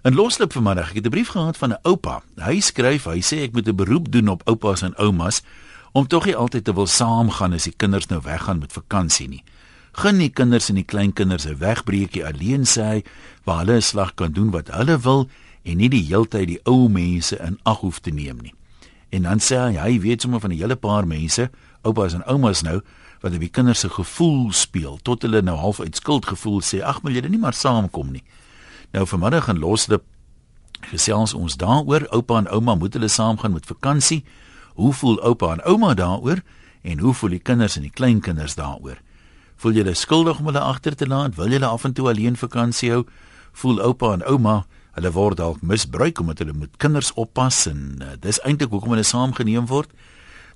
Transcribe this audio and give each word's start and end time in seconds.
In 0.00 0.14
loslip 0.16 0.54
vanmiddag, 0.56 0.90
ek 0.90 0.94
het 0.94 1.06
'n 1.06 1.10
brief 1.10 1.28
gehad 1.28 1.56
van 1.56 1.72
'n 1.72 1.78
oupa. 1.82 2.22
Hy 2.36 2.60
skryf, 2.60 3.04
hy 3.04 3.20
sê 3.20 3.42
ek 3.42 3.52
moet 3.52 3.68
'n 3.68 3.74
beroep 3.74 4.12
doen 4.12 4.28
op 4.28 4.42
oupas 4.48 4.82
en 4.82 4.96
oumas 4.96 5.42
om 5.92 6.06
tog 6.06 6.24
nie 6.24 6.36
altyd 6.36 6.64
te 6.64 6.74
wil 6.74 6.86
saamgaan 6.86 7.52
as 7.52 7.64
die 7.64 7.74
kinders 7.76 8.06
nou 8.06 8.20
weggaan 8.22 8.58
met 8.58 8.72
vakansie 8.72 9.28
nie. 9.28 9.44
Gun 9.92 10.18
die 10.18 10.28
kinders 10.28 10.68
en 10.68 10.74
die 10.74 10.84
kleinkinders 10.84 11.44
'n 11.44 11.58
wegbreekie 11.58 12.26
alleen 12.26 12.64
sê 12.64 12.82
hy, 12.82 13.04
waar 13.44 13.58
hulle 13.58 13.76
'n 13.76 13.82
slag 13.82 14.14
kan 14.14 14.32
doen 14.32 14.50
wat 14.50 14.68
hulle 14.68 14.98
wil 14.98 15.28
en 15.62 15.76
nie 15.76 15.88
die 15.88 16.06
heeltyd 16.06 16.46
die 16.46 16.60
ou 16.64 16.88
mense 16.88 17.36
in 17.36 17.58
ag 17.62 17.78
hoef 17.78 17.98
te 17.98 18.10
neem 18.10 18.38
nie. 18.42 18.54
En 19.10 19.22
dan 19.22 19.38
sê 19.38 19.56
hy, 19.56 19.76
hy 19.76 20.00
weet 20.00 20.20
sommer 20.20 20.40
van 20.40 20.50
'n 20.50 20.56
hele 20.56 20.76
paar 20.76 21.06
mense, 21.06 21.50
oupas 21.82 22.14
en 22.14 22.26
oumas 22.26 22.62
nou, 22.62 22.80
wat 23.20 23.32
op 23.32 23.40
die 23.40 23.48
kinders 23.48 23.80
se 23.80 23.88
gevoel 23.88 24.52
speel 24.52 24.98
tot 25.02 25.22
hulle 25.22 25.42
nou 25.42 25.56
half 25.56 25.80
uit 25.80 25.96
skuldgevoel 25.96 26.60
sê, 26.60 26.82
ag, 26.82 27.02
maar 27.02 27.12
julle 27.12 27.28
nie 27.28 27.38
maar 27.38 27.54
saamkom 27.54 28.10
nie. 28.10 28.22
Nou 28.90 29.06
vanmiddag 29.06 29.48
in 29.48 29.60
Loslip 29.62 30.02
gesels 30.90 31.34
ons 31.36 31.54
daaroor 31.60 32.08
oupa 32.10 32.40
en 32.40 32.48
ouma 32.50 32.74
moet 32.74 32.96
hulle 32.96 33.08
saamgaan 33.08 33.52
met 33.54 33.66
vakansie. 33.66 34.24
Hoe 34.74 34.92
voel 34.92 35.20
oupa 35.22 35.52
en 35.52 35.62
ouma 35.62 35.94
daaroor 35.94 36.42
en 36.82 36.98
hoe 36.98 37.14
voel 37.14 37.36
die 37.36 37.44
kinders 37.44 37.76
en 37.76 37.86
die 37.86 37.94
kleinkinders 37.94 38.56
daaroor? 38.58 38.98
Voel 39.62 39.78
julle 39.78 39.94
skuldig 39.94 40.40
om 40.40 40.50
hulle 40.50 40.64
agter 40.64 40.96
te 40.96 41.06
laat? 41.06 41.36
Wil 41.36 41.54
julle 41.54 41.66
af 41.70 41.84
en 41.84 41.92
toe 41.92 42.08
alleen 42.08 42.36
vakansie 42.36 42.90
hou? 42.90 43.04
Voel 43.52 43.78
oupa 43.84 44.12
en 44.16 44.26
ouma 44.26 44.64
hulle 44.98 45.14
word 45.14 45.38
dalk 45.38 45.62
misbruik 45.62 46.18
omdat 46.18 46.42
hulle 46.42 46.56
met 46.56 46.74
kinders 46.82 47.12
oppas 47.14 47.66
en 47.70 48.02
uh, 48.02 48.16
dis 48.18 48.42
eintlik 48.42 48.74
hoekom 48.74 48.96
hulle 48.96 49.06
saamgeneem 49.06 49.70
word? 49.70 49.94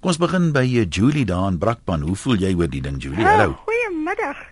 Kom 0.01 0.10
ons 0.10 0.19
begin 0.19 0.51
by 0.57 0.66
uh, 0.66 0.88
Julie 0.91 1.27
daar 1.29 1.52
in 1.52 1.62
Brakpan. 1.62 2.02
Hoe 2.02 2.19
voel 2.19 2.43
jy 2.43 2.51
oor 2.59 2.69
die 2.73 2.82
ding 2.82 2.98
Julie? 2.98 3.23
Hallo. 3.23 3.55
Oh, 3.55 3.66
goeiemiddag. 3.69 4.43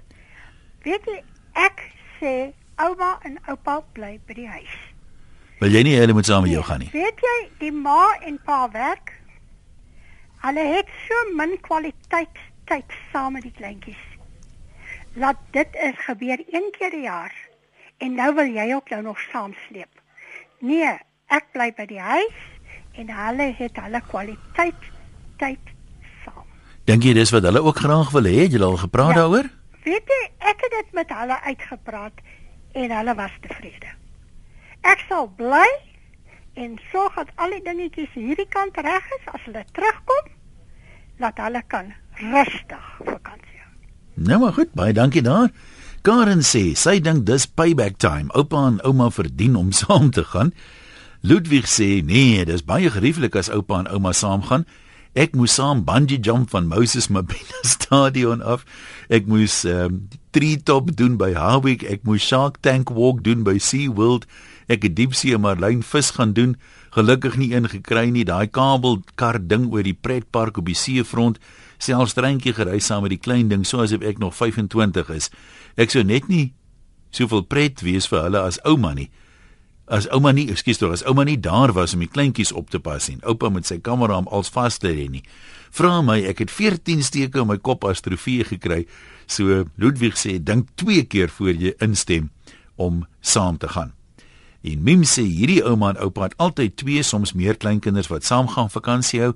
Weet 0.87 1.11
jy 1.11 1.23
ek 1.59 1.89
sê 2.21 2.37
ouma 2.83 3.19
en 3.27 3.39
oupa 3.49 3.81
bly 3.97 4.17
by 4.27 4.37
die 4.37 4.49
huis. 4.49 4.79
Wil 5.63 5.77
jy 5.77 5.83
nie 5.87 5.99
hulle 6.01 6.15
moet 6.17 6.27
saam 6.27 6.43
met 6.43 6.51
jou 6.51 6.63
gaan 6.67 6.83
nie? 6.83 6.91
Weet 6.91 7.21
jy, 7.23 7.37
die 7.61 7.73
ma 7.75 8.17
en 8.27 8.39
pa 8.43 8.65
werk. 8.73 9.13
Hulle 10.43 10.65
het 10.73 10.89
so 11.07 11.21
min 11.39 11.55
kwaliteit 11.63 12.41
tyd 12.67 12.97
saam 13.13 13.37
met 13.39 13.47
die 13.47 13.55
kleintjies. 13.55 14.03
Laat 15.15 15.39
dit 15.55 15.77
is 15.87 15.99
gebeur 16.07 16.41
een 16.51 16.71
keer 16.75 16.91
per 16.91 16.99
jaar. 16.99 17.35
En 18.03 18.17
nou 18.19 18.33
wil 18.35 18.51
jy 18.51 18.73
ook 18.75 18.91
nou 18.91 19.03
nog 19.03 19.21
saamsleep. 19.31 20.01
Nee, 20.59 20.97
ek 21.31 21.53
bly 21.55 21.71
by 21.77 21.87
die 21.87 22.03
huis 22.03 22.41
en 22.99 23.11
hulle 23.15 23.49
het 23.59 23.79
hulle 23.85 24.01
kwaliteit 24.09 24.89
tyd 25.39 25.73
saam. 26.25 26.47
Dink 26.91 27.07
jy 27.07 27.15
dis 27.15 27.31
wat 27.31 27.47
hulle 27.47 27.63
ook 27.63 27.79
graag 27.85 28.11
wil 28.17 28.27
hê? 28.27 28.35
Het 28.43 28.59
jy 28.59 28.63
al 28.67 28.81
gepraat 28.83 29.15
ja. 29.15 29.23
daaroor? 29.23 29.51
Weet 29.87 30.11
jy, 30.11 30.23
ek 30.51 30.67
het 30.67 30.75
dit 30.81 30.93
met 30.99 31.15
hulle 31.15 31.39
uitgepraat 31.47 32.19
en 32.73 32.95
hulle 32.97 33.15
was 33.19 33.35
tevrede. 33.45 33.91
Ek 34.83 35.05
sal 35.09 35.29
bly 35.39 35.67
en 36.59 36.77
sorg 36.91 37.17
dat 37.17 37.31
al 37.41 37.55
die 37.57 37.63
dingetjies 37.65 38.13
hierdie 38.17 38.49
kant 38.53 38.77
reg 38.85 39.05
is 39.19 39.29
as 39.33 39.45
hulle 39.47 39.65
terugkom, 39.77 40.33
laat 41.23 41.39
hulle 41.41 41.63
kan 41.73 41.93
rustig 42.21 42.89
vakansie 42.99 43.61
hou. 43.63 43.73
Nou 44.29 44.41
maar 44.43 44.57
goed, 44.59 44.75
baie 44.77 44.93
dankie 44.97 45.25
daar. 45.25 45.53
Karen 46.03 46.43
sê 46.43 46.73
sy 46.75 46.99
dink 46.99 47.27
dis 47.29 47.47
payback 47.47 48.01
time. 48.03 48.33
Oupa 48.35 48.67
en 48.67 48.81
ouma 48.83 49.11
verdien 49.15 49.57
om 49.57 49.71
saam 49.81 50.11
te 50.11 50.25
gaan. 50.33 50.53
Ludwig 51.23 51.69
sê 51.71 52.03
nee, 52.03 52.43
dis 52.45 52.65
baie 52.67 52.91
gerieflik 52.91 53.39
as 53.39 53.53
oupa 53.55 53.79
en 53.85 53.91
ouma 53.95 54.13
saam 54.13 54.43
gaan. 54.49 54.67
Ek 55.13 55.35
moes 55.37 55.53
saam 55.59 55.83
bungee 55.85 56.17
jump 56.17 56.51
van 56.55 56.71
Moses 56.71 57.11
Mabhida 57.13 57.59
Stadion 57.69 58.41
af. 58.41 58.65
Ek 59.13 59.27
moes 59.29 59.59
um, 59.69 60.07
tree 60.33 60.57
top 60.57 60.95
doen 60.97 61.19
by 61.21 61.35
Harwick. 61.37 61.85
Ek 61.85 62.07
moes 62.09 62.25
Shark 62.25 62.63
Tank 62.65 62.89
walk 62.97 63.21
doen 63.27 63.45
by 63.45 63.59
Sea 63.61 63.93
World. 63.93 64.25
Ek 64.73 64.87
het 64.89 64.97
diepsee 64.97 65.37
marlyn 65.37 65.85
vis 65.85 66.15
gaan 66.17 66.33
doen. 66.33 66.57
Gelukkig 66.97 67.37
nie 67.37 67.51
een 67.53 67.69
gekry 67.69 68.09
nie. 68.09 68.25
Daai 68.25 68.49
kabelkar 68.49 69.37
ding 69.37 69.69
oor 69.69 69.85
die 69.85 69.97
pretpark 69.97 70.57
op 70.57 70.73
die 70.73 70.79
seefront. 70.79 71.37
Selfs 71.77 72.17
treintjie 72.17 72.57
gery 72.57 72.81
saam 72.81 73.05
met 73.05 73.13
die 73.13 73.21
klein 73.21 73.53
ding 73.53 73.67
soos 73.69 73.93
ek 73.93 74.23
nog 74.23 74.33
25 74.39 75.13
is. 75.13 75.29
Ek 75.77 75.93
sou 75.93 76.07
net 76.09 76.33
nie 76.33 76.55
soveel 77.13 77.45
pret 77.45 77.85
wees 77.85 78.09
vir 78.09 78.31
hulle 78.31 78.41
as 78.49 78.63
ouma 78.65 78.95
nie 78.97 79.11
as 79.87 80.07
ouma 80.15 80.33
nie, 80.33 80.47
ekskuus 80.53 80.79
tog, 80.81 80.93
as 80.95 81.05
ouma 81.09 81.25
nie 81.27 81.39
daar 81.41 81.73
was 81.77 81.95
om 81.95 82.03
die 82.05 82.11
kleintjies 82.11 82.53
op 82.57 82.71
te 82.71 82.81
pas 82.83 83.09
nie. 83.09 83.19
Oupa 83.27 83.51
met 83.51 83.67
sy 83.69 83.81
kamera 83.83 84.19
om 84.23 84.29
als 84.31 84.53
vas 84.55 84.79
te 84.79 84.93
hê 84.93 85.09
nie. 85.11 85.25
Vra 85.73 86.03
my, 86.05 86.19
ek 86.29 86.45
het 86.45 86.53
14 86.53 87.03
steke 87.03 87.41
in 87.43 87.49
my 87.49 87.57
kop 87.59 87.85
as 87.89 88.05
trofee 88.05 88.45
gekry. 88.45 88.85
So 89.27 89.65
Ludwig 89.81 90.19
sê 90.21 90.37
dink 90.39 90.71
twee 90.77 91.05
keer 91.09 91.33
voor 91.33 91.55
jy 91.57 91.75
instem 91.83 92.31
om 92.77 93.07
saam 93.21 93.59
te 93.59 93.71
gaan. 93.73 93.95
En 94.63 94.85
Mim 94.85 95.03
sê 95.09 95.25
hierdie 95.27 95.63
ouma 95.67 95.91
en 95.95 96.03
oupa 96.05 96.29
het 96.29 96.37
altyd 96.39 96.77
twee 96.79 97.03
soms 97.03 97.35
meer 97.35 97.59
kleinkinders 97.59 98.11
wat 98.13 98.25
saam 98.25 98.53
gaan 98.53 98.71
vakansie 98.71 99.25
hou. 99.25 99.33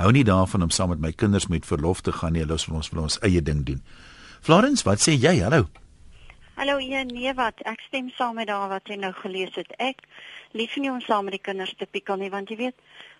Hou 0.00 0.10
nie 0.10 0.24
daarvan 0.26 0.66
om 0.66 0.74
saam 0.74 0.90
met 0.90 1.00
my 1.00 1.12
kinders 1.12 1.46
met 1.46 1.66
verlof 1.66 2.02
te 2.02 2.12
gaan 2.12 2.34
nie. 2.34 2.42
Hulle 2.42 2.58
ons 2.58 2.90
vir 2.90 3.04
ons 3.06 3.20
eie 3.22 3.42
ding 3.42 3.62
doen. 3.66 3.80
Florence, 4.42 4.82
wat 4.84 5.04
sê 5.04 5.14
jy? 5.14 5.38
Hallo. 5.44 5.68
Hallo 6.54 6.78
ja, 6.78 7.00
nee 7.02 7.32
wat, 7.34 7.58
ek 7.66 7.80
stem 7.82 8.12
saam 8.14 8.36
met 8.38 8.46
daai 8.46 8.68
wat 8.70 8.86
jy 8.86 8.94
nou 9.02 9.10
gelees 9.18 9.56
het. 9.58 9.72
Ek 9.82 10.04
lief 10.54 10.76
nie 10.78 10.92
om 10.92 11.00
saam 11.02 11.26
met 11.26 11.34
die 11.34 11.42
kinders 11.42 11.72
te 11.80 11.88
pikkel 11.90 12.20
nie 12.20 12.30
want 12.30 12.52
jy 12.52 12.58
weet, 12.60 12.76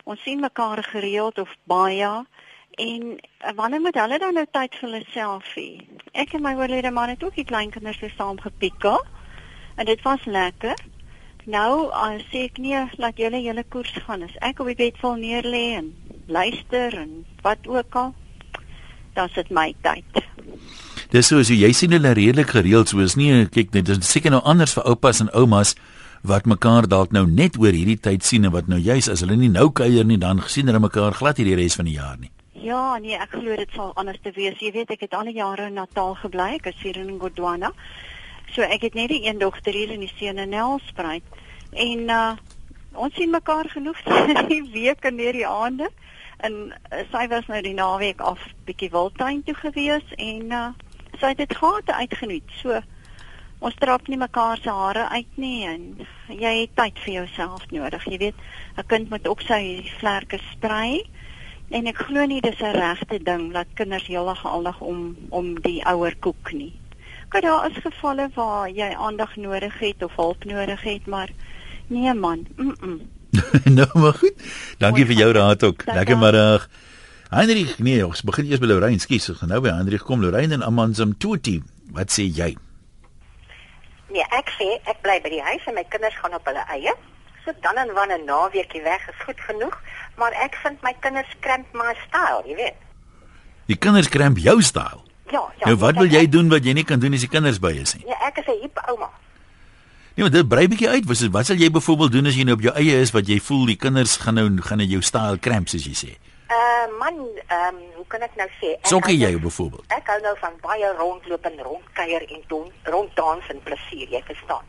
ons 0.06 0.22
sien 0.22 0.38
mekaar 0.38 0.84
gereeld 0.86 1.40
of 1.42 1.50
baie 1.66 2.12
en 2.84 3.02
eh, 3.18 3.54
wanneer 3.58 3.82
moet 3.82 3.98
hulle 3.98 4.20
dan 4.22 4.38
nou 4.38 4.46
tyd 4.54 4.78
vir 4.78 4.86
hulle 4.86 5.02
selfie? 5.10 5.82
Ek 6.14 6.38
en 6.38 6.46
my 6.46 6.54
oorlede 6.60 6.94
man 6.94 7.10
het 7.10 7.26
ook 7.26 7.34
die 7.34 7.46
klein 7.50 7.74
kinders 7.74 7.98
so 7.98 8.12
saam 8.14 8.38
gepikkel 8.38 9.02
en 9.74 9.90
dit 9.90 10.06
was 10.06 10.30
lekker. 10.30 10.78
Nou, 11.50 11.90
al 11.90 12.22
sê 12.30 12.46
ek 12.52 12.62
nee, 12.62 12.86
laat 13.02 13.18
julle 13.18 13.42
julle 13.42 13.66
koers 13.66 13.98
gaan. 14.06 14.22
As 14.22 14.38
ek 14.46 14.62
op 14.62 14.70
die 14.70 14.78
bed 14.78 15.02
val 15.02 15.18
neer 15.18 15.42
lê 15.42 15.66
en 15.82 15.90
luister 16.30 17.02
en 17.02 17.24
wat 17.42 17.66
ook 17.66 17.98
al, 17.98 18.14
dan 19.18 19.34
sit 19.34 19.50
my 19.50 19.72
tyd. 19.82 20.22
Dis 21.14 21.28
so 21.30 21.38
as 21.38 21.46
jy 21.46 21.68
sien 21.70 21.92
hulle 21.94 22.10
redelik 22.18 22.48
gereeld 22.50 22.90
so 22.90 22.98
is 22.98 23.14
nie 23.14 23.44
kyk 23.54 23.68
net 23.76 23.86
dis 23.86 24.08
seker 24.08 24.32
nou 24.34 24.40
anders 24.50 24.72
vir 24.74 24.88
oupas 24.90 25.20
en 25.22 25.28
oumas 25.30 25.76
wat 26.26 26.48
mekaar 26.50 26.88
dalk 26.90 27.12
nou 27.14 27.22
net 27.30 27.54
oor 27.62 27.70
hierdie 27.70 28.00
tyd 28.02 28.24
sien 28.26 28.48
en 28.48 28.50
wat 28.50 28.66
nou 28.66 28.80
juis 28.82 29.06
as 29.12 29.20
hulle 29.22 29.36
nie 29.38 29.50
nou 29.52 29.68
kuier 29.70 30.02
nie 30.08 30.16
dan 30.18 30.40
gesien 30.42 30.66
hulle 30.66 30.80
mekaar 30.82 31.14
glad 31.14 31.38
hierdie 31.38 31.54
res 31.60 31.76
van 31.78 31.86
die 31.86 31.94
jaar 32.00 32.16
nie. 32.18 32.32
Ja, 32.58 32.98
nee, 32.98 33.14
ek 33.14 33.36
glo 33.36 33.54
dit 33.60 33.70
sal 33.78 33.92
anders 33.94 34.18
te 34.24 34.32
wees. 34.34 34.58
Jy 34.58 34.72
weet 34.74 34.90
ek 34.90 35.04
het 35.06 35.14
al 35.14 35.30
die 35.30 35.36
jare 35.36 35.68
in 35.70 35.78
Natal 35.78 36.16
gebly, 36.18 36.48
ek 36.56 36.66
is 36.72 36.80
hier 36.82 36.98
in 36.98 37.12
Gondwana. 37.22 37.70
So 38.56 38.66
ek 38.66 38.88
het 38.88 38.98
net 38.98 39.12
die 39.14 39.22
een 39.28 39.38
dogter 39.38 39.76
hier 39.76 39.92
in 39.94 40.02
die 40.02 40.10
seun 40.16 40.42
en 40.42 40.50
Nelspruit 40.50 41.38
en 41.84 42.10
uh 42.10 42.32
ons 42.94 43.14
sien 43.14 43.30
mekaar 43.30 43.70
genoeg 43.70 44.02
die 44.50 44.64
week 44.74 45.06
en 45.06 45.22
hierdie 45.22 45.46
aande 45.46 45.92
en 46.42 46.58
uh, 46.72 47.06
sy 47.14 47.22
was 47.30 47.46
nou 47.50 47.62
die 47.62 47.76
naweek 47.78 48.18
af 48.22 48.42
bietjie 48.66 48.90
wildtuin 48.90 49.44
toe 49.46 49.54
gewees 49.62 50.10
en 50.18 50.50
uh 50.50 50.72
het 51.20 51.36
dit 51.36 51.56
gehad 51.56 51.90
uitgeniet. 51.90 52.50
So 52.62 52.80
ons 53.58 53.74
trap 53.80 54.08
nie 54.08 54.18
mekaar 54.18 54.58
se 54.60 54.70
hare 54.70 55.08
uit 55.08 55.36
nie 55.40 55.64
en 55.66 55.82
jy 56.28 56.52
het 56.60 56.74
tyd 56.76 56.98
vir 57.04 57.14
jouself 57.14 57.64
nodig. 57.70 58.04
Jy 58.04 58.18
weet, 58.18 58.34
'n 58.76 58.86
kind 58.86 59.10
moet 59.10 59.28
ook 59.28 59.40
sy 59.40 59.90
vlerke 59.98 60.38
sprei. 60.52 61.04
En 61.70 61.86
ek 61.86 61.96
glo 61.96 62.26
nie 62.26 62.40
dis 62.40 62.60
'n 62.60 62.76
regte 62.76 63.18
ding 63.22 63.52
dat 63.52 63.66
kinders 63.74 64.06
heeldag 64.06 64.46
aldag 64.46 64.80
om 64.80 65.16
om 65.30 65.60
die 65.60 65.84
ouer 65.86 66.16
koek 66.20 66.52
nie. 66.52 66.72
Kyk 67.28 67.42
daar 67.42 67.70
is 67.70 67.76
gevalle 67.82 68.30
waar 68.34 68.68
jy 68.68 68.94
aandag 68.94 69.36
nodig 69.36 69.78
het 69.78 70.02
of 70.02 70.16
hulp 70.16 70.44
nodig 70.44 70.82
het, 70.82 71.06
maar 71.06 71.30
nee 71.86 72.14
man. 72.14 72.46
Mm 72.56 72.74
-mm. 72.80 73.00
nou 73.78 73.88
maar 73.94 74.12
goed. 74.12 74.34
Dankie 74.78 75.06
vir 75.06 75.14
jou 75.14 75.32
raad 75.32 75.62
ook. 75.62 75.82
Lekker 75.86 76.18
middag. 76.18 76.68
Heinrich, 77.34 77.78
nee, 77.82 77.98
ons 78.06 78.20
begin 78.22 78.46
eers 78.46 78.60
by 78.62 78.68
Lorraine. 78.70 79.00
Skus, 79.02 79.24
ons 79.32 79.40
gaan 79.40 79.50
nou 79.50 79.58
by 79.64 79.72
Heinrich 79.74 80.04
kom. 80.06 80.20
Lorraine 80.22 80.54
en 80.54 80.62
Amanzam 80.62 81.16
Tuti. 81.18 81.56
Wat 81.96 82.12
sê 82.14 82.28
jy? 82.30 82.52
Nee, 84.14 84.26
ek 84.38 84.52
sê 84.54 84.68
ek 84.86 85.00
bly 85.02 85.16
by 85.24 85.32
die 85.32 85.40
huis 85.42 85.64
en 85.66 85.74
my 85.74 85.82
kinders 85.90 86.14
gaan 86.20 86.36
op 86.38 86.46
hulle 86.46 86.62
eie. 86.76 86.92
So 87.42 87.50
dan 87.64 87.80
en 87.82 87.90
wanneer 87.96 88.22
'n 88.22 88.28
naweekie 88.28 88.82
weg 88.86 89.02
is 89.10 89.18
goed 89.26 89.40
genoeg, 89.48 89.74
maar 90.16 90.30
ek 90.44 90.54
vind 90.62 90.78
my 90.86 90.94
kinders 91.00 91.32
krimp 91.40 91.66
my 91.74 91.96
styl, 92.06 92.46
jy 92.46 92.54
weet. 92.54 92.78
Die 93.66 93.76
kinders 93.76 94.08
krimp 94.08 94.38
jou 94.38 94.62
styl. 94.62 95.02
Ja, 95.32 95.42
ja. 95.58 95.66
Nou 95.66 95.76
wat 95.76 95.98
wil 95.98 96.06
jy 96.06 96.28
doen 96.28 96.48
wat 96.48 96.64
jy 96.64 96.72
nie 96.72 96.84
kan 96.84 97.00
doen 97.00 97.14
as 97.14 97.26
die 97.26 97.28
kinders 97.28 97.58
by 97.58 97.72
is 97.74 97.96
nie? 97.96 98.04
Nee, 98.06 98.20
ek 98.22 98.38
is 98.38 98.46
'n 98.46 98.60
hip 98.62 98.78
ouma. 98.86 99.10
Nee, 100.14 100.22
maar 100.22 100.30
dit 100.30 100.48
brei 100.48 100.68
bietjie 100.68 100.88
uit. 100.88 101.04
Wat 101.04 101.18
wat 101.30 101.46
sal 101.46 101.56
jy 101.56 101.70
byvoorbeeld 101.70 102.12
doen 102.12 102.26
as 102.26 102.36
jy 102.36 102.44
nou 102.44 102.54
op 102.54 102.62
jou 102.62 102.74
eie 102.74 103.00
is 103.00 103.10
wat 103.10 103.26
jy 103.26 103.40
voel 103.40 103.66
die 103.66 103.76
kinders 103.76 104.16
gaan 104.16 104.34
nou 104.34 104.62
gaan 104.62 104.80
in 104.80 104.88
jou 104.88 105.02
styl 105.02 105.38
krimp 105.38 105.68
soos 105.68 105.84
jy 105.84 105.94
sê? 105.94 106.33
Uh 106.54 106.86
man, 107.00 107.16
ehm 107.46 107.74
um, 107.74 107.78
hoe 107.98 108.06
kan 108.12 108.22
ek 108.26 108.34
nou 108.38 108.46
sê? 108.60 108.74
Sokker 108.86 109.14
jy 109.16 109.32
byvoorbeeld? 109.42 109.86
Ek 109.96 110.06
hou 110.12 110.18
nou 110.22 110.34
van 110.38 110.54
baie 110.62 110.90
rondloop 110.98 111.48
en 111.50 111.58
rondkuier 111.66 112.26
en 112.36 112.42
doen 112.52 112.68
ronddans 112.94 113.48
en 113.50 113.62
plesier, 113.66 114.06
jy 114.12 114.22
verstaan. 114.28 114.62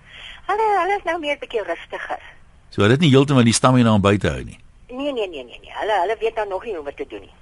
Hulle 0.50 0.68
hulle 0.82 0.98
is 0.98 1.06
nou 1.10 1.18
meer 1.20 1.36
'n 1.36 1.44
bietjie 1.44 1.64
rustiger. 1.68 2.22
So 2.70 2.88
dit 2.88 3.00
nie 3.00 3.12
heeltemal 3.14 3.44
die 3.44 3.54
stamina 3.54 3.94
om 3.94 4.02
buite 4.02 4.30
hou 4.30 4.44
nie. 4.44 4.60
Nee 4.90 5.12
nee 5.14 5.28
nee 5.28 5.44
nee 5.44 5.60
nee. 5.62 5.74
Hulle 5.82 6.00
hulle 6.02 6.16
weet 6.20 6.36
nou 6.36 6.48
nog 6.48 6.64
nie 6.64 6.76
hoe 6.76 6.88
om 6.88 6.96
te 6.96 7.06
doen 7.10 7.22
nie. 7.22 7.36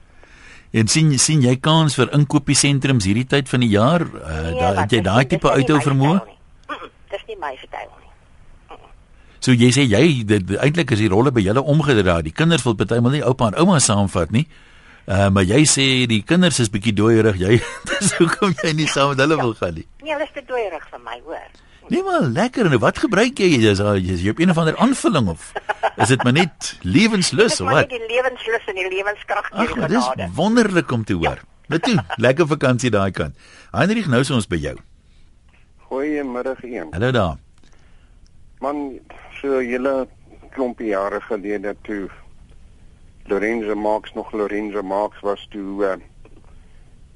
En 0.74 0.88
sien 0.88 1.20
sien 1.20 1.42
jy 1.42 1.56
kans 1.62 1.96
vir 1.96 2.10
inkopiesentrums 2.18 3.06
hierdie 3.06 3.28
tyd 3.30 3.50
van 3.50 3.60
die 3.60 3.70
jaar? 3.70 4.02
Uh, 4.02 4.40
nee, 4.50 4.60
da, 4.60 4.74
het 4.82 4.92
jy 4.92 5.02
daai 5.06 5.26
tipe 5.30 5.50
auto 5.50 5.80
vermoë? 5.80 6.22
Dis 7.14 7.26
nie 7.28 7.38
my 7.38 7.54
vertel 7.62 7.92
nie. 8.00 8.03
So 9.44 9.52
jy 9.52 9.74
sê 9.76 9.84
jy 9.84 10.24
eintlik 10.64 10.94
is 10.96 11.02
die 11.04 11.10
rolle 11.12 11.34
by 11.36 11.42
julle 11.44 11.60
omgedraai. 11.60 12.22
Die 12.24 12.32
kinders 12.36 12.64
wil 12.64 12.78
partymal 12.80 13.12
nie 13.12 13.24
oupa 13.28 13.50
en 13.52 13.58
ouma 13.60 13.82
saamvat 13.84 14.32
nie. 14.32 14.46
Uh, 15.04 15.28
maar 15.36 15.44
jy 15.44 15.66
sê 15.68 15.88
die 16.08 16.22
kinders 16.24 16.62
is 16.64 16.72
bietjie 16.72 16.94
dooierig. 16.96 17.36
Jy 17.42 17.58
dis 17.90 18.14
hoekom 18.22 18.56
jy 18.64 18.72
nie 18.78 18.88
saam 18.88 19.12
met 19.12 19.26
hulle 19.26 19.36
wil 19.42 19.52
gaan 19.60 19.76
nie. 19.82 19.84
Nee, 20.00 20.14
hulle 20.16 20.24
is 20.30 20.32
te 20.32 20.46
dooierig 20.48 20.86
vir 20.88 21.04
my, 21.04 21.20
hoor. 21.28 21.50
Nee 21.92 22.00
maar 22.08 22.24
lekker 22.24 22.70
en 22.70 22.80
wat 22.80 23.02
gebruik 23.04 23.42
jy? 23.44 23.50
Is 23.68 23.82
jy 24.24 24.32
op 24.32 24.40
een 24.40 24.54
of 24.54 24.60
ander 24.62 24.78
aanvulling 24.80 25.28
of 25.34 25.50
is 26.00 26.14
dit 26.14 26.24
maar 26.24 26.38
net 26.38 26.70
lewenslus 26.96 27.60
of 27.60 27.68
wat? 27.68 27.90
Dit 27.92 28.00
is 28.00 28.08
die 28.08 28.16
lewenslus 28.16 28.70
en 28.72 28.80
die 28.80 28.88
lewenskrag 28.96 29.50
hier 29.52 29.74
genade. 29.74 29.98
Dis 29.98 30.32
wonderlik 30.40 30.92
om 30.96 31.04
te 31.04 31.18
hoor. 31.20 31.44
Ja. 31.44 31.50
Net 31.76 31.84
toe, 31.84 31.98
lekker 32.26 32.48
vakansie 32.48 32.94
daai 32.96 33.12
kant. 33.12 33.36
Heinrich, 33.76 34.08
nou 34.08 34.24
is 34.24 34.32
ons 34.32 34.48
by 34.48 34.62
jou. 34.64 34.78
Goeiemiddag 35.90 36.64
een. 36.64 36.88
Hallo 36.96 37.12
daar. 37.12 37.36
Man, 38.64 38.86
so 39.44 39.60
julle 39.60 40.08
klompie 40.56 40.94
jare 40.94 41.20
gelede 41.22 41.76
toe 41.84 42.10
Lorenzo 43.28 43.76
Marx 43.76 44.14
nog 44.14 44.32
Lorenzo 44.32 44.82
Marx 44.82 45.20
was 45.20 45.48
toe 45.52 45.84
uh, 45.84 45.98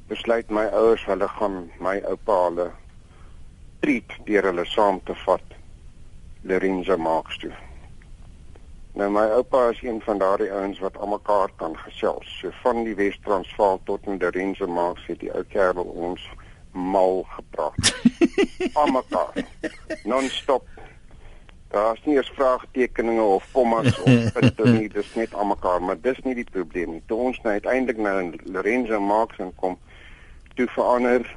besluit 0.09 0.49
my 0.49 0.65
ouers 0.79 1.05
hulle 1.07 1.29
gaan 1.37 1.55
my 1.79 2.01
oupa 2.11 2.35
hulle 2.41 2.65
treat 3.79 4.17
deur 4.27 4.49
hulle 4.49 4.65
saam 4.67 4.99
te 5.07 5.15
vat 5.23 5.55
Lorenzo 6.43 6.97
Marx 6.97 7.39
toe. 7.39 7.53
Nou 8.99 9.07
my 9.15 9.23
oupa 9.37 9.69
is 9.71 9.79
een 9.87 10.01
van 10.03 10.19
daardie 10.19 10.51
ouens 10.51 10.83
wat 10.83 10.97
almekaar 10.97 11.53
kan 11.55 11.77
gesels. 11.85 12.27
So 12.41 12.51
van 12.63 12.83
die 12.83 12.95
Wes-Transvaal 12.95 13.79
tot 13.83 14.03
in 14.07 14.19
Lorenzo 14.19 14.67
Marx 14.67 15.07
het 15.07 15.23
die 15.23 15.31
ou 15.31 15.45
kerel 15.55 15.95
ons 16.07 16.27
mal 16.71 17.23
gepraat. 17.37 17.95
almekaar. 18.83 19.47
Non-stop 20.03 20.67
Daar's 21.71 21.99
nie 22.05 22.15
eens 22.15 22.31
vraagtekeninge 22.35 23.21
of 23.21 23.47
kommas 23.51 23.99
of 24.01 24.31
punte 24.35 24.69
nie, 24.69 24.89
dis 24.89 25.13
net 25.15 25.33
almekaar, 25.33 25.81
maar 25.83 25.99
dis 26.01 26.19
nie 26.23 26.35
die 26.35 26.47
probleem 26.51 26.95
nie. 26.95 27.03
Toe 27.05 27.17
ons 27.29 27.39
nou 27.43 27.53
uiteindelik 27.53 27.99
nou 28.01 28.15
in 28.21 28.33
Lorenzo 28.43 28.99
Marx 28.99 29.41
kom, 29.55 29.77
toe 30.55 30.67
verander 30.75 31.27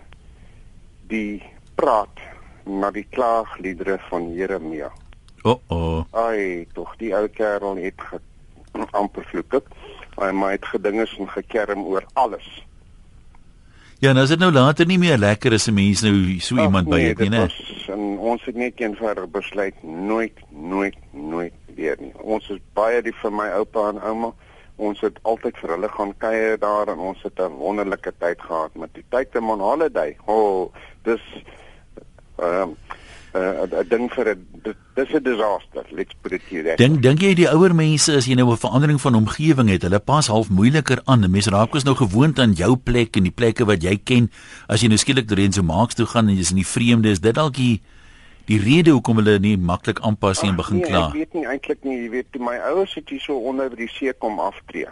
die 1.11 1.43
praat 1.75 2.23
na 2.65 2.91
die 2.94 3.06
klaagliedere 3.11 3.99
van 4.09 4.31
Jeremia. 4.35 4.91
O, 5.43 5.50
oh 5.50 5.77
oh. 5.77 6.05
Ai, 6.29 6.67
tog 6.76 6.94
die 7.00 7.15
ou 7.17 7.26
kerel 7.29 7.81
het 7.81 8.03
amper 8.91 9.26
vloek. 9.33 9.62
Hy 10.21 10.33
het 10.53 10.67
gedinge 10.69 11.06
en 11.19 11.31
gekerm 11.33 11.87
oor 11.88 12.05
alles. 12.12 12.47
Ja, 14.00 14.12
nou 14.12 14.25
is 14.25 14.33
dit 14.33 14.41
nou 14.41 14.53
later 14.53 14.87
nie 14.88 14.99
meer 14.99 15.19
lekker 15.19 15.53
as 15.53 15.69
'n 15.69 15.75
mens 15.75 16.00
nou 16.03 16.41
so 16.41 16.56
Ach, 16.56 16.65
iemand 16.65 16.88
by 16.88 17.00
het 17.00 17.19
nie, 17.19 17.29
né? 17.29 17.49
Ons 18.31 18.44
het 18.44 18.56
net 18.56 18.81
eenvoudig 18.81 19.29
besluit 19.32 19.82
nooit, 19.82 20.38
nooit, 20.49 20.97
nooit 21.11 21.55
weer 21.75 21.97
nie. 22.00 22.12
Ons 22.20 22.50
is 22.50 22.61
baie 22.79 23.02
lief 23.02 23.19
vir 23.23 23.32
my 23.32 23.49
oupa 23.58 23.88
en 23.93 24.00
ouma. 24.02 24.32
Ons 24.81 25.00
het 25.05 25.19
altyd 25.29 25.58
vir 25.61 25.75
hulle 25.75 25.91
gaan 25.93 26.12
kuier 26.25 26.58
daar 26.61 26.88
en 26.93 27.02
ons 27.11 27.23
het 27.23 27.41
'n 27.41 27.58
wonderlike 27.61 28.12
tyd 28.19 28.41
gehad 28.41 28.75
met 28.75 28.94
die 28.94 29.05
tyd 29.08 29.32
te 29.32 29.41
Mon 29.41 29.61
Holiday. 29.61 30.17
O, 30.26 30.35
oh, 30.35 30.73
dis 31.02 31.20
ehm 32.38 32.62
um, 32.62 32.76
'n 33.35 33.38
uh, 33.38 33.81
'n 33.82 33.88
ding 33.88 34.11
vir 34.11 34.29
'n 34.35 34.47
dis 34.94 35.12
'n 35.15 35.23
disaster. 35.23 35.85
Let's 35.91 36.15
put 36.21 36.32
it 36.32 36.43
here. 36.49 36.77
Dink 36.77 37.03
dink 37.03 37.21
jy 37.23 37.35
die 37.35 37.49
ouer 37.49 37.75
mense 37.75 38.12
as 38.12 38.27
jy 38.27 38.35
nou 38.35 38.50
'n 38.50 38.56
verandering 38.56 39.00
van 39.00 39.15
omgewing 39.15 39.69
het, 39.69 39.82
hulle 39.82 40.00
pas 40.00 40.27
half 40.27 40.50
moeiliker 40.50 41.00
aan. 41.05 41.31
Mense 41.31 41.50
raak 41.50 41.75
ons 41.75 41.85
nou 41.85 41.94
gewoond 41.94 42.38
aan 42.38 42.53
jou 42.53 42.77
plek 42.77 43.17
en 43.17 43.23
die 43.23 43.32
plekke 43.32 43.65
wat 43.65 43.82
jy 43.82 43.97
ken. 44.05 44.31
As 44.69 44.81
jy 44.81 44.88
nou 44.88 44.99
skielik 44.99 45.29
deur 45.29 45.53
so 45.53 45.62
maaks 45.62 45.94
toe 45.94 46.06
gaan 46.06 46.29
en 46.29 46.37
jy's 46.37 46.50
in 46.50 46.56
die 46.56 46.67
vreemde, 46.67 47.09
is 47.09 47.21
dit 47.21 47.35
dalk 47.35 47.55
die 47.55 47.81
die 48.47 48.59
rede 48.59 48.91
hoekom 48.91 49.17
hulle 49.17 49.38
nie 49.38 49.56
maklik 49.56 50.00
aanpas 50.00 50.43
nie 50.43 50.50
en 50.50 50.56
begin 50.56 50.76
nee, 50.76 50.87
kla. 50.87 51.06
Ek 51.09 51.15
weet 51.15 51.35
nie 51.35 51.47
eintlik 51.47 51.85
nie, 51.85 51.99
jy 52.03 52.11
weet, 52.11 52.38
my 52.38 52.56
ouers 52.73 52.94
het 52.94 53.09
hier 53.09 53.21
so 53.21 53.38
onder 53.38 53.71
by 53.71 53.76
die 53.76 53.88
see 53.88 54.12
kom 54.12 54.41
aftree. 54.41 54.91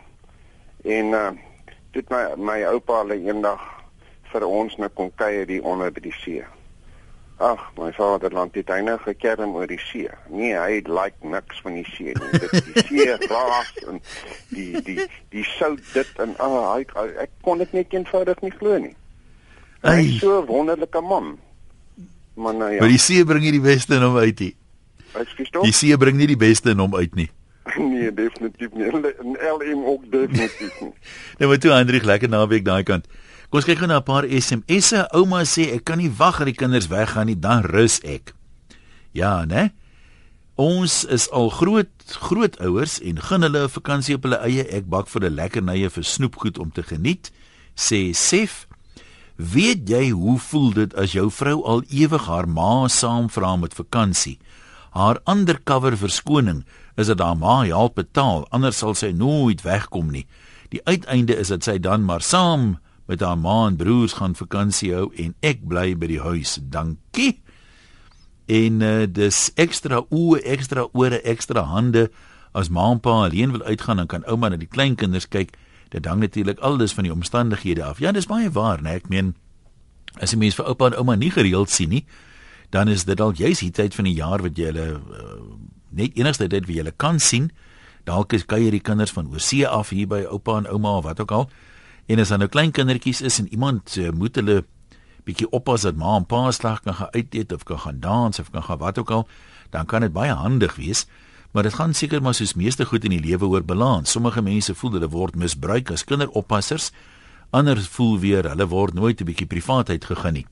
En 0.85 1.07
uh 1.13 1.33
dit 1.93 2.11
my 2.11 2.37
my 2.37 2.63
oupa 2.69 3.01
hulle 3.03 3.17
eendag 3.17 3.63
vir 4.31 4.45
ons 4.47 4.77
nou 4.79 4.89
kom 4.95 5.09
kuier 5.17 5.49
hier 5.49 5.65
onder 5.65 5.91
by 5.91 6.01
die 6.05 6.15
see. 6.21 6.45
Ag, 7.39 7.61
my 7.79 7.93
vaderland 7.95 8.55
het 8.59 8.71
eintlik 8.75 9.05
gekerm 9.07 9.55
oor 9.55 9.67
die 9.71 9.79
see. 9.79 10.09
Nee, 10.27 10.57
hy 10.59 10.81
like 10.91 11.23
niks 11.23 11.61
van 11.63 11.77
die 11.79 11.87
see 11.95 12.11
nie. 12.11 12.41
Dit 12.43 12.71
die 12.75 12.83
see 12.89 13.19
raas 13.31 13.71
en 13.87 14.01
die 14.51 14.83
die 14.83 15.05
die 15.31 15.45
sout 15.55 15.83
dit 15.95 16.25
en 16.25 16.35
ah, 16.43 16.75
hy, 16.75 16.87
ek 17.23 17.31
kon 17.47 17.63
dit 17.63 17.77
net 17.79 17.95
eenvoudig 17.95 18.43
nie 18.43 18.55
glo 18.57 18.81
nie. 18.83 18.97
Hy 19.87 20.01
is 20.03 20.19
so 20.19 20.41
'n 20.41 20.49
wonderlike 20.51 21.01
man. 21.01 21.37
Maar 22.35 22.55
nou 22.55 22.73
ja. 22.73 22.81
Maar 22.81 22.95
die 22.95 23.03
see 23.03 23.25
bring 23.25 23.47
nie 23.47 23.55
die 23.55 23.63
beste 23.63 23.95
in 23.95 24.03
hom 24.03 24.19
uit 24.19 24.39
nie. 24.43 24.55
Ekskuus 25.15 25.51
tog? 25.51 25.63
Die 25.67 25.75
see 25.75 25.97
bring 25.97 26.19
nie 26.19 26.27
die 26.31 26.39
beste 26.39 26.75
in 26.75 26.83
hom 26.83 26.95
uit 26.95 27.15
nie. 27.15 27.31
nee, 27.93 28.11
definitief 28.15 28.75
nie. 28.75 28.91
En 28.91 29.39
LM 29.55 29.85
ook 29.85 30.11
definitief 30.11 30.81
nie. 30.81 30.93
nou 31.39 31.51
maar 31.51 31.63
toe 31.63 31.73
Hendrik, 31.75 32.03
lekker 32.03 32.29
naweek 32.29 32.65
daai 32.67 32.83
kant. 32.83 33.07
Kom 33.49 33.63
ons 33.63 33.65
kyk 33.65 33.79
gou 33.81 33.89
na 33.89 33.97
'n 33.97 34.05
paar 34.05 34.27
SMS'e. 34.29 35.09
Ouma 35.17 35.41
sê 35.49 35.73
ek 35.73 35.85
kan 35.89 35.97
nie 35.97 36.13
wag 36.13 36.37
dat 36.37 36.53
die 36.53 36.53
kinders 36.53 36.89
weggaan 36.93 37.27
nie, 37.27 37.41
dan 37.41 37.65
rus 37.65 37.99
ek. 38.05 38.35
Ja, 39.15 39.47
né? 39.47 39.73
Ons 40.57 41.05
is 41.05 41.31
al 41.31 41.49
groot 41.49 41.89
grootouers 42.05 43.01
en 43.01 43.17
gun 43.17 43.43
hulle 43.43 43.65
'n 43.65 43.69
vakansie 43.69 44.17
op 44.17 44.25
hulle 44.25 44.37
eie. 44.45 44.69
Ek 44.69 44.85
bak 44.91 45.09
vir 45.09 45.25
'n 45.25 45.35
lekker 45.35 45.63
nye 45.63 45.89
vir 45.89 46.05
snoepgoed 46.05 46.59
om 46.59 46.71
te 46.71 46.83
geniet, 46.83 47.31
sê 47.75 48.15
Sef. 48.15 48.67
Weet 49.37 49.89
jy 49.89 50.11
hoe 50.11 50.39
voel 50.39 50.73
dit 50.73 50.95
as 50.95 51.13
jou 51.13 51.31
vrou 51.31 51.65
al 51.65 51.83
ewig 51.89 52.27
haar 52.27 52.47
ma 52.47 52.87
saamvra 52.87 53.57
met 53.57 53.73
vakansie? 53.73 54.39
Haar 54.91 55.21
undercover 55.27 55.97
verskoning 55.97 56.67
is 56.97 57.07
dat 57.07 57.21
haar 57.21 57.37
ma 57.37 57.65
help 57.65 57.95
betaal, 57.95 58.47
anders 58.51 58.77
sal 58.77 58.95
sy 58.95 59.11
nooit 59.11 59.63
wegkom 59.63 60.11
nie. 60.11 60.27
Die 60.69 60.85
uiteinde 60.85 61.37
is 61.37 61.49
dat 61.49 61.65
sy 61.65 61.79
dan 61.79 62.05
maar 62.05 62.21
saam 62.21 62.79
met 63.09 63.21
haar 63.25 63.39
ma 63.41 63.67
en 63.67 63.77
broers 63.77 64.19
gaan 64.21 64.37
vakansie 64.37 64.93
hou 64.93 65.09
en 65.17 65.35
ek 65.41 65.65
bly 65.69 65.95
by 65.97 66.11
die 66.11 66.21
huis. 66.21 66.59
Dankie. 66.61 67.39
En 68.49 68.83
uh, 68.85 69.07
dis 69.09 69.47
ekstra 69.57 70.03
oë, 70.09 70.43
ekstra 70.45 70.87
ore, 70.93 71.23
ekstra 71.25 71.65
hande 71.73 72.09
as 72.57 72.69
ma 72.73 72.91
en 72.93 73.01
pa 73.01 73.25
alleen 73.25 73.53
wil 73.57 73.65
uitgaan 73.65 74.01
dan 74.01 74.11
kan 74.13 74.27
ouma 74.29 74.53
na 74.53 74.61
die 74.61 74.69
kleinkinders 74.69 75.29
kyk. 75.29 75.57
Dit 75.89 76.05
hang 76.09 76.21
natuurlik 76.21 76.61
alles 76.61 76.93
van 76.93 77.09
die 77.09 77.13
omstandighede 77.13 77.85
af. 77.85 78.01
Ja, 78.05 78.13
dis 78.13 78.29
baie 78.29 78.51
waar, 78.53 78.83
né? 78.85 78.99
Ek 79.01 79.09
meen 79.09 79.35
as 80.21 80.33
'n 80.35 80.39
mens 80.39 80.55
vir 80.55 80.67
oupa 80.67 80.87
en 80.87 80.97
ouma 80.97 81.15
nie 81.15 81.31
gereeld 81.31 81.71
sien 81.71 81.89
nie, 81.89 82.05
dan 82.71 82.89
is 82.89 83.05
dit 83.05 83.17
dalk 83.17 83.37
juist 83.37 83.61
die 83.61 83.71
tyd 83.71 83.95
van 83.95 84.05
die 84.05 84.15
jaar 84.15 84.43
wat 84.43 84.57
jy 84.57 84.65
hulle 84.65 85.01
uh, 85.01 85.57
net 85.91 86.17
enigste 86.17 86.49
tyd 86.49 86.67
wat 86.67 86.75
jy 86.75 86.83
hulle 86.83 86.97
kan 86.97 87.19
sien. 87.21 87.51
Dalk 88.05 88.33
is 88.33 88.45
kuier 88.45 88.71
die 88.71 88.81
kinders 88.81 89.13
van 89.13 89.29
oorsee 89.33 89.67
af 89.69 89.89
hier 89.91 90.07
by 90.07 90.25
oupa 90.29 90.59
en 90.59 90.67
ouma 90.67 90.97
of 90.97 91.05
wat 91.05 91.21
ook 91.21 91.33
al. 91.33 91.51
En 92.09 92.21
as 92.23 92.31
dan 92.33 92.41
nou 92.41 92.49
klein 92.49 92.71
kindertjies 92.73 93.21
is 93.21 93.37
en 93.39 93.49
iemand 93.53 93.93
uh, 94.01 94.09
moet 94.17 94.39
hulle 94.41 94.63
bietjie 95.29 95.51
oppas 95.53 95.85
dat 95.85 95.99
ma 96.01 96.17
en 96.17 96.25
pa 96.25 96.49
slag 96.57 96.81
kan 96.81 96.97
gaan 96.97 97.13
uit 97.13 97.35
eet 97.37 97.53
of 97.53 97.69
kan 97.69 97.81
gaan 97.85 98.01
dans 98.01 98.41
of 98.41 98.49
kan 98.51 98.65
gaan 98.65 98.81
wat 98.81 98.99
ook 98.99 99.11
al, 99.13 99.29
dan 99.71 99.87
kan 99.87 100.01
dit 100.01 100.13
baie 100.13 100.33
handig 100.33 100.77
wees. 100.81 101.05
Maar 101.53 101.63
dit 101.69 101.75
gaan 101.75 101.95
seker 101.95 102.23
maar 102.23 102.35
soos 102.35 102.55
meeste 102.55 102.85
goed 102.85 103.05
in 103.05 103.11
die 103.11 103.21
lewe 103.21 103.47
oor 103.47 103.65
balans. 103.65 104.11
Sommige 104.11 104.43
mense 104.43 104.75
voel 104.75 104.93
hulle 104.97 105.09
word 105.13 105.37
misbruik 105.37 105.91
as 105.93 106.05
kinderoppassers. 106.05 106.91
Ander 107.51 107.81
voel 107.81 108.19
weer 108.21 108.49
hulle 108.49 108.67
word 108.69 108.95
nooit 108.95 109.21
'n 109.21 109.25
bietjie 109.25 109.47
privaatheid 109.47 110.05
gegee 110.05 110.33
nie. 110.33 110.47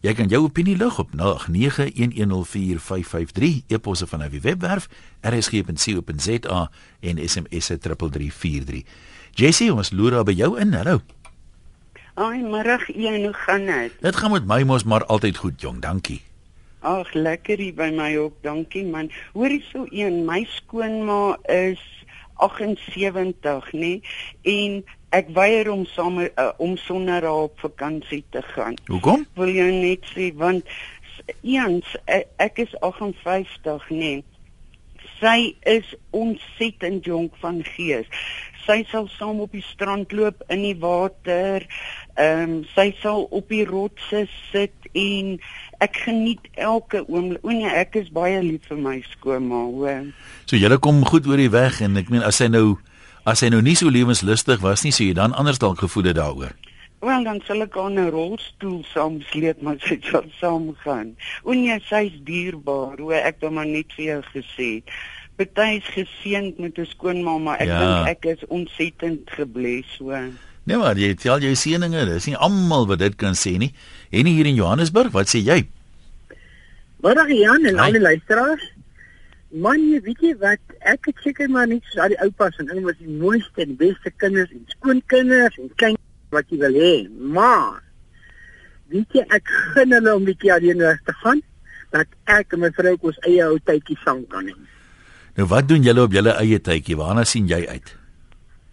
Jy 0.00 0.14
kan 0.14 0.28
jou 0.28 0.42
opinie 0.44 0.76
lig 0.76 0.98
op 0.98 1.10
0891104553 1.16 3.62
eposse 3.66 4.06
van 4.06 4.30
die 4.30 4.40
webwerf 4.40 4.88
rsg.co.za 5.20 6.70
en 7.00 7.28
SMS 7.28 7.66
3343. 7.66 8.82
Jessie, 9.36 9.68
ons 9.68 9.90
loer 9.92 10.14
daar 10.16 10.24
by 10.24 10.32
jou 10.32 10.54
in. 10.56 10.70
Hallo. 10.72 11.02
Ai, 12.16 12.40
middag, 12.40 12.86
jy 12.88 13.18
nou 13.20 13.34
gaan 13.36 13.66
dit. 13.68 13.96
Dit 14.00 14.16
gaan 14.16 14.32
met 14.32 14.46
my 14.48 14.62
mos 14.64 14.86
maar 14.88 15.04
altyd 15.12 15.36
goed, 15.36 15.60
jong. 15.60 15.82
Dankie. 15.84 16.22
Ag, 16.80 17.10
lekker 17.12 17.60
hier 17.60 17.74
by 17.76 17.90
my 17.92 18.14
ook. 18.16 18.38
Dankie 18.46 18.86
man. 18.88 19.10
Hoorie 19.34 19.60
so 19.68 19.84
een, 19.92 20.22
my 20.24 20.40
skoonma 20.54 21.36
is 21.52 21.82
78, 22.40 23.68
nê? 23.76 23.92
En 24.48 24.80
ek 25.12 25.28
weier 25.36 25.68
om 25.68 25.84
saam 25.92 26.22
uh, 26.24 26.48
om 26.56 26.78
sonder 26.80 27.20
haar 27.20 27.44
op 27.50 27.60
vakansie 27.60 28.22
te 28.32 28.40
gaan. 28.54 28.80
Hoekom? 28.88 29.28
Wil 29.36 29.52
jy 29.52 29.68
net 29.76 30.08
sê 30.14 30.30
want 30.32 30.64
eens 31.44 31.92
ek, 32.08 32.32
ek 32.40 32.64
is 32.64 32.72
58, 32.80 33.92
nê? 33.92 34.14
Sy 35.20 35.52
is 35.68 35.92
ontsettend 36.16 37.04
jonk 37.04 37.36
van 37.44 37.60
gees 37.76 38.08
sy 38.66 38.82
sal 38.90 39.08
saam 39.18 39.40
op 39.44 39.54
die 39.54 39.64
strand 39.64 40.12
loop 40.12 40.42
in 40.52 40.64
die 40.66 40.76
water. 40.82 41.64
Ehm 42.16 42.42
um, 42.42 42.58
sy 42.74 42.90
sal 43.02 43.26
op 43.30 43.48
die 43.52 43.64
rotse 43.68 44.26
sit 44.50 44.90
en 44.96 45.36
ek 45.84 46.02
geniet 46.06 46.50
elke 46.54 47.04
oomblik. 47.06 47.44
O 47.44 47.52
nee, 47.52 47.68
ek 47.68 47.98
is 48.00 48.12
baie 48.12 48.40
lief 48.42 48.68
vir 48.70 48.80
my 48.80 48.98
skoonma, 49.14 49.62
hoor. 49.72 50.06
So 50.48 50.56
julle 50.56 50.78
kom 50.78 51.04
goed 51.06 51.28
oor 51.28 51.40
die 51.40 51.52
weg 51.52 51.82
en 51.84 51.98
ek 52.00 52.12
meen 52.12 52.24
as 52.26 52.40
sy 52.42 52.48
nou 52.52 52.78
as 53.26 53.42
sy 53.42 53.50
nou 53.50 53.60
nie 53.64 53.74
so 53.74 53.90
lewenslustig 53.90 54.62
was 54.62 54.84
nie, 54.86 54.94
sou 54.94 55.08
jy 55.08 55.16
dan 55.18 55.34
anders 55.34 55.58
dalk 55.58 55.82
gevoel 55.82 56.12
het 56.12 56.20
daaroor. 56.20 56.54
Wel 57.04 57.26
dan 57.26 57.40
sal 57.44 57.60
ek 57.62 57.76
aan 57.76 57.98
'n 58.00 58.10
rolstoel 58.10 58.80
saam 58.94 59.20
sleep 59.30 59.60
maar 59.62 59.76
sy 59.78 59.98
sal 60.10 60.24
saam 60.40 60.74
gaan. 60.82 61.16
O 61.44 61.52
nee, 61.52 61.78
sy's 61.90 62.16
dierbaar. 62.24 62.98
Hoe 62.98 63.14
ek 63.14 63.40
dan 63.40 63.54
maar 63.54 63.66
net 63.66 63.92
vir 63.96 64.04
jou 64.04 64.22
gesê. 64.32 64.82
Is 65.38 65.84
geseënd 65.94 66.58
met 66.58 66.78
'n 66.78 66.84
skoonma, 66.86 67.38
maar 67.38 67.58
ek 67.60 67.66
Ja. 67.68 67.78
dink 68.04 68.08
ek 68.16 68.24
is 68.36 68.46
ontsettend 68.48 69.30
gebless 69.30 69.96
so. 69.96 70.10
Nee 70.64 70.76
maar 70.76 70.96
jy 70.96 71.14
tel 71.14 71.38
jou 71.40 71.54
seëninge, 71.54 72.04
dis 72.06 72.26
nie 72.26 72.36
almal 72.36 72.86
wat 72.86 72.98
dit 72.98 73.14
kan 73.16 73.34
sê 73.34 73.56
nie. 73.58 73.72
En 74.10 74.26
hier 74.26 74.46
in 74.46 74.54
Johannesburg, 74.54 75.12
wat 75.12 75.26
sê 75.28 75.38
jy? 75.44 75.66
Middag 77.02 77.28
Jan 77.28 77.64
en 77.66 77.74
Hi. 77.78 77.80
al 77.84 77.92
die 77.92 78.00
luisteraars. 78.00 78.72
Man, 79.50 79.78
jy 79.92 80.00
weet 80.02 80.20
jy 80.20 80.34
wat, 80.40 80.58
ek 80.80 81.06
het 81.06 81.14
seker 81.22 81.48
maar 81.48 81.66
net 81.68 81.82
soos 81.84 82.02
al 82.02 82.08
die 82.08 82.18
oupas 82.24 82.56
en 82.58 82.70
oumas 82.74 82.96
die 82.98 83.08
mooiste 83.08 83.62
en 83.62 83.76
beste 83.76 84.10
kinders 84.18 84.50
en 84.50 84.64
skoonkinders 84.66 85.58
en 85.58 85.70
klein 85.76 85.96
wat 86.34 86.44
jy 86.50 86.58
wil 86.58 86.72
hê. 86.74 87.08
Maar 87.32 87.82
weet 88.90 89.12
jy 89.12 89.24
ek 89.30 89.46
gun 89.74 89.92
hulle 89.92 90.14
om 90.14 90.24
bietjie 90.24 90.52
alleen 90.52 90.78
weg 90.82 90.98
te 91.06 91.12
gaan 91.22 91.42
dat 91.92 92.06
ek 92.24 92.52
en 92.52 92.60
my 92.60 92.70
vrou 92.74 92.96
ons 93.00 93.18
eie 93.28 93.44
ou 93.46 93.58
tydjie 93.58 93.96
saam 94.04 94.26
kan 94.28 94.46
hê. 94.50 94.54
Nou 95.36 95.48
wat 95.48 95.68
doen 95.68 95.82
julle 95.84 96.02
op 96.02 96.14
julle 96.16 96.32
eie 96.40 96.58
tydjie? 96.60 96.96
Waarna 96.96 97.24
sien 97.28 97.48
jy 97.48 97.66
uit? 97.68 97.90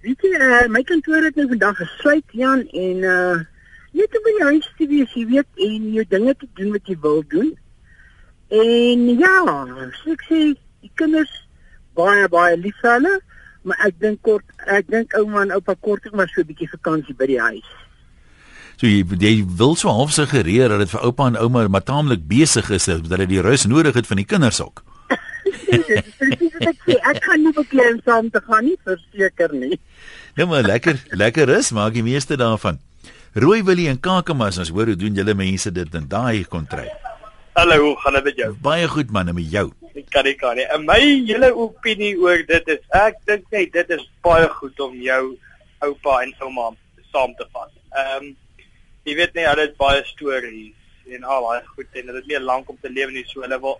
Weet 0.03 0.21
jy, 0.23 0.31
uh, 0.39 0.61
my 0.71 0.83
kantoor 0.87 1.25
het 1.27 1.35
nou 1.39 1.47
vandag 1.51 1.75
gesluit 1.79 2.37
Jan 2.39 2.63
en 2.71 3.09
uh 3.15 3.41
net 3.93 4.15
om 4.17 4.23
by 4.25 4.31
die 4.33 4.45
huis 4.47 4.69
te 4.79 4.87
wees, 4.89 5.11
jy 5.13 5.23
weet, 5.29 5.49
en 5.61 5.83
jou 5.93 6.03
dinge 6.09 6.31
te 6.41 6.47
doen 6.57 6.71
wat 6.73 6.87
jy 6.89 6.95
wil 7.03 7.19
doen. 7.29 7.51
En 8.49 9.03
ja, 9.19 9.33
so 9.99 10.15
ek 10.15 10.23
sê 10.25 10.39
die 10.81 10.89
kinders 10.97 11.29
baie 11.93 12.25
baie 12.33 12.55
lief 12.57 12.79
vir 12.81 12.95
hulle, 12.95 13.11
maar 13.61 13.83
ek 13.85 13.99
dink 14.01 14.23
kort 14.25 14.65
ek 14.65 14.89
dink 14.89 15.13
ouma 15.19 15.43
en 15.43 15.53
oupa 15.59 15.75
kort 15.85 16.09
ek 16.09 16.15
maar 16.17 16.31
so 16.33 16.41
'n 16.41 16.49
bietjie 16.49 16.71
vakansie 16.73 17.13
by 17.13 17.27
die 17.29 17.39
huis. 17.39 17.69
So 18.81 18.87
jy, 18.87 19.05
jy 19.21 19.45
wil 19.45 19.75
so 19.75 19.93
half 19.93 20.11
suggereer 20.11 20.69
dat 20.69 20.79
dit 20.79 20.89
vir 20.89 21.05
oupa 21.05 21.27
en 21.27 21.37
ouma 21.37 21.67
maar 21.67 21.85
taamlik 21.85 22.25
besig 22.27 22.71
is 22.71 22.85
dat 22.85 23.05
hulle 23.13 23.29
die 23.29 23.45
rus 23.45 23.65
nodig 23.65 23.93
het 23.93 24.07
van 24.07 24.17
die 24.17 24.25
kinders 24.25 24.61
ook. 24.61 24.81
Dis 25.53 26.09
presies 26.19 26.55
wat 26.57 26.67
ek 26.71 26.81
sê, 26.87 26.97
ek 27.11 27.21
kan 27.25 27.43
nie 27.43 27.53
beklein 27.55 28.01
saam 28.07 28.29
te 28.33 28.41
gaan 28.47 28.67
nie, 28.67 28.77
verseker 28.87 29.53
nie. 29.53 29.79
Ja 30.39 30.47
maar 30.49 30.65
lekker, 30.65 30.99
lekker 31.13 31.49
rus, 31.51 31.71
maak 31.75 31.95
die 31.97 32.05
meeste 32.05 32.37
daarvan. 32.39 32.81
Rooi 33.33 33.63
Willie 33.65 33.89
en 33.89 33.97
Kakamas, 33.97 34.59
ons 34.61 34.69
hoor 34.73 34.91
hoe 34.93 34.99
doen 34.99 35.15
julle 35.17 35.33
mense 35.37 35.71
dit 35.73 35.95
in 35.97 36.05
daai 36.09 36.43
kontry. 36.49 36.85
Hallo, 37.57 37.77
hoe 37.81 37.95
gaan 38.01 38.13
dit 38.17 38.27
met 38.29 38.37
jou? 38.41 38.51
Baie 38.65 38.87
goed 38.89 39.11
man, 39.13 39.29
en 39.29 39.37
met 39.37 39.49
jou. 39.49 39.67
Ek 39.93 40.07
kan 40.13 40.25
nie 40.25 40.35
kan 40.37 40.57
nie. 40.57 40.65
En 40.73 40.85
my 40.87 40.99
hele 41.01 41.51
opinie 41.53 42.13
oor 42.21 42.41
dit 42.49 42.69
is 42.73 42.81
ek 42.97 43.19
dink 43.29 43.45
net 43.53 43.73
dit 43.75 43.91
is 43.93 44.05
baie 44.25 44.47
goed 44.59 44.79
om 44.81 44.95
jou 45.05 45.23
oupa 45.85 46.15
en 46.23 46.33
ouma 46.41 46.71
saam 47.11 47.35
te 47.37 47.45
vat. 47.53 47.69
Ehm 47.93 48.15
um, 48.23 48.31
jy 49.03 49.17
weet 49.19 49.33
nie 49.35 49.45
hulle 49.45 49.67
het 49.67 49.75
baie 49.77 50.01
stories 50.07 51.13
en 51.13 51.25
al 51.27 51.45
daai 51.49 51.71
goed 51.75 51.97
en 51.99 52.09
hulle 52.09 52.21
het 52.21 52.29
nie 52.31 52.39
lank 52.39 52.69
om 52.71 52.77
te 52.81 52.89
lewe 52.89 53.11
nie, 53.11 53.25
so 53.27 53.43
hulle 53.43 53.59
wil 53.65 53.77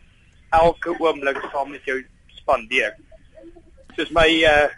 elke 0.60 0.96
oomblik 1.00 1.42
saam 1.52 1.72
met 1.72 1.86
jou 1.90 2.00
spandeer. 2.40 2.96
Soos 3.98 4.12
my 4.16 4.30
uh 4.50 4.70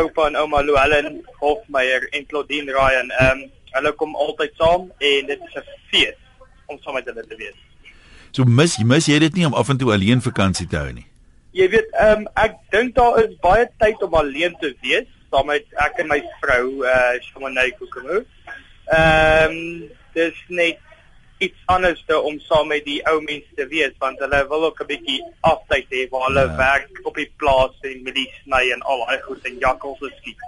oupa 0.00 0.26
en 0.26 0.36
ouma 0.40 0.62
Luellen 0.64 1.20
Hofmeyer 1.40 2.06
en 2.16 2.26
Claudine 2.26 2.72
Ryan, 2.72 3.10
ehm 3.10 3.42
um, 3.42 3.50
hulle 3.72 3.92
kom 4.00 4.14
altyd 4.16 4.52
saam 4.60 4.88
en 4.98 5.28
dit 5.28 5.40
is 5.48 5.54
'n 5.56 5.64
fees 5.90 6.18
om 6.66 6.78
saam 6.80 6.94
met 6.94 7.04
hulle 7.04 7.24
te 7.28 7.36
wees. 7.36 7.58
So 8.32 8.44
mis 8.44 8.78
mis 8.78 9.08
jy 9.08 9.18
dit 9.18 9.34
nie 9.34 9.46
om 9.46 9.54
af 9.54 9.68
en 9.68 9.78
toe 9.78 9.92
alleen 9.92 10.20
vakansie 10.20 10.66
te 10.66 10.76
hou 10.76 10.92
nie. 10.92 11.06
Jy 11.52 11.68
weet, 11.68 11.90
ehm 11.92 12.20
um, 12.20 12.28
ek 12.34 12.54
dink 12.72 12.94
daar 12.94 13.18
is 13.24 13.34
baie 13.40 13.66
tyd 13.78 14.02
om 14.02 14.14
alleen 14.14 14.56
te 14.60 14.74
wees, 14.80 15.08
saam 15.30 15.46
met 15.46 15.64
ek 15.76 15.98
en 15.98 16.08
my 16.08 16.20
vrou, 16.40 16.84
eh 16.84 16.92
uh, 16.92 17.20
Shamanay 17.26 17.74
Kokomo. 17.78 18.24
Ehm 18.86 19.50
um, 19.50 19.90
dis 20.14 20.38
net 20.48 20.80
iets 21.46 21.58
anders 21.74 22.02
te 22.06 22.18
om 22.20 22.38
saam 22.48 22.68
met 22.72 22.84
die 22.86 23.00
ou 23.10 23.18
mense 23.26 23.50
te 23.58 23.66
wees 23.70 23.94
want 24.02 24.18
hulle 24.22 24.40
wil 24.48 24.64
ook 24.70 24.80
'n 24.82 24.86
bietjie 24.92 25.20
aftyd 25.52 25.86
hê 25.90 26.08
waar 26.10 26.26
hulle 26.28 26.46
Ja. 26.46 26.56
werk 26.56 27.00
op 27.04 27.14
die 27.16 27.30
plaas 27.36 27.74
en 27.82 28.02
met 28.02 28.14
die 28.14 28.28
sny 28.42 28.64
en 28.72 28.82
al 28.82 29.04
daai 29.06 29.20
goed 29.26 29.44
en 29.44 29.58
jakkals 29.58 30.00
en 30.02 30.12
skiet. 30.20 30.40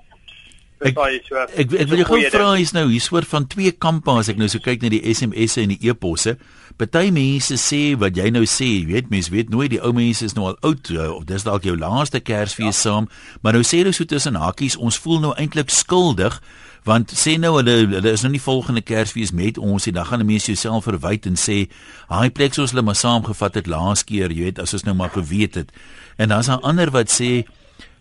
Ek- 0.84 0.98
so? 1.28 1.36
Ek 1.36 1.72
ek 1.72 1.88
wil 1.88 1.98
jou 2.02 2.04
gou 2.04 2.30
vra 2.30 2.54
is 2.60 2.72
nou 2.72 2.88
hier 2.90 3.00
soort 3.00 3.26
van 3.30 3.46
twee 3.46 3.72
kampe 3.72 4.10
as 4.10 4.28
ek 4.28 4.36
nou 4.36 4.48
so 4.48 4.58
kyk 4.58 4.82
na 4.82 4.88
die 4.88 5.00
SMS'e 5.14 5.62
en 5.62 5.68
die 5.68 5.88
e-posse. 5.88 6.36
Party 6.76 7.10
mense 7.14 7.54
sê 7.54 7.94
wat 7.96 8.16
jy 8.16 8.30
nou 8.30 8.42
sê, 8.44 8.66
jy 8.82 8.86
weet 8.90 9.08
mense 9.10 9.30
weet 9.30 9.50
nooit 9.50 9.70
die 9.70 9.80
ou 9.80 9.92
mense 9.92 10.24
is 10.24 10.34
nou 10.34 10.48
al 10.50 10.58
oud 10.66 10.90
uh, 10.90 11.12
of 11.14 11.24
dis 11.24 11.44
dalk 11.46 11.62
jou 11.62 11.76
laaste 11.78 12.20
Kersfees 12.20 12.82
ja. 12.82 12.90
saam, 12.90 13.08
maar 13.42 13.52
nou 13.54 13.62
sê 13.62 13.78
hulle 13.78 13.92
so 13.94 14.04
tussen 14.04 14.34
hakies 14.34 14.76
ons 14.76 14.98
voel 14.98 15.20
nou 15.20 15.32
eintlik 15.38 15.70
skuldig 15.70 16.40
want 16.84 17.12
sê 17.16 17.38
nou 17.40 17.56
hulle 17.56 17.74
hulle 17.88 18.12
is 18.12 18.22
nou 18.22 18.30
nie 18.32 18.42
volgende 18.42 18.82
Kersfees 18.84 19.32
met 19.32 19.58
ons 19.58 19.86
nie, 19.86 19.92
dan 19.92 20.06
gaan 20.06 20.20
'n 20.20 20.26
mens 20.26 20.46
jouself 20.46 20.84
verwyd 20.84 21.26
en 21.26 21.36
sê, 21.36 21.68
"Haai 22.08 22.30
plek 22.30 22.54
soos 22.54 22.70
hulle 22.70 22.82
maar 22.82 22.94
saamgevat 22.94 23.54
het 23.54 23.66
laas 23.66 24.04
keer, 24.04 24.30
jy 24.30 24.44
weet, 24.44 24.58
as 24.58 24.72
ons 24.72 24.84
nou 24.84 24.94
maar 24.94 25.10
geweet 25.10 25.54
het." 25.54 25.72
En 26.16 26.28
dan's 26.28 26.46
daar 26.46 26.60
ander 26.60 26.90
wat 26.90 27.10
sê, 27.10 27.44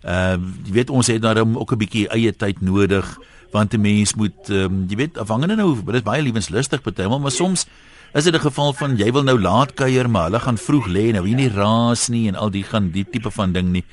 uh, 0.04 0.38
jy 0.66 0.72
weet 0.72 0.90
ons 0.90 1.08
het 1.08 1.22
daarom 1.22 1.58
ook 1.58 1.72
'n 1.72 1.78
bietjie 1.78 2.08
eie 2.10 2.32
tyd 2.32 2.62
nodig 2.62 3.18
want 3.52 3.74
'n 3.74 3.82
mens 3.82 4.16
moet 4.16 4.50
um, 4.50 4.86
jy 4.90 4.96
weet 4.96 5.18
afhangende 5.18 5.56
nou 5.56 5.75
dit 5.86 5.96
is 5.96 6.02
baie 6.02 6.22
lewenslustig 6.22 6.82
partymal 6.82 7.20
maar 7.20 7.32
soms 7.32 7.66
is 8.13 8.24
dit 8.24 8.36
'n 8.36 8.40
geval 8.40 8.74
van 8.74 8.98
jy 8.98 9.12
wil 9.12 9.24
nou 9.24 9.40
laat 9.40 9.74
kuier 9.74 10.10
maar 10.10 10.24
hulle 10.24 10.40
gaan 10.40 10.58
vroeg 10.58 10.88
lê 10.88 11.12
nou 11.12 11.28
hier 11.28 11.36
nie 11.36 11.50
raas 11.50 12.08
nie 12.08 12.28
en 12.28 12.36
al 12.36 12.50
die 12.50 12.63
gaan 12.63 12.92
die 12.92 13.06
tipe 13.10 13.32
van 13.32 13.52
ding 13.52 13.72
nie. 13.72 13.84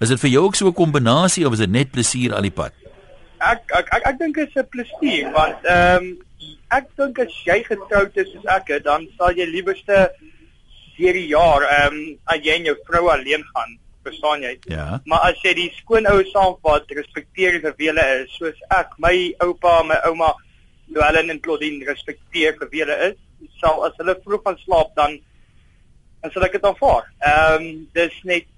Is 0.00 0.08
dit 0.08 0.20
vir 0.20 0.30
jou 0.30 0.44
ook 0.44 0.54
so 0.54 0.68
'n 0.68 0.74
kombinasie 0.74 1.46
of 1.46 1.52
is 1.52 1.58
dit 1.58 1.70
net 1.70 1.90
plesier 1.90 2.34
al 2.34 2.42
die 2.42 2.50
pad? 2.50 2.72
Ek 3.40 3.74
ek 3.78 3.92
ek, 3.96 4.06
ek 4.12 4.18
dink 4.18 4.36
dit 4.36 4.48
is 4.48 4.56
'n 4.56 4.70
plesier 4.72 5.30
want 5.32 5.64
ehm 5.64 5.96
um, 5.96 6.08
ek 6.78 6.88
dink 6.96 7.18
as 7.18 7.34
jy 7.46 7.62
getroud 7.66 8.16
is 8.16 8.32
soos 8.32 8.48
ek 8.56 8.70
is, 8.76 8.82
dan 8.82 9.06
sal 9.18 9.32
jy 9.36 9.46
liewerste 9.48 9.98
deur 10.98 11.14
die 11.20 11.28
jaar 11.28 11.62
ehm 11.66 11.94
um, 11.94 12.18
as 12.34 12.42
jy 12.42 12.56
en 12.58 12.68
jou 12.70 12.76
vrou 12.88 13.04
alleen 13.10 13.44
gaan, 13.54 13.78
verstaan 14.02 14.42
jy? 14.42 14.56
Ja. 14.72 15.00
Maar 15.04 15.30
as 15.30 15.40
jy 15.44 15.54
die 15.54 15.70
skoonouer 15.78 16.26
saamvat, 16.32 16.90
respekteer 17.00 17.60
vir 17.62 17.74
wie 17.78 17.90
hulle 17.92 18.06
is, 18.18 18.34
soos 18.36 18.58
ek, 18.70 18.98
my 18.98 19.14
oupa, 19.44 19.82
my 19.82 20.00
ouma, 20.10 20.34
Luellen 20.88 21.30
en 21.30 21.40
Claudine 21.40 21.84
respekteer 21.84 22.54
vir 22.58 22.70
wie 22.72 22.84
hulle 22.84 22.98
is, 23.10 23.18
sal 23.60 23.84
as 23.86 23.96
hulle 24.00 24.16
vroeg 24.24 24.44
gaan 24.46 24.62
slaap 24.64 24.94
dan 24.96 25.18
dan 26.22 26.32
sal 26.34 26.46
ek 26.48 26.56
dit 26.56 26.64
aanvaar. 26.66 27.10
Ehm 27.22 27.66
um, 27.66 27.66
dis 27.94 28.22
net 28.24 28.48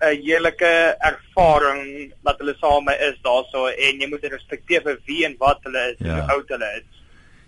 'n 0.00 0.16
heerlike 0.24 0.96
ervaring 1.10 2.12
dat 2.24 2.38
hulle 2.38 2.54
saam 2.60 2.88
is 2.88 3.18
daarso 3.22 3.66
en 3.68 4.00
jy 4.00 4.08
moet 4.08 4.24
respekteer 4.24 4.82
vir 4.82 4.98
wie 5.06 5.24
en 5.26 5.36
wat 5.38 5.58
hulle 5.64 5.90
is, 5.92 5.96
Ja. 5.98 6.06
ja. 6.06 6.14
hoe 6.22 6.32
oud 6.32 6.48
hulle 6.48 6.70
is. 6.80 6.86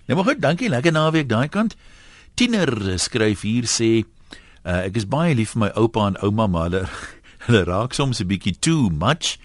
Nou 0.06 0.16
maar 0.16 0.24
goed, 0.34 0.40
dankie. 0.42 0.68
Lekker 0.68 0.92
naweek 0.92 1.28
daai 1.28 1.48
kant. 1.48 1.76
Tiener 2.34 2.98
skryf 2.98 3.40
hier 3.42 3.64
sê 3.64 4.04
uh, 4.64 4.82
ek 4.86 4.96
is 4.96 5.06
baie 5.08 5.34
lief 5.34 5.52
vir 5.52 5.60
my 5.60 5.70
oupa 5.76 6.06
en 6.06 6.16
ouma 6.22 6.46
maar 6.46 6.70
hulle 6.70 6.86
hulle 7.46 7.64
raak 7.64 7.92
soms 7.94 8.20
'n 8.20 8.26
bietjie 8.28 8.58
too 8.60 8.90
much. 8.90 9.38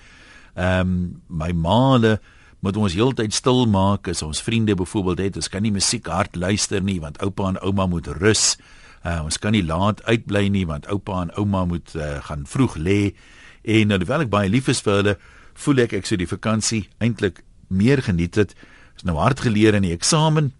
Ehm 0.55 0.81
um, 0.81 1.21
my 1.29 1.51
ma 1.51 1.93
hulle 1.93 2.19
moet 2.59 2.77
ons 2.77 2.93
heeltyd 2.93 3.33
stil 3.33 3.65
maak 3.67 4.07
as 4.07 4.21
ons 4.21 4.41
vriende 4.41 4.75
byvoorbeeld 4.75 5.19
het. 5.19 5.35
Ons 5.35 5.49
kan 5.49 5.61
nie 5.61 5.71
musiek 5.71 6.07
hard 6.07 6.35
luister 6.35 6.81
nie 6.81 6.99
want 6.99 7.21
oupa 7.21 7.47
en 7.47 7.59
ouma 7.61 7.85
moet 7.85 8.07
rus. 8.07 8.57
Uh, 9.05 9.23
ons 9.23 9.37
kan 9.37 9.51
nie 9.51 9.63
laat 9.63 10.03
uitbly 10.03 10.47
nie 10.49 10.65
want 10.65 10.87
oupa 10.87 11.21
en 11.21 11.31
ouma 11.37 11.65
moet 11.65 11.95
uh, 11.95 12.17
gaan 12.27 12.45
vroeg 12.45 12.75
lê. 12.75 13.15
En 13.63 13.91
alhoewel 13.91 14.25
ek 14.25 14.29
baie 14.29 14.49
lief 14.49 14.67
is 14.67 14.81
vir 14.81 14.93
hulle, 15.01 15.17
voel 15.53 15.83
ek 15.85 15.93
ek 15.93 16.05
sou 16.05 16.17
die 16.17 16.27
vakansie 16.27 16.87
eintlik 16.99 17.43
meer 17.67 18.01
geniet 18.01 18.35
het. 18.35 18.55
Is 18.95 19.03
nou 19.03 19.17
hard 19.17 19.39
geleer 19.39 19.75
in 19.75 19.85
die 19.85 19.93
eksamen. 19.93 20.53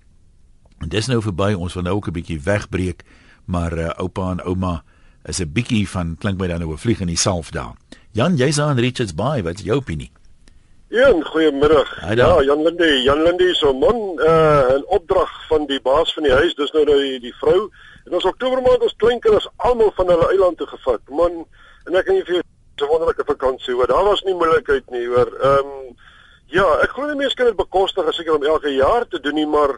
En 0.82 0.90
dis 0.90 1.08
nou 1.08 1.22
verby. 1.22 1.54
Ons 1.56 1.74
wil 1.74 1.84
nou 1.84 1.96
ook 1.96 2.08
'n 2.08 2.18
bietjie 2.20 2.40
wegbreek, 2.40 3.04
maar 3.46 3.74
uh, 3.74 3.90
oupa 3.98 4.32
en 4.32 4.42
ouma 4.46 4.84
is 5.26 5.40
'n 5.40 5.52
bietjie 5.52 5.88
van 5.90 6.16
klink 6.20 6.40
my 6.40 6.48
dan 6.48 6.60
nou 6.60 6.74
'n 6.74 6.78
vlieg 6.78 7.02
in 7.02 7.08
die 7.08 7.18
salf 7.18 7.52
daar. 7.52 7.76
Jan, 8.12 8.36
jy's 8.36 8.60
aan 8.60 8.80
Richards 8.80 9.14
Bay. 9.14 9.44
Wat 9.44 9.60
is 9.60 9.66
jou 9.66 9.78
opinie? 9.78 10.12
Ja, 10.90 11.12
goeiemiddag. 11.12 12.16
Ja, 12.16 12.44
Jan 12.44 12.64
Linde, 12.64 13.02
Jan 13.04 13.24
Linde 13.24 13.50
is 13.50 13.62
'n 13.62 13.78
man, 13.78 13.96
uh 14.20 14.78
'n 14.78 14.84
opdrag 14.88 15.48
van 15.48 15.66
die 15.66 15.82
baas 15.82 16.14
van 16.14 16.24
die 16.24 16.32
huis, 16.32 16.56
dis 16.56 16.72
nou 16.72 16.86
nou 16.86 17.00
die, 17.00 17.20
die 17.20 17.36
vrou. 17.36 17.70
En 18.08 18.14
ons 18.14 18.26
Oktober 18.26 18.62
maand 18.64 18.84
ons 18.88 19.00
kleinkinders 19.04 19.50
almal 19.70 19.92
van 19.96 20.12
hulle 20.14 20.30
eiland 20.32 20.58
toe 20.58 20.68
gevat. 20.68 21.02
Man, 21.10 21.42
en 21.88 21.96
ek 22.00 22.08
kan 22.08 22.16
nie 22.16 22.24
vir 22.24 22.40
jou 22.40 22.44
'n 22.86 22.92
wonderlike 22.92 23.26
vakansie 23.26 23.74
hoor. 23.74 23.88
Daar 23.88 24.04
was 24.04 24.24
nie 24.24 24.34
moeilikheid 24.34 24.90
nie 24.90 25.08
hoor. 25.08 25.30
Ehm 25.42 25.72
um, 25.72 25.96
ja, 26.48 26.66
ek 26.84 26.94
glo 26.96 27.08
die 27.08 27.20
mense 27.20 27.36
kan 27.36 27.46
dit 27.46 27.56
bekostig 27.56 28.08
as 28.08 28.16
seker 28.16 28.36
om 28.36 28.44
elke 28.44 28.74
jaar 28.74 29.08
te 29.08 29.20
doen 29.20 29.36
nie, 29.36 29.48
maar 29.48 29.76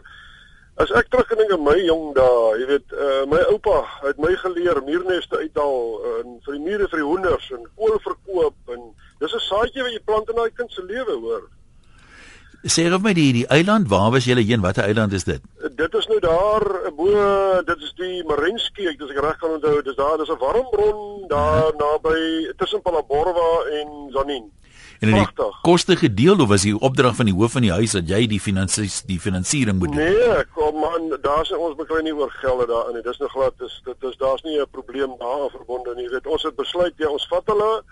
as 0.76 0.90
ek 0.96 1.08
terugdink 1.10 1.50
aan 1.52 1.64
my 1.64 1.76
jong 1.84 2.14
dae, 2.14 2.58
jy 2.60 2.66
weet, 2.66 2.92
uh 2.92 3.24
my 3.26 3.40
oupa 3.52 3.82
het 4.04 4.18
my 4.22 4.34
geleer 4.42 4.82
muurneste 4.86 5.36
uithaal 5.36 5.80
en 6.20 6.38
vir 6.44 6.56
die 6.56 6.64
mure 6.64 6.88
vir 6.88 7.02
die 7.02 7.08
hoenders 7.08 7.50
en 7.56 7.66
kool 7.76 7.98
verkoop 8.04 8.76
en 8.76 8.92
dis 9.20 9.34
'n 9.34 9.46
saadjie 9.48 9.82
wat 9.82 9.92
jy 9.92 10.02
plant 10.04 10.30
in 10.30 10.36
daai 10.36 10.50
kind 10.50 10.72
se 10.72 10.82
lewe 10.82 11.18
hoor. 11.24 11.48
Sê 12.62 12.92
of 12.92 13.00
my 13.00 13.14
die 13.16 13.32
die 13.32 13.46
eiland, 13.48 13.88
waar 13.88 14.10
was 14.12 14.26
julle 14.28 14.42
heen? 14.44 14.60
Watter 14.60 14.84
eiland 14.84 15.12
is 15.16 15.24
dit? 15.24 15.40
Dit 15.76 15.94
is 15.94 16.06
nou 16.06 16.18
daar 16.20 16.64
bo, 16.96 17.08
dit 17.64 17.84
is 17.86 17.92
die 17.96 18.20
Marenski, 18.28 18.84
ek 18.90 18.98
dis 19.00 19.14
ek 19.14 19.20
reg 19.24 19.38
kan 19.40 19.54
onthou, 19.54 19.78
dis 19.82 19.96
daar, 19.96 20.18
dis 20.20 20.28
'n 20.28 20.36
warm 20.38 20.68
bron 20.70 21.28
daar 21.28 21.72
naby 21.80 22.52
tussen 22.60 22.82
Palaborwa 22.82 23.64
en 23.80 24.10
Zanin. 24.12 24.50
En 25.00 25.08
in 25.08 25.14
die 25.14 25.44
koste 25.62 25.96
gedeel 25.96 26.40
of 26.40 26.48
was 26.48 26.62
die 26.62 26.76
opdrag 26.76 27.16
van 27.16 27.24
die 27.24 27.34
hoof 27.34 27.52
van 27.56 27.64
die 27.64 27.72
huis 27.72 27.92
dat 27.96 28.08
jy 28.08 28.26
die 28.26 28.40
finansies 28.40 29.00
die 29.08 29.20
finansiering 29.20 29.78
moet 29.78 29.88
doen? 29.88 30.04
Nee, 30.04 30.44
kom 30.52 30.76
man, 30.76 31.16
daar's 31.24 31.52
ons 31.56 31.76
beklei 31.76 32.02
nie 32.02 32.12
oor 32.12 32.30
gelde 32.42 32.66
daarin 32.66 32.94
nie. 32.94 33.02
Dis 33.02 33.18
nog 33.18 33.32
glad 33.32 33.56
dis 33.58 33.80
dit 33.84 34.08
is 34.10 34.16
daar's 34.20 34.42
nie 34.42 34.60
'n 34.60 34.68
probleem 34.70 35.16
daaraan 35.18 35.50
verbonde 35.50 35.94
nie. 35.94 36.04
Jy 36.04 36.10
weet, 36.10 36.26
ons 36.26 36.42
het 36.42 36.56
besluit 36.56 36.92
ja, 36.96 37.08
ons 37.08 37.26
vat 37.28 37.46
hulle 37.46 37.82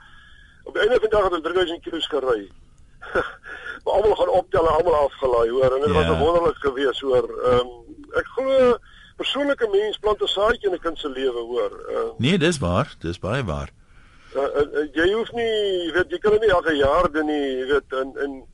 op 0.64 0.74
die 0.74 0.82
einde 0.82 1.00
van 1.00 1.08
die 1.08 1.16
dag 1.16 1.24
het 1.24 1.32
ons 1.32 1.42
3000 1.42 1.80
km 1.82 2.00
gery. 2.00 2.50
almal 3.96 4.14
gaan 4.16 4.28
optel 4.40 4.66
en 4.68 4.74
almal 4.74 4.94
afgelaai, 4.94 5.50
hoor. 5.50 5.74
En 5.74 5.80
dit 5.80 5.88
Ja. 5.94 5.94
was 5.94 6.06
'n 6.16 6.18
wonderlik 6.24 6.56
gewees, 6.66 7.00
hoor. 7.00 7.26
Ehm 7.44 7.68
ek 8.18 8.26
glo 8.36 8.76
persoonlike 9.16 9.68
mens 9.72 9.98
plant 9.98 10.22
'n 10.22 10.26
saadjie 10.26 10.68
in 10.68 10.74
'n 10.74 10.80
kind 10.80 10.98
se 10.98 11.08
lewe, 11.08 11.40
hoor. 11.52 11.72
Ehm 11.90 12.14
Nee, 12.18 12.38
dis 12.38 12.58
waar, 12.58 12.94
dis 13.00 13.18
baie 13.18 13.44
waar. 13.44 13.70
uh, 14.36 14.42
uh, 14.42 14.66
uh, 14.78 14.88
jy 14.92 15.12
hoef 15.12 15.32
nie, 15.32 15.84
jy 15.86 15.92
weet, 15.92 16.10
jy 16.10 16.18
kan 16.18 16.30
dit 16.32 16.40
nie 16.40 16.50
elke 16.50 16.74
jaar 16.76 17.10
doen 17.12 17.26
nie, 17.26 17.56
jy 17.58 17.66
weet, 17.66 17.92
en 18.00 18.12
en 18.24 18.44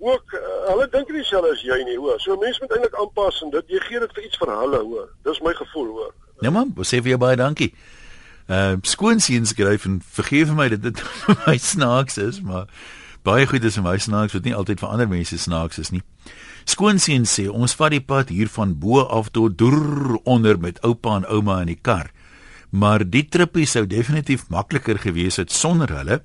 ook 0.00 0.24
uh, 0.32 0.70
hulle 0.70 0.88
dink 0.90 1.08
nie 1.08 1.16
dieselfde 1.20 1.50
as 1.52 1.60
jy 1.62 1.82
nie, 1.84 1.96
hoor. 1.98 2.20
So 2.20 2.36
mense 2.36 2.58
moet 2.60 2.72
eintlik 2.72 2.94
aanpas 2.94 3.42
en 3.42 3.50
dit 3.50 3.64
jy 3.68 3.78
gee 3.80 3.98
dit 4.00 4.12
vir 4.14 4.24
iets 4.24 4.36
vir 4.38 4.48
hulle, 4.58 4.78
hoor. 4.78 5.08
Dis 5.24 5.40
my 5.40 5.52
gevoel, 5.54 5.86
hoor. 5.88 6.12
Ja 6.40 6.50
man, 6.50 6.72
sê 6.80 7.00
vir 7.02 7.08
jou 7.08 7.18
baie 7.18 7.36
dankie. 7.36 7.74
Uh 8.48 8.76
skoonseun 8.82 9.46
skryf 9.46 9.84
en 9.84 10.00
vergeef 10.12 10.50
my 10.54 10.68
dat 10.68 10.82
dit 10.82 11.00
vir 11.00 11.36
my 11.46 11.56
snaaks 11.58 12.18
is, 12.18 12.40
maar 12.40 12.66
baie 13.28 13.46
goed 13.46 13.64
is 13.68 13.76
vir 13.76 13.84
my 13.84 13.96
snaaks 14.00 14.32
wat 14.36 14.46
nie 14.46 14.54
altyd 14.56 14.80
vir 14.80 14.88
ander 14.88 15.08
mense 15.10 15.36
snaaks 15.36 15.80
is 15.82 15.90
nie. 15.92 16.00
Skoonseun 16.68 17.26
sê 17.28 17.48
ons 17.48 17.74
vat 17.76 17.92
die 17.92 18.04
pad 18.04 18.32
hier 18.32 18.48
van 18.52 18.74
bo 18.80 19.02
af 19.04 19.28
tot 19.36 19.58
deur 19.60 20.16
onder 20.24 20.56
met 20.60 20.80
oupa 20.86 21.18
en 21.18 21.28
ouma 21.28 21.60
in 21.64 21.72
die 21.72 21.80
kar. 21.88 22.08
Maar 22.70 23.04
die 23.04 23.24
trippie 23.28 23.66
sou 23.68 23.84
definitief 23.88 24.46
makliker 24.52 25.00
gewees 25.00 25.40
het 25.40 25.52
sonder 25.52 25.92
hulle, 25.96 26.20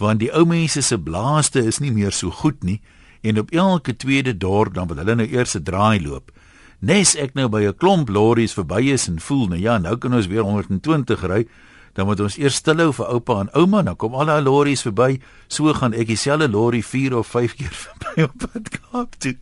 want 0.00 0.20
die 0.20 0.32
ou 0.32 0.44
mense 0.48 0.82
se 0.84 0.98
blaaste 0.98 1.62
is 1.68 1.80
nie 1.80 1.92
meer 1.92 2.12
so 2.16 2.32
goed 2.42 2.64
nie 2.64 2.80
en 3.22 3.38
op 3.38 3.52
elke 3.54 3.94
tweede 3.96 4.32
dorp 4.34 4.74
dan 4.74 4.88
wil 4.90 5.02
hulle 5.02 5.14
nou 5.14 5.28
eers 5.28 5.54
'n 5.56 5.62
draai 5.62 6.00
loop. 6.00 6.32
Nes 6.80 7.14
ek 7.16 7.34
nou 7.34 7.48
by 7.48 7.62
'n 7.68 7.76
klomp 7.76 8.08
lorries 8.08 8.54
verby 8.54 8.92
is 8.92 9.08
en 9.08 9.20
voel 9.20 9.48
nou 9.48 9.60
ja, 9.60 9.78
nou 9.78 9.96
kan 9.96 10.14
ons 10.14 10.26
weer 10.26 10.42
120 10.42 11.22
ry, 11.22 11.46
dan 11.92 12.06
moet 12.06 12.20
ons 12.20 12.38
eers 12.38 12.54
stilhou 12.54 12.92
vir 12.96 13.06
oupa 13.12 13.40
en 13.40 13.52
ouma, 13.52 13.82
dan 13.82 13.96
kom 13.96 14.14
al 14.14 14.30
daai 14.30 14.42
lorries 14.42 14.84
verby, 14.86 15.20
so 15.48 15.72
gaan 15.76 15.92
ek 15.92 16.08
dieselfde 16.08 16.48
lorry 16.48 16.82
4 16.82 17.16
of 17.18 17.26
5 17.26 17.56
keer 17.58 17.72
verby 17.84 18.28
op 18.28 18.36
pad 18.46 18.68
Kaap 18.78 19.16
toe. 19.18 19.36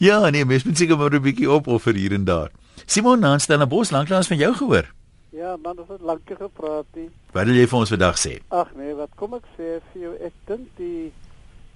Ja, 0.00 0.30
nee, 0.30 0.44
mens 0.44 0.64
moet 0.64 0.78
seker 0.78 0.96
maar 0.96 1.12
'n 1.14 1.22
bietjie 1.22 1.50
opoffer 1.50 1.94
hier 1.94 2.12
en 2.12 2.24
daar. 2.24 2.50
Simon 2.86 3.20
Nanstel 3.20 3.60
en 3.60 3.68
Bos 3.68 3.90
lanklaas 3.90 4.26
van 4.26 4.36
jou 4.36 4.54
gehoor. 4.54 4.86
Ja, 5.30 5.56
man, 5.62 5.78
ons 5.78 5.88
het 5.88 6.00
lank 6.00 6.26
gepraat. 6.26 6.86
Nie. 6.94 7.08
Wat 7.32 7.46
wil 7.46 7.54
jy 7.54 7.66
vir 7.66 7.78
ons 7.78 7.92
vandag 7.92 8.16
sê? 8.18 8.32
Ag 8.48 8.72
nee, 8.76 8.94
wat 8.98 9.12
kom 9.16 9.34
ek 9.34 9.46
sê 9.56 9.78
vir 9.92 10.02
jou? 10.02 10.14
Ek 10.26 10.34
dink 10.46 10.66
die 10.76 11.12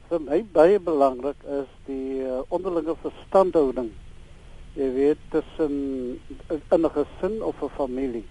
vir 0.09 0.21
my 0.21 0.41
baie 0.57 0.81
belangrik 0.83 1.39
is 1.61 1.71
die 1.87 2.25
uh, 2.27 2.43
onderlinge 2.49 2.97
verstandhouding. 3.03 3.93
Jy 4.75 4.89
weet 4.97 5.23
tussen 5.31 5.75
in 6.51 6.83
'n 6.83 6.91
gesin 6.97 7.43
of 7.43 7.63
'n 7.63 7.71
familie. 7.77 8.25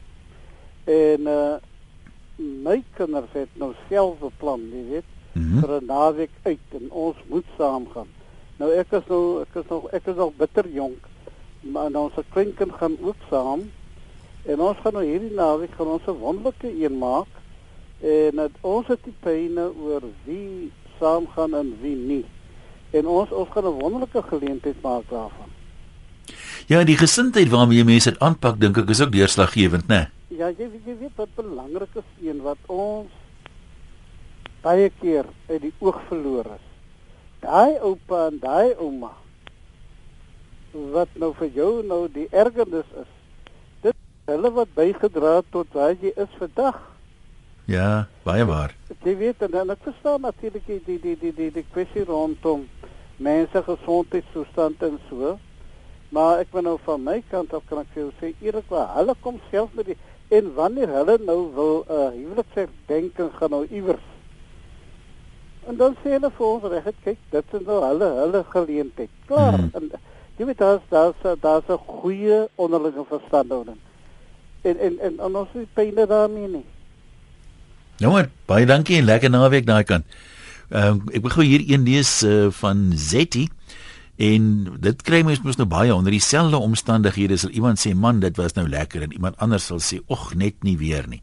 En 0.84 1.22
uh 1.22 1.54
my 2.36 2.84
kinders 2.98 3.30
het 3.32 3.50
nou 3.54 3.74
self 3.90 4.18
beplan, 4.20 4.62
jy 4.74 4.84
weet, 4.90 5.10
Mhm. 5.34 5.60
vir 5.60 5.82
'n 5.82 5.86
naweek 5.86 6.30
uit 6.44 6.68
en 6.72 6.92
ons 6.92 7.16
moet 7.30 7.46
saam 7.58 7.88
gaan. 7.94 8.08
Nou 8.58 8.72
ek 8.72 8.92
is 8.92 9.02
nou 9.08 9.42
ek 9.42 9.56
is 9.64 9.70
nog 9.70 9.88
ek 9.92 10.08
is 10.08 10.16
nog 10.16 10.32
bitter 10.38 10.70
jonk, 10.70 11.08
maar 11.60 11.92
nou 11.92 12.04
ons 12.04 12.26
kleinkind 12.30 12.72
gaan 12.74 12.98
ook 13.02 13.16
saam. 13.30 13.62
En 14.46 14.60
ons 14.60 14.78
gaan 14.84 14.94
nou 14.94 15.06
hierdie 15.06 15.34
naweek 15.34 15.72
gaan 15.78 15.88
ons 15.88 16.02
'n 16.08 16.12
wonderlike 16.20 16.84
een 16.84 16.98
maak. 16.98 17.28
En 18.02 18.38
het, 18.38 18.52
ons 18.62 18.88
het 18.88 19.00
die 19.04 19.16
pyne 19.20 19.72
oor 19.82 20.02
wie 20.26 20.72
saam 21.00 21.28
gaan 21.36 21.54
en 21.56 21.78
wie 21.82 21.96
nie. 21.96 22.26
En 22.92 23.08
ons 23.08 23.32
ons 23.32 23.50
gaan 23.50 23.64
'n 23.66 23.80
wonderlike 23.80 24.22
geleentheid 24.28 24.82
maak 24.82 25.04
daarvan. 25.10 25.50
Ja, 26.68 26.84
die 26.84 26.98
gesindheid 26.98 27.50
waarmee 27.50 27.78
jy 27.78 27.84
mense 27.84 28.10
dit 28.10 28.20
aanpak, 28.20 28.60
dink 28.60 28.78
ek 28.78 28.90
is 28.90 29.02
ook 29.02 29.12
deurslaggewend, 29.12 29.88
né? 29.88 30.10
Ja, 30.44 30.50
jy, 30.52 30.66
weet- 30.72 30.86
jy 30.86 30.98
weet 31.00 31.16
wat 31.16 31.36
belangrik 31.36 31.94
is 31.96 32.08
een 32.20 32.42
wat 32.44 32.60
ons 32.68 33.12
baie 34.62 34.90
keer 35.00 35.26
uit 35.48 35.62
die 35.62 35.74
oog 35.80 36.02
verloor 36.10 36.46
is. 36.56 36.66
Daai 37.40 37.78
oupa 37.80 38.26
en 38.28 38.40
daai 38.44 38.74
ouma 38.76 39.12
wat 40.74 41.08
nou 41.22 41.30
vir 41.38 41.48
jou 41.56 41.84
nou 41.86 42.08
die 42.12 42.28
ergernis 42.32 42.90
is. 43.00 43.12
Dit 43.86 43.96
hulle 44.26 44.52
wat 44.52 44.74
bygedra 44.76 45.36
het 45.38 45.52
tot 45.52 45.68
waar 45.72 45.96
jy 46.02 46.12
is 46.16 46.36
vandag. 46.40 46.80
Ja, 47.66 48.08
baie 48.26 48.44
waar. 48.46 48.76
Jy 49.04 49.16
weet 49.18 49.42
en 49.48 49.52
dan 49.52 49.70
ek 49.70 49.84
verstaan 49.86 50.22
natuurlik 50.28 50.66
die 50.68 50.82
die 50.86 51.00
die 51.00 51.16
die 51.20 51.34
die, 51.34 51.52
die 51.52 51.66
kwessie 51.72 52.04
rondom 52.04 52.68
mense 53.18 53.64
gesondheidstoestand 53.64 54.84
en 54.84 55.00
so. 55.10 55.38
Maar 56.10 56.40
ek 56.44 56.52
wil 56.52 56.62
nou 56.62 56.78
van 56.84 57.04
my 57.04 57.24
kant 57.30 57.54
af 57.54 57.64
kan 57.70 57.80
ek 57.86 57.94
vir 57.94 58.04
jou 58.04 58.12
sê 58.20 58.34
eerlikwaar, 58.42 58.92
hulle 58.98 59.16
kom 59.22 59.40
self 59.52 59.72
met 59.74 59.86
die 59.86 59.98
en 60.28 60.54
wanneer 60.54 60.90
hulle 60.90 61.18
nou 61.26 61.54
wil 61.54 61.86
'n 61.88 61.94
uh, 61.94 62.10
huweliksherdenking 62.20 63.32
gaan 63.38 63.50
nou 63.50 63.68
iewers. 63.70 64.06
En 65.68 65.76
dan 65.76 65.96
sê 66.04 66.10
hulle 66.10 66.32
vir 66.38 66.46
ons 66.46 66.64
reg, 66.64 66.90
kyk, 67.04 67.18
dit 67.30 67.54
is 67.54 67.66
nou 67.66 67.80
hulle 67.86 68.10
hulle 68.22 68.44
geleentheid. 68.50 69.10
Klaar. 69.26 69.58
Mhm. 69.58 69.70
En 69.74 69.92
jy 70.38 70.46
weet 70.46 70.58
daar's 70.58 70.82
daar's 70.90 71.40
daar's 71.40 71.68
'n 71.68 71.80
goeie 71.88 72.48
onderlinge 72.56 73.06
verstandhouding. 73.08 73.78
En 74.62 74.78
en 74.80 75.00
en, 75.00 75.20
en 75.20 75.36
ons 75.36 75.48
het 75.52 75.74
pyne 75.74 76.08
daarmee 76.08 76.48
nie. 76.48 76.66
Nou 77.98 78.14
maar, 78.14 78.30
baie 78.46 78.66
dankie 78.66 78.98
en 78.98 79.06
lekker 79.06 79.30
naweek 79.30 79.66
daai 79.66 79.84
kant. 79.84 80.06
Ehm 80.70 81.00
ek 81.12 81.22
wil 81.22 81.32
gou 81.32 81.46
hier 81.46 81.64
een 81.68 81.84
lees 81.84 82.24
uh, 82.24 82.48
van 82.50 82.92
Zetti 82.96 83.50
en 84.18 84.44
dit 84.80 85.02
kry 85.02 85.24
mens 85.26 85.42
mos 85.42 85.58
nou 85.58 85.68
baie 85.68 85.94
onder 85.96 86.14
dieselfde 86.14 86.58
omstandighede 86.58 87.38
sal 87.38 87.50
iemand 87.50 87.82
sê 87.82 87.94
man 87.96 88.20
dit 88.20 88.38
was 88.38 88.54
nou 88.54 88.68
lekker 88.70 89.02
en 89.02 89.14
iemand 89.14 89.38
anders 89.42 89.66
sal 89.66 89.82
sê 89.82 90.00
ag 90.14 90.34
net 90.36 90.64
nie 90.64 90.78
weer 90.78 91.08
nie. 91.10 91.22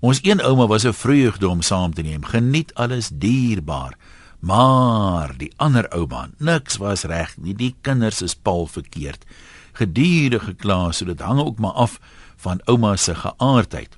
Ons 0.00 0.20
een 0.24 0.40
ouma 0.40 0.66
was 0.66 0.84
'n 0.84 0.92
vreugde 0.92 1.48
om 1.48 1.62
saam 1.62 1.94
te 1.94 2.02
neem. 2.02 2.24
Geniet 2.24 2.74
alles 2.74 3.10
dierbaar. 3.12 3.96
Maar 4.40 5.34
die 5.36 5.52
ander 5.56 5.92
ouma, 5.92 6.30
niks 6.38 6.76
was 6.76 7.04
reg 7.04 7.36
nie. 7.36 7.54
Die 7.54 7.74
kinders 7.80 8.22
is 8.22 8.34
paal 8.34 8.66
verkeerd. 8.66 9.24
Gedurig 9.72 10.44
gekla, 10.44 10.92
so 10.92 11.04
dit 11.04 11.20
hang 11.20 11.40
ook 11.40 11.58
maar 11.58 11.72
af 11.72 12.00
van 12.36 12.60
ouma 12.64 12.96
se 12.96 13.14
geaardheid. 13.14 13.96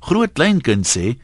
Groot 0.00 0.32
kleinkind 0.32 0.86
sê 0.86 1.18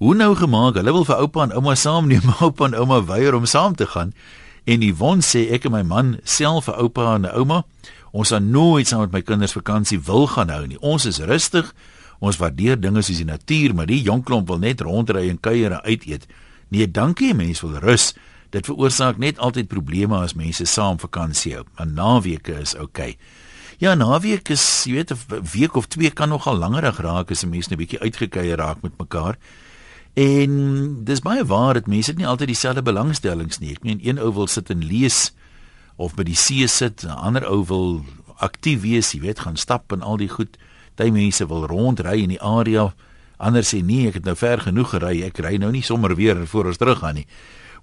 Hoe 0.00 0.14
nou 0.14 0.34
gemaak? 0.34 0.74
Hulle 0.74 0.92
wil 0.92 1.04
vir 1.04 1.18
oupa 1.20 1.42
en 1.42 1.50
ouma 1.52 1.74
saamneem, 1.76 2.22
maar 2.24 2.40
oupa 2.46 2.64
en 2.64 2.74
ouma 2.74 3.02
weier 3.04 3.34
om 3.36 3.44
saam 3.44 3.74
te 3.76 3.86
gaan. 3.86 4.14
En 4.64 4.82
Yvonne 4.82 5.22
sê 5.22 5.46
ek 5.54 5.64
en 5.68 5.72
my 5.72 5.82
man 5.82 6.18
self 6.24 6.68
vir 6.68 6.80
oupa 6.82 7.14
en 7.14 7.28
ouma, 7.30 7.64
ons 8.12 8.28
sal 8.28 8.40
nooit 8.42 8.88
saam 8.88 9.06
met 9.06 9.12
my 9.12 9.22
kinders 9.22 9.56
vakansie 9.56 10.00
wil 10.00 10.26
gaan 10.26 10.50
hou 10.50 10.66
nie. 10.66 10.80
Ons 10.80 11.06
is 11.06 11.20
rustig. 11.20 11.74
Ons 12.20 12.36
waardeer 12.36 12.76
dinge 12.80 13.02
soos 13.02 13.22
die 13.22 13.24
natuur, 13.24 13.74
maar 13.74 13.88
die 13.88 14.02
jong 14.02 14.24
klomp 14.24 14.48
wil 14.48 14.58
net 14.60 14.80
rondry 14.84 15.28
en 15.30 15.40
kuier 15.40 15.72
en 15.72 15.80
uit 15.86 16.04
eet. 16.06 16.26
Nee, 16.68 16.90
dankie, 16.90 17.32
mense 17.34 17.64
wil 17.66 17.80
rus. 17.80 18.12
Dit 18.50 18.66
veroorsaak 18.66 19.16
net 19.18 19.38
altyd 19.38 19.70
probleme 19.70 20.18
as 20.20 20.34
mense 20.34 20.66
saam 20.66 20.98
vakansie 21.00 21.54
hou. 21.54 21.64
Maar 21.78 21.86
naweke 21.86 22.58
is 22.60 22.74
oukei. 22.76 23.14
Okay. 23.14 23.38
Ja, 23.80 23.94
naweek 23.96 24.50
is, 24.52 24.62
jy 24.84 24.98
weet, 24.98 25.10
'n 25.10 25.40
week 25.54 25.74
of 25.74 25.86
twee 25.88 26.10
kan 26.10 26.28
nogal 26.28 26.56
langerig 26.56 27.00
raak 27.00 27.30
as 27.30 27.42
'n 27.44 27.48
mens 27.48 27.68
net 27.68 27.78
'n 27.78 27.82
bietjie 27.82 28.00
uitgekeier 28.00 28.58
raak 28.58 28.82
met 28.82 28.92
mekaar. 28.98 29.38
En 30.20 31.04
dis 31.04 31.22
baie 31.24 31.44
waar 31.48 31.78
dat 31.80 31.86
mense 31.88 32.12
nie 32.12 32.26
altyd 32.28 32.52
dieselfde 32.52 32.82
belangstellings 32.84 33.58
nie. 33.58 33.74
Ek 33.76 33.84
meen 33.86 34.00
een 34.04 34.20
ou 34.20 34.32
wil 34.36 34.50
sit 34.52 34.70
en 34.70 34.84
lees 34.84 35.30
of 35.96 36.16
by 36.16 36.24
die 36.28 36.36
see 36.36 36.66
sit, 36.68 37.04
'n 37.04 37.16
ander 37.16 37.44
ou 37.48 37.64
wil 37.64 38.04
aktief 38.40 38.80
wees, 38.80 39.12
jy 39.12 39.20
weet, 39.20 39.40
gaan 39.44 39.56
stap 39.56 39.92
en 39.92 40.02
al 40.02 40.16
die 40.16 40.28
goed. 40.28 40.56
Party 41.00 41.12
mense 41.16 41.46
wil 41.48 41.64
rondry 41.64 42.18
in 42.20 42.34
die 42.34 42.42
area. 42.44 42.90
Ander 43.40 43.64
sê 43.64 43.78
nee, 43.80 44.10
ek 44.10 44.18
het 44.18 44.26
nou 44.28 44.34
ver 44.36 44.60
genoeg 44.60 44.90
gery. 44.92 45.22
Ek 45.24 45.38
ry 45.40 45.54
nou 45.56 45.70
nie 45.72 45.84
sommer 45.86 46.12
weer 46.18 46.42
voor 46.50 46.68
ons 46.68 46.76
terug 46.76 47.00
gaan 47.00 47.16
nie. 47.16 47.24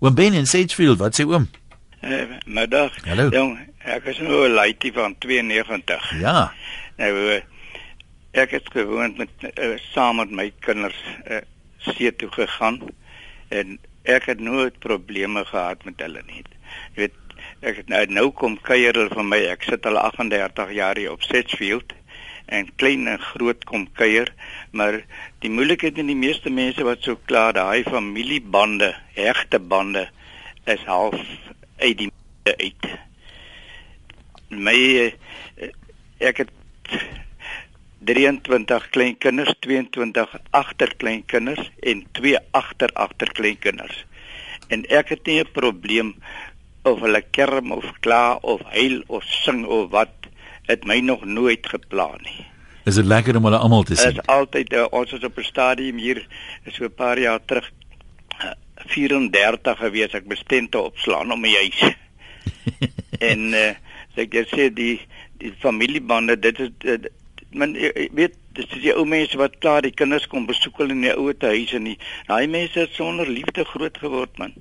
Oom 0.06 0.13
Ben 0.13 0.38
in 0.38 0.45
Sagefield, 0.45 1.00
wat 1.02 1.17
sê 1.17 1.26
oom? 1.26 1.47
Uh, 2.06 2.38
middag. 2.45 2.93
Hallo. 3.08 3.32
Jong, 3.34 3.56
ek 3.89 4.06
is 4.13 4.21
nou 4.21 4.45
'n 4.45 4.54
laaitjie 4.54 4.93
van 4.93 5.15
92. 5.17 6.12
Ja. 6.21 6.54
Nou 7.02 7.10
uh, 7.10 7.41
ek 8.38 8.54
het 8.54 8.69
gewoond 8.69 9.17
met 9.17 9.34
uh, 9.41 9.73
saam 9.95 10.21
met 10.21 10.30
my 10.30 10.52
kinders 10.62 11.02
uh, 11.26 11.41
see 11.93 12.12
toe 12.15 12.32
gegaan 12.34 12.82
en 13.50 13.78
ek 14.08 14.28
het 14.32 14.39
nooit 14.39 14.80
probleme 14.80 15.45
gehad 15.45 15.84
met 15.88 16.00
hulle 16.04 16.23
nie. 16.28 16.43
Jy 16.95 17.08
weet, 17.08 17.15
ek 17.62 17.82
het 17.82 17.91
nou, 17.91 18.04
nou 18.12 18.28
kom 18.32 18.58
kuier 18.63 18.95
hulle 18.95 19.13
van 19.13 19.30
my. 19.32 19.39
Ek 19.52 19.67
sit 19.67 19.86
al 19.88 20.00
38 20.00 20.73
jaar 20.76 21.00
hier 21.00 21.15
op 21.15 21.26
Sedgefield 21.28 21.93
en 22.47 22.69
klein 22.80 23.08
en 23.12 23.19
groot 23.19 23.63
kom 23.67 23.88
kuier, 24.00 24.30
maar 24.71 25.02
die 25.43 25.52
moeilikheid 25.52 25.97
in 26.00 26.08
die 26.08 26.15
meeste 26.15 26.50
mense 26.50 26.86
wat 26.88 27.04
so 27.04 27.19
klaar 27.28 27.52
daai 27.58 27.84
familiebande, 27.84 28.93
hegte 29.17 29.60
bande 29.60 30.06
is 30.63 30.84
half 30.88 31.17
uit 31.84 31.97
die 32.00 32.12
uit. 32.47 32.88
My 34.47 34.78
eh, 35.04 35.71
ek 36.23 36.45
het 36.45 36.54
23 37.99 38.89
kleinkinders, 38.89 39.55
22 39.60 40.36
agterkleinkinders 40.49 41.71
en 41.79 42.05
2 42.12 42.38
agter 42.51 42.89
agterkleinkinders. 42.93 44.05
en 44.67 44.83
ek 44.91 45.15
het 45.15 45.25
nie 45.25 45.39
'n 45.39 45.51
probleem 45.51 46.15
of 46.83 46.99
hulle 46.99 47.21
kerm 47.31 47.71
of 47.71 47.86
kla 47.99 48.36
of 48.41 48.62
huil 48.63 49.03
of 49.07 49.23
sing 49.23 49.65
of 49.65 49.89
wat 49.91 50.13
het 50.67 50.86
my 50.86 50.99
nog 50.99 51.25
nooit 51.25 51.67
gepla 51.67 52.15
nie. 52.21 52.45
Is 52.83 52.95
dit 52.95 53.05
lekker 53.05 53.36
om 53.36 53.43
hulle 53.43 53.57
almal 53.57 53.83
te 53.83 53.93
Dit 53.95 53.99
sien? 53.99 54.12
is 54.12 54.25
altyd 54.25 54.73
uh, 54.73 54.86
ons 54.89 55.12
is 55.12 55.23
op 55.23 55.38
'n 55.38 55.43
stadium 55.43 55.97
hier 55.97 56.27
so 56.71 56.83
'n 56.83 56.93
paar 56.93 57.19
jaar 57.19 57.39
terug 57.45 57.71
uh, 58.43 58.51
34 58.75 59.77
gewees 59.77 60.13
ek 60.13 60.27
bestente 60.27 60.79
opslaan 60.79 61.31
om 61.31 61.39
my 61.39 61.53
huis. 61.53 61.95
en 63.31 63.53
uh, 63.53 63.75
ek 64.15 64.33
jy 64.33 64.45
sê 64.45 64.73
die 64.73 65.01
die 65.38 65.53
familiebande 65.60 66.39
dit 66.39 66.60
is 66.60 66.69
uh, 66.83 66.97
men 67.51 67.75
jy 67.75 67.91
jy 67.95 68.07
weet 68.17 68.36
dis 68.57 68.69
die 68.81 68.93
ou 68.95 69.05
mense 69.05 69.38
wat 69.38 69.60
klaar 69.62 69.86
die 69.86 69.93
kinders 69.93 70.27
kom 70.27 70.47
besoek 70.49 70.79
hulle 70.81 70.95
in 70.95 71.05
die 71.05 71.13
ouete 71.13 71.51
huis 71.53 71.73
en 71.77 71.91
die 71.91 71.97
daai 72.27 72.47
mense 72.47 72.79
het 72.79 72.95
sonder 72.97 73.29
liefde 73.29 73.65
groot 73.65 73.97
geword 74.01 74.38
man. 74.41 74.53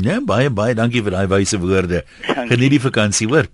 Ja, 0.00 0.20
baie 0.24 0.50
baie 0.50 0.74
dankie 0.74 1.02
vir 1.04 1.14
daai 1.14 1.28
wyse 1.30 1.58
woorde. 1.60 2.04
Dankie. 2.26 2.48
Geniet 2.54 2.76
die 2.78 2.80
vakansie, 2.80 3.28
hoor. 3.28 3.50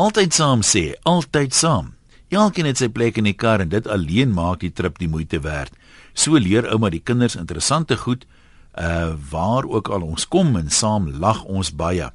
Altyd 0.00 0.32
saam 0.34 0.62
sê, 0.64 0.94
altyd 1.04 1.54
saam. 1.54 1.92
Elkeen 2.32 2.70
het 2.70 2.80
sy 2.80 2.88
plek 2.88 3.18
in 3.20 3.28
die 3.28 3.36
kar 3.36 3.60
en 3.60 3.68
dit 3.68 3.86
alleen 3.86 4.32
maak 4.32 4.62
die 4.64 4.72
trip 4.72 4.96
die 4.98 5.10
moeite 5.12 5.42
werd. 5.44 5.74
So 6.14 6.40
leer 6.40 6.64
ouma 6.72 6.88
die 6.92 7.04
kinders 7.04 7.36
interessante 7.36 7.96
goed 8.00 8.24
uh 8.72 9.12
waar 9.30 9.68
ook 9.68 9.90
al 9.92 10.00
ons 10.00 10.24
kom 10.28 10.56
en 10.56 10.70
saam 10.72 11.10
lag 11.20 11.44
ons 11.44 11.74
baie. 11.76 12.08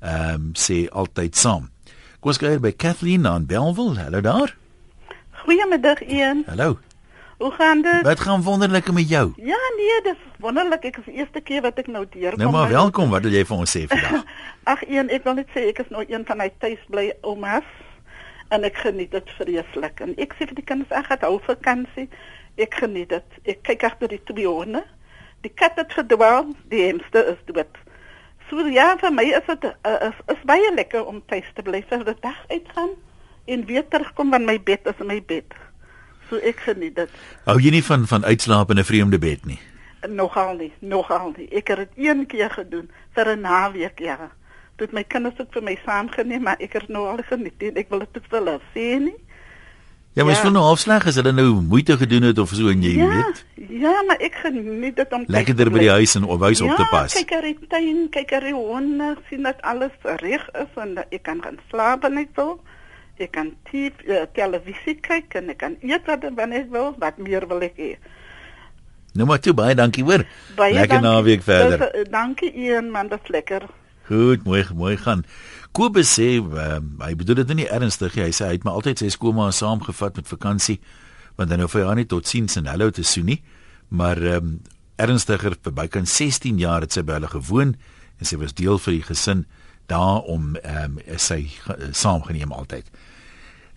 Ehm 0.00 0.34
um, 0.34 0.50
sê 0.54 0.86
altyd 0.90 1.36
saam. 1.36 1.70
Kom 2.22 2.30
ons 2.30 2.38
kyk 2.38 2.60
by 2.62 2.70
Kathleen 2.70 3.24
aan 3.26 3.48
Belwel. 3.50 3.96
Hallo 3.98 4.20
daar. 4.22 4.52
Goeiemiddag 5.42 6.04
Ian. 6.06 6.44
Hallo. 6.46 6.78
Hoe 7.38 7.50
gaan 7.50 7.82
dit? 7.82 8.02
Wat 8.06 8.20
gaan 8.20 8.42
wonderlik 8.42 8.92
met 8.92 9.08
jou? 9.08 9.32
Ja 9.36 9.58
nee, 9.76 9.96
dis 10.02 10.20
wonderlik. 10.38 10.84
Ek 10.86 11.00
is 11.00 11.08
die 11.08 11.16
eerste 11.18 11.40
keer 11.42 11.64
wat 11.66 11.80
ek 11.82 11.90
nou 11.90 12.04
deurkom. 12.06 12.38
Nou 12.38 12.52
maar 12.54 12.70
welkom. 12.70 13.10
Wat 13.10 13.26
wil 13.26 13.34
jy 13.34 13.42
vir 13.48 13.64
ons 13.64 13.74
sê 13.74 13.82
vandag? 13.90 14.22
Ag 14.70 14.84
Ian, 14.86 15.10
ek 15.10 15.26
wil 15.26 15.34
net 15.40 15.50
sê 15.50 15.64
ek 15.72 15.82
is 15.82 15.90
nou 15.90 16.04
een 16.06 16.22
van 16.28 16.38
my 16.44 16.46
tuisbly 16.62 17.08
oumas 17.26 17.74
en 18.54 18.70
ek 18.70 18.78
geniet 18.84 19.10
dit 19.18 19.34
vreeslik. 19.40 20.06
En 20.06 20.14
ek 20.14 20.38
sê 20.38 20.46
vir 20.46 20.60
die 20.60 20.68
kinders, 20.70 20.94
ek 20.94 21.10
gaan 21.10 21.26
hou 21.26 21.40
vakansie. 21.48 22.06
Ek 22.54 22.78
geniet 22.84 23.10
dit. 23.16 23.38
Ek 23.50 23.66
kyk 23.66 23.82
agter 23.90 24.14
die 24.14 24.22
twee 24.30 24.46
honde. 24.46 24.84
Die 25.42 25.50
kat 25.50 25.74
het 25.74 25.98
verdwaal, 25.98 26.54
die 26.70 26.86
hamster 26.86 27.34
is 27.34 27.42
dood. 27.50 27.82
So 28.52 28.60
ja, 28.68 28.90
vir 29.00 29.14
my 29.16 29.22
is 29.32 29.46
dit 29.48 29.62
uh, 29.64 29.92
is, 30.10 30.18
is 30.28 30.40
baie 30.44 30.72
lekker 30.76 31.06
om 31.08 31.22
tuis 31.30 31.46
te 31.56 31.62
bly 31.64 31.78
vir 31.88 32.02
die 32.04 32.12
dag 32.20 32.40
uitgaan 32.50 32.90
en 33.48 33.62
weer 33.64 33.86
terugkom 33.88 34.28
van 34.34 34.44
my 34.44 34.58
bed 34.60 34.90
is 34.90 35.00
my 35.08 35.16
bed. 35.30 35.56
So 36.28 36.36
ek 36.36 36.60
geniet 36.66 36.98
dit. 36.98 37.14
Hou 37.46 37.56
jy 37.56 37.72
nie 37.72 37.80
van 37.86 38.04
van 38.10 38.28
uitslaap 38.28 38.74
in 38.74 38.82
'n 38.82 38.84
vreemde 38.84 39.18
bed 39.18 39.48
nie? 39.48 39.56
Nogal 40.04 40.60
nie, 40.60 40.72
nogal 40.80 41.32
nie. 41.38 41.48
Ek 41.48 41.72
het 41.72 41.80
dit 41.80 42.04
een 42.10 42.26
keer 42.26 42.52
gedoen 42.52 42.90
vir 43.16 43.32
'n 43.32 43.40
naweek, 43.40 43.98
ja. 43.98 44.18
Toe 44.76 44.86
het 44.86 44.92
my 44.92 45.04
kinders 45.04 45.40
ook 45.40 45.52
vir 45.52 45.62
my 45.62 45.78
saamgeneem, 45.86 46.42
maar 46.42 46.60
ek 46.60 46.72
het 46.72 46.88
nou 46.88 47.08
al 47.08 47.24
geniet 47.24 47.62
en 47.62 47.76
ek 47.76 47.88
wil 47.88 48.04
dit 48.04 48.14
nie 48.14 48.28
vir 48.28 48.38
hulle 48.38 48.60
sê 48.76 49.00
nie. 49.00 49.18
Ja, 50.14 50.24
maar 50.24 50.32
Ja. 50.32 50.38
ja. 50.38 50.42
voel 50.44 50.52
nou 50.52 50.64
halfsleg 50.64 51.06
as 51.06 51.14
hulle 51.16 51.32
nou 51.32 51.60
moeite 51.62 51.96
gedoen 51.96 52.22
het 52.22 52.38
of 52.38 52.50
so 52.52 52.68
en 52.68 52.82
jy 52.82 52.96
ja, 52.98 53.06
weet. 53.08 53.44
ja, 53.80 53.92
maar 54.06 54.16
ek 54.20 54.34
geniet 54.42 54.96
dit 54.96 55.12
om 55.12 55.24
Lekkerder 55.26 55.70
by 55.72 55.78
die 55.78 55.90
huis 55.90 56.14
en 56.18 56.24
op 56.28 56.40
huis 56.40 56.58
ja, 56.60 56.66
op 56.68 56.76
te 56.76 56.86
pas. 56.90 57.14
kyk 57.14 57.30
er 57.32 57.44
in 57.48 57.56
die 57.60 57.66
tuin, 57.72 58.02
kyk 58.10 58.32
er 58.32 58.46
in 58.50 58.54
die 58.54 58.66
honde, 58.66 59.16
sien 59.30 59.42
dat 59.48 59.62
alles 59.62 59.94
reg 60.20 60.44
is 60.52 60.76
en 60.76 60.94
dat 60.94 61.06
ek 61.10 61.22
kan 61.22 61.40
gaan 61.42 61.56
slaap 61.70 62.04
en 62.04 62.18
ek 62.20 62.28
wil. 62.36 62.58
Ek 63.22 63.30
kan 63.32 63.52
TV, 63.70 63.92
uh, 64.08 64.22
televisie 64.34 64.98
kyk 65.00 65.34
en 65.40 65.48
ek 65.52 65.58
kan 65.58 65.76
eet 65.80 66.06
wat 66.06 66.24
wanneer 66.36 66.66
ek 66.66 66.70
wil, 66.72 66.94
wat 66.98 67.16
meer 67.18 67.46
wil 67.48 67.60
ek 67.64 67.76
hê. 67.80 67.90
Nou 69.14 69.26
maar 69.28 69.40
toe 69.44 69.52
baie 69.54 69.74
dankie 69.76 70.04
hoor. 70.04 70.24
Baie 70.56 70.74
Lekker 70.74 71.00
dankie. 71.00 71.08
naweek 71.08 71.42
verder. 71.44 71.88
Dis, 71.92 72.08
dankie 72.10 72.52
Ian, 72.52 72.90
man, 72.90 73.08
dit 73.08 73.20
is 73.24 73.28
lekker. 73.30 73.62
Goed, 74.08 74.44
mooi 74.44 74.64
mooi 74.74 74.96
gaan. 74.96 75.24
Kobus 75.72 76.10
sê 76.18 76.36
uh, 76.36 76.80
hy 77.00 77.14
bedoel 77.16 77.42
dit 77.42 77.54
nie 77.62 77.70
ernstig 77.72 78.18
nie. 78.18 78.26
Hy 78.28 78.34
sê 78.36 78.50
hy 78.50 78.58
het 78.58 78.64
maar 78.66 78.76
altyd 78.80 79.00
sy 79.00 79.08
skoolma 79.12 79.48
saamgevat 79.56 80.20
met 80.20 80.28
vakansie 80.28 80.78
want 81.38 81.48
dan 81.48 81.62
hoef 81.64 81.72
hy 81.78 81.86
haar 81.86 81.96
nie 81.96 82.04
tot 82.04 82.28
siens 82.28 82.58
en 82.60 82.68
hallo 82.68 82.90
te 82.92 83.04
soen 83.08 83.30
nie. 83.32 83.40
Maar 83.88 84.20
ehm 84.20 84.52
um, 84.52 84.60
ernstiger 85.00 85.56
vir 85.64 85.72
bykans 85.74 86.12
16 86.14 86.58
jaar 86.60 86.84
het 86.84 86.92
sy 86.92 87.02
by 87.02 87.16
hulle 87.16 87.30
gewoon 87.32 87.72
en 88.20 88.28
sy 88.28 88.36
was 88.38 88.52
deel 88.54 88.76
vir 88.78 88.98
die 88.98 89.06
gesin 89.08 89.46
daar 89.90 90.28
om 90.28 90.52
ehm 90.60 90.98
um, 91.00 91.16
sy 91.16 91.40
uh, 91.72 91.88
saamgeneem 91.90 92.52
altyd. 92.52 92.92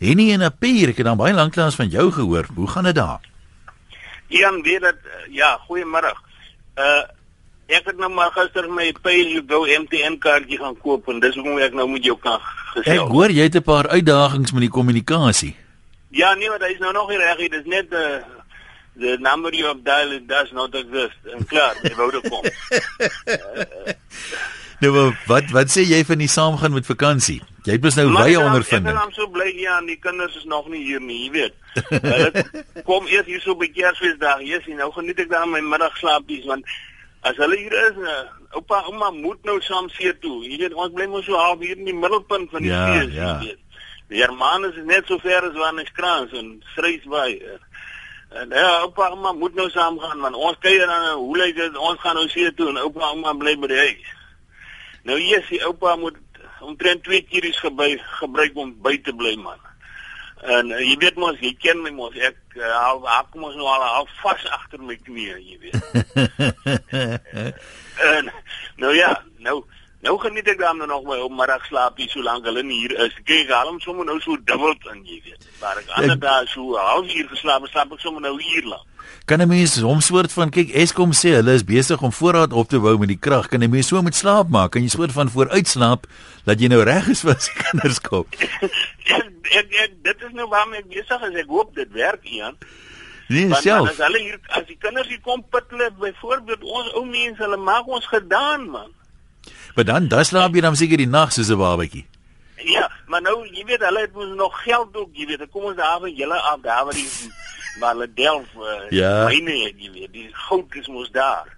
Henny 0.04 0.28
en 0.36 0.44
Apier, 0.44 0.92
ek 0.92 1.00
het 1.00 1.08
dan 1.08 1.18
baie 1.18 1.34
lanklaas 1.34 1.80
van 1.80 1.88
jou 1.90 2.10
gehoor. 2.12 2.52
Hoe 2.60 2.68
gaan 2.68 2.92
dit 2.92 2.96
daar? 3.00 3.24
Ian 4.36 4.60
weet 4.68 4.84
dit 4.84 5.08
ja, 5.40 5.56
goeiemôre. 5.70 6.12
Uh 6.76 7.06
ek 7.68 7.86
het 7.86 7.98
nou 7.98 8.10
maar 8.14 8.32
gister 8.32 8.68
my 8.70 8.92
pay 9.02 9.24
you 9.34 9.42
go 9.48 9.66
MTN 9.66 10.18
kaartjie 10.22 10.58
gaan 10.62 10.78
koop 10.78 11.08
en 11.10 11.20
dis 11.20 11.36
hoekom 11.36 11.58
ek 11.60 11.74
nou 11.74 11.88
met 11.90 12.04
jou 12.06 12.18
kan 12.22 12.40
Ek 12.40 12.84
gesels. 12.86 13.10
hoor 13.12 13.30
jy 13.32 13.44
het 13.48 13.56
'n 13.56 13.64
paar 13.64 13.88
uitdagings 13.88 14.52
met 14.52 14.62
die 14.62 14.70
kommunikasie. 14.70 15.56
Ja, 16.12 16.34
nee, 16.36 16.50
maar 16.50 16.60
dit 16.60 16.70
is 16.70 16.80
nou 16.80 16.94
nog 16.94 17.10
nie 17.10 17.18
reg, 17.18 17.38
nie. 17.38 17.50
dis 17.50 17.66
net 17.66 17.90
the 17.90 18.22
the 19.00 19.18
number 19.20 19.52
you 19.54 19.66
have 19.68 19.84
dialed 19.84 20.28
does 20.28 20.52
not 20.52 20.74
exist. 20.76 21.18
En 21.34 21.46
klaar, 21.46 21.76
jy 21.84 21.96
wou 21.96 22.12
dit 22.12 22.30
kom. 22.30 22.44
Nou 24.80 24.92
maar 24.94 25.22
wat 25.28 25.52
wat 25.56 25.70
sê 25.72 25.86
jy 25.88 26.02
van 26.06 26.18
die 26.20 26.28
saamgaan 26.28 26.74
met 26.76 26.86
vakansie? 26.86 27.42
Jy 27.64 27.78
het 27.78 27.82
mos 27.86 27.96
nou 27.96 28.10
baie 28.14 28.36
ek 28.36 28.44
ondervinding. 28.44 28.98
Ek 29.00 29.08
is 29.10 29.16
so 29.16 29.28
bly 29.32 29.48
ja, 29.56 29.78
en 29.80 29.86
die 29.88 29.96
kinders 30.04 30.36
is 30.36 30.44
nog 30.52 30.68
nie 30.70 30.84
hier 30.84 31.00
nie, 31.02 31.22
jy 31.26 31.32
weet. 31.32 31.54
Hulle 32.04 32.44
kom 32.90 33.08
eers 33.08 33.26
hier 33.26 33.40
so 33.42 33.56
by 33.56 33.70
Kersfeesdag. 33.72 34.44
Yes, 34.44 34.68
en 34.68 34.76
nou 34.84 34.92
geniet 34.92 35.20
ek 35.24 35.30
dan 35.32 35.50
my 35.54 35.62
middagslaapies 35.64 36.44
want 36.52 36.68
as 37.26 37.38
hulle 37.42 37.58
hier 37.58 37.76
is, 37.82 37.98
uh, 37.98 38.24
oupa, 38.60 38.84
ouma 38.90 39.12
moet 39.16 39.44
nou 39.48 39.58
saam 39.66 39.88
see 39.94 40.12
toe. 40.22 40.40
Jy 40.46 40.60
weet, 40.62 40.76
ons 40.78 40.94
bly 40.94 41.08
mos 41.10 41.26
so 41.26 41.38
half 41.40 41.62
hier 41.64 41.78
in 41.78 41.88
die 41.90 41.96
middelpunt 41.98 42.52
van 42.54 42.66
die 42.66 42.72
Ja, 42.74 42.84
ja. 43.02 43.06
jy 43.42 43.48
weet. 43.48 43.62
Die 44.14 44.22
Hermanus 44.22 44.76
is 44.78 44.86
net 44.86 45.08
so 45.10 45.18
ver 45.24 45.48
as 45.48 45.58
Wanneskrans 45.58 46.34
en 46.38 46.52
Strysbaai. 46.76 47.40
En 48.38 48.52
ja, 48.54 48.68
oupa, 48.84 49.10
ouma 49.16 49.32
moet 49.34 49.56
nou 49.58 49.66
saam 49.74 49.98
gaan 50.00 50.22
want 50.22 50.38
ons 50.38 50.60
kuier 50.62 50.86
dan 50.86 51.08
hoe 51.18 51.38
lyk 51.40 51.56
dit? 51.58 51.78
Ons 51.78 52.02
gaan 52.04 52.20
nou 52.20 52.28
see 52.30 52.52
toe 52.54 52.70
en 52.70 52.82
oupa, 52.84 53.10
ouma 53.10 53.34
bly 53.34 53.56
by 53.62 53.72
die 53.74 53.82
huis. 53.82 54.12
Nou 55.10 55.18
yes, 55.22 55.50
die 55.50 55.64
oupa 55.66 55.96
moet 56.02 56.22
omtrent 56.66 57.04
twee 57.06 57.22
keer 57.26 57.46
is 57.50 57.58
gebruik 57.62 58.02
gebruik 58.20 58.58
om 58.58 58.76
by 58.86 58.98
te 59.06 59.14
bly 59.14 59.34
man. 59.42 59.62
En 60.44 60.72
uh, 60.72 60.80
jy 60.84 60.98
weet 61.00 61.16
mos, 61.16 61.40
jy 61.40 61.54
ken 61.60 61.82
my 61.82 61.92
mos, 61.96 62.16
ek 62.16 62.36
uh, 62.60 63.00
ek 63.20 63.32
kom 63.32 63.48
ons 63.48 63.56
nou 63.56 63.68
al 63.72 63.86
al 63.88 64.10
vas 64.22 64.44
agter 64.58 64.80
my 64.84 64.98
knie, 65.06 65.32
jy 65.40 65.58
weet. 65.64 65.80
En 67.96 68.28
nou 68.76 68.92
ja, 68.92 69.14
nou 69.40 69.64
nou 70.06 70.18
geniet 70.22 70.48
ek 70.52 70.60
dan 70.60 70.78
nog 70.78 71.06
my 71.08 71.18
middagslaapie 71.34 72.10
solank 72.12 72.46
hulle 72.46 72.62
nie 72.64 72.84
hier 72.84 72.94
is. 73.08 73.16
Kyk, 73.26 73.50
hom 73.66 73.80
sommer 73.82 74.06
nou 74.06 74.20
so 74.22 74.38
dubbel 74.46 74.76
in, 74.92 75.00
jy 75.08 75.22
weet. 75.26 75.48
Maar 75.62 75.80
ek 75.82 75.94
ander 75.98 76.20
dae 76.22 76.50
so 76.52 76.76
halfuur 76.78 77.32
geslaap, 77.32 77.66
slaap 77.72 77.96
ek 77.96 78.04
sommer 78.04 78.22
nou 78.22 78.36
hier 78.42 78.68
lank. 78.70 78.86
Kan 79.26 79.42
'n 79.42 79.48
mens 79.48 79.80
hom 79.82 80.02
soort 80.02 80.32
van 80.32 80.50
kyk 80.50 80.70
Eskom 80.74 81.12
sê 81.14 81.30
hulle 81.38 81.54
is 81.54 81.64
besig 81.66 82.02
om 82.02 82.12
voorraad 82.12 82.54
op 82.54 82.70
te 82.70 82.80
bou 82.80 82.98
met 82.98 83.08
die 83.08 83.18
krag. 83.18 83.48
Kan 83.48 83.64
'n 83.64 83.70
mens 83.70 83.88
so 83.88 84.02
met 84.02 84.16
slaap 84.16 84.50
maak? 84.50 84.72
Kan 84.72 84.82
jy 84.82 84.90
soort 84.90 85.12
van 85.12 85.30
vooruitslaap 85.30 86.06
dat 86.44 86.60
jy 86.60 86.68
nou 86.68 86.84
reg 86.84 87.08
is 87.08 87.22
vir 87.22 87.36
as 87.36 87.50
kinders 87.62 88.00
kom? 88.02 88.26
ek, 88.30 89.26
ek, 89.52 89.74
ek 89.84 89.92
dit 90.04 90.22
is 90.28 90.32
nou 90.34 90.48
waarmee 90.50 90.80
ek 90.80 90.88
besig 90.90 91.22
is. 91.30 91.36
Ek 91.44 91.48
hoop 91.48 91.76
dit 91.76 91.92
werk, 91.92 92.24
Ian. 92.30 92.58
Nee, 93.28 93.48
Want 93.50 93.64
self. 93.64 93.88
dan 93.88 93.96
as 93.96 93.98
hulle 94.08 94.20
hier 94.22 94.40
as 94.50 94.66
die 94.68 94.78
kinders 94.78 95.08
hier 95.08 95.22
kom 95.22 95.44
pitle 95.50 95.92
byvoorbeeld 96.00 96.64
ons 96.64 96.94
ou 96.94 97.06
mense, 97.06 97.42
hulle 97.42 97.58
maak 97.58 97.88
ons 97.88 98.06
gedaan 98.08 98.70
man. 98.70 98.92
Maar 99.76 99.86
dan 99.86 100.08
dan 100.08 100.26
slaap 100.26 100.54
jy 100.56 100.62
dan 100.62 100.76
seker 100.76 100.98
die 100.98 101.08
nag 101.10 101.32
soos 101.34 101.50
'n 101.50 101.58
babatjie. 101.58 102.06
Ja, 102.66 102.90
maar 103.08 103.22
nou 103.22 103.46
jy 103.48 103.66
weet 103.66 103.82
hulle 103.82 104.00
het 104.00 104.14
mos 104.14 104.36
nog 104.36 104.64
geld 104.64 104.96
ook, 104.96 105.10
jy 105.14 105.26
weet. 105.28 105.40
Dan 105.40 105.50
Kom 105.50 105.64
ons 105.64 105.76
daar 105.76 106.00
van 106.00 106.14
julle 106.16 106.40
af, 106.42 106.62
daar 106.62 106.86
waar 106.86 106.94
die 106.94 107.10
waar 107.80 107.92
hulle 107.94 108.14
delf 108.14 108.48
uh, 108.56 108.90
Ja. 108.90 109.26
myne 109.28 109.52
jy 109.78 109.92
weet. 109.92 110.14
Die 110.14 110.30
goud 110.34 110.76
is 110.76 110.88
mos 110.88 111.12
daar. 111.12 111.58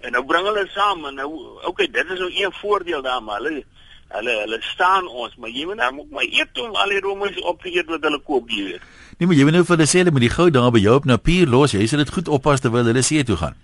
En 0.00 0.12
nou 0.12 0.24
bring 0.24 0.44
hulle 0.46 0.66
saam 0.74 1.04
en 1.06 1.14
nou 1.14 1.58
okay, 1.64 1.86
dit 1.90 2.10
is 2.10 2.18
nou 2.18 2.30
een 2.34 2.52
voordeel 2.52 3.02
daar 3.02 3.22
maar 3.22 3.40
hulle 3.40 3.64
hulle 4.16 4.34
hulle 4.42 4.58
staan 4.66 5.08
ons, 5.08 5.34
maar 5.38 5.52
jy 5.54 5.64
moet 5.68 5.78
nou 5.80 5.90
ook 6.02 6.10
maar 6.16 6.26
eet 6.26 6.52
om 6.62 6.70
al 6.74 6.90
die 6.94 7.02
rommels 7.04 7.38
op 7.46 7.58
te 7.62 7.70
eet 7.74 7.88
wat 7.92 8.02
hulle 8.06 8.20
koop, 8.26 8.46
jy 8.50 8.62
weet. 8.72 8.84
Nee, 9.18 9.26
maar 9.28 9.38
jy 9.38 9.44
moet 9.46 9.56
nou 9.58 9.64
vir 9.64 9.76
hulle 9.76 9.90
sê 9.90 9.96
hulle 10.02 10.14
moet 10.16 10.26
die 10.26 10.36
goud 10.36 10.52
daar 10.56 10.72
by 10.74 10.82
jou 10.82 10.94
op 11.00 11.08
Napier 11.08 11.46
los. 11.50 11.74
Jy 11.76 11.84
sal 11.90 12.02
dit 12.02 12.14
goed 12.14 12.28
oppas 12.38 12.60
terwyl 12.64 12.88
hulle 12.90 13.04
see 13.06 13.22
toe 13.24 13.38
gaan. 13.40 13.56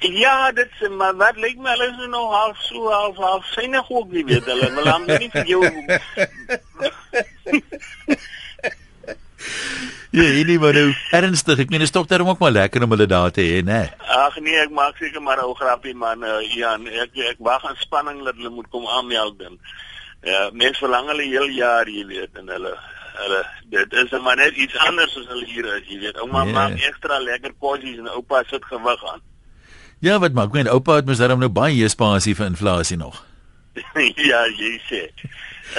Ja, 0.00 0.52
dit 0.56 0.70
is 0.80 0.88
maar 0.96 1.14
wat 1.20 1.36
lyk 1.36 1.58
my 1.60 1.70
hulle 1.74 1.86
is 1.90 1.98
nou 2.00 2.10
nog 2.14 2.28
half 2.32 2.58
so 2.64 2.78
half 2.90 3.16
half 3.20 3.44
synig 3.52 3.86
ook 3.90 4.08
nie 4.10 4.24
weet 4.24 4.46
hulle. 4.48 4.70
Maar 4.72 4.84
dan 4.92 5.02
nie 5.20 5.30
vir 5.34 5.46
jou 5.46 5.62
Ja, 10.16 10.24
hierdie 10.32 10.56
maar 10.58 10.72
nou 10.72 10.94
ernstig. 11.12 11.58
Ek 11.60 11.68
meen 11.72 11.82
dit 11.82 11.88
is 11.90 11.92
tog 11.92 12.06
daarom 12.08 12.30
ook 12.32 12.38
maar 12.40 12.54
lekker 12.54 12.82
om 12.86 12.90
hulle 12.94 13.06
daar 13.10 13.30
te 13.36 13.42
hê, 13.44 13.58
né? 13.66 13.82
Ag 14.16 14.38
nee, 14.40 14.56
ek 14.62 14.70
maak 14.72 14.96
seker 14.96 15.20
maar 15.22 15.36
'n 15.36 15.44
ou 15.44 15.54
grappie 15.54 15.94
man. 15.94 16.24
Uh, 16.24 16.40
Jan, 16.56 16.86
ek 16.88 17.12
ek 17.32 17.36
wag 17.38 17.64
aan 17.68 17.76
spanning 17.76 18.24
dat 18.24 18.34
hulle 18.40 18.48
moet 18.50 18.68
kom 18.72 18.86
aanmeld 18.88 19.38
dan. 19.38 19.58
Ja, 20.24 20.48
mense 20.52 20.80
verlang 20.80 21.06
hulle 21.12 21.22
heel 21.22 21.48
jaar, 21.52 21.84
jy 21.88 22.06
weet, 22.06 22.32
en 22.40 22.48
hulle 22.48 22.72
hulle 23.16 23.42
dit 23.70 23.92
is 23.92 24.10
maar 24.22 24.36
net 24.36 24.56
iets 24.56 24.76
anders 24.88 25.16
as 25.16 25.26
hulle 25.28 25.44
hier 25.46 25.64
is, 25.76 25.84
jy 25.88 25.98
weet. 26.00 26.16
Ouma 26.20 26.44
Ja. 26.44 26.52
maak 26.52 26.80
ekstra 26.80 27.18
lekker 27.20 27.52
kosies 27.60 27.98
en 27.98 28.08
oupa 28.08 28.42
sit 28.48 28.64
gewig 28.64 29.04
aan. 29.12 29.20
Ja, 30.00 30.18
wat 30.18 30.32
maak 30.32 30.52
my 30.52 30.64
oupa 30.68 30.96
het 30.96 31.06
mos 31.06 31.18
daarom 31.18 31.38
nou 31.40 31.48
baie 31.48 31.88
spasie 31.88 32.34
vir 32.34 32.46
inflasie 32.46 32.96
nog. 32.96 33.24
ja, 34.30 34.40
jy 34.56 34.72
sê. 34.88 35.02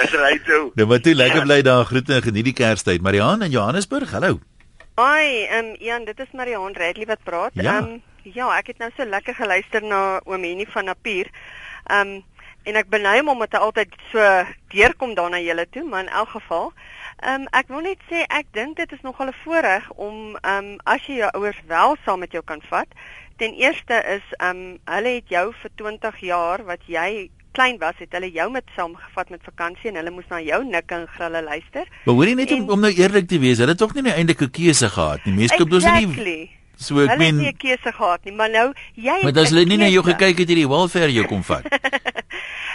Is 0.04 0.12
reg 0.12 0.42
toe. 0.46 0.70
Nou 0.76 0.86
maar 0.88 1.00
toe 1.00 1.14
lekker 1.14 1.42
bly 1.46 1.62
daar 1.62 1.84
groete 1.88 2.14
en 2.14 2.22
geniet 2.22 2.44
die 2.44 2.52
Kerstyd. 2.54 3.02
Mariaan 3.02 3.42
in 3.42 3.50
Johannesburg. 3.50 4.10
Hallo. 4.12 4.38
Hi, 4.98 5.44
ehm 5.46 5.64
um, 5.72 5.76
Ian, 5.80 6.04
dit 6.04 6.18
is 6.20 6.32
Mariaan 6.34 6.74
Redley 6.76 7.06
wat 7.06 7.22
praat. 7.24 7.52
Ehm 7.56 7.64
Ja. 7.64 7.78
um, 7.78 8.02
ja, 8.22 8.48
ek 8.58 8.66
het 8.66 8.78
nou 8.78 8.90
so 8.96 9.04
lekker 9.04 9.34
geluister 9.34 9.82
na 9.82 10.20
oom 10.24 10.42
Henny 10.44 10.66
van 10.68 10.84
Napier. 10.84 11.30
Ehm 11.86 12.00
um, 12.18 12.24
en 12.68 12.76
ek 12.76 12.88
beny 12.92 13.14
hom 13.18 13.28
omdat 13.32 13.52
hy 13.56 13.58
altyd 13.64 13.94
so 14.12 14.20
deurkom 14.74 15.14
daar 15.16 15.30
na 15.30 15.38
julle 15.40 15.64
toe, 15.72 15.84
maar 15.88 16.02
in 16.04 16.10
elk 16.12 16.28
geval, 16.36 16.72
ehm 17.22 17.40
um, 17.40 17.46
ek 17.56 17.68
wil 17.72 17.80
net 17.86 18.02
sê 18.10 18.26
ek 18.28 18.50
dink 18.52 18.76
dit 18.76 18.92
is 18.92 19.00
nogal 19.02 19.30
'n 19.32 19.38
voorreg 19.44 19.88
om 19.96 20.36
ehm 20.42 20.64
um, 20.74 20.76
as 20.84 21.06
jy 21.06 21.22
jou 21.22 21.30
ouers 21.34 21.62
wel 21.66 21.96
saam 22.04 22.18
met 22.20 22.32
jou 22.32 22.42
kan 22.44 22.60
vat. 22.68 22.88
Ten 23.38 23.54
eerste 23.54 24.02
is 24.16 24.26
ehm 24.36 24.50
um, 24.50 24.78
hulle 24.84 25.14
het 25.16 25.28
jou 25.28 25.52
vir 25.62 25.70
20 25.76 26.20
jaar 26.20 26.64
wat 26.64 26.82
jy 26.86 27.30
klein 27.58 27.78
was, 27.82 27.96
het 27.98 28.12
hulle 28.14 28.30
jou 28.30 28.46
met 28.54 28.66
saamgevat 28.76 29.32
met 29.34 29.42
vakansie 29.50 29.90
en 29.90 29.98
hulle 29.98 30.12
moes 30.14 30.28
na 30.30 30.38
jou 30.44 30.60
nik 30.64 30.94
en 30.94 31.08
grille 31.16 31.42
luister. 31.42 31.88
Maar 32.04 32.14
hoorie 32.20 32.36
net 32.38 32.52
om, 32.54 32.68
om 32.76 32.86
nou 32.86 32.92
eerlik 32.94 33.26
te 33.30 33.40
wees, 33.42 33.58
hulle 33.62 33.74
het 33.74 33.82
tog 33.82 33.94
nie 33.94 34.04
'n 34.06 34.14
eindelike 34.14 34.50
keuse 34.50 34.88
gehad 34.88 35.26
nie. 35.26 35.34
Mense 35.34 35.56
koop 35.58 35.70
dus 35.70 35.84
nie. 35.84 36.06
Exactly. 36.06 36.50
So 36.78 36.94
ek 37.02 37.10
hulle 37.10 37.10
het 37.10 37.18
nie 37.18 37.32
meen 37.32 37.54
'n 37.54 37.56
keuse 37.56 37.92
gehad 37.92 38.24
nie, 38.24 38.34
maar 38.34 38.50
nou 38.50 38.72
jy 38.94 39.18
Maar 39.22 39.38
as 39.42 39.50
hulle 39.50 39.64
'n 39.64 39.68
nie 39.68 39.78
na 39.78 39.88
jou 39.88 40.04
gekyk 40.04 40.38
het, 40.38 40.48
het 40.48 40.58
die 40.62 40.68
welfare 40.68 41.12
jou 41.12 41.26
kom 41.26 41.42
vat. 41.42 41.66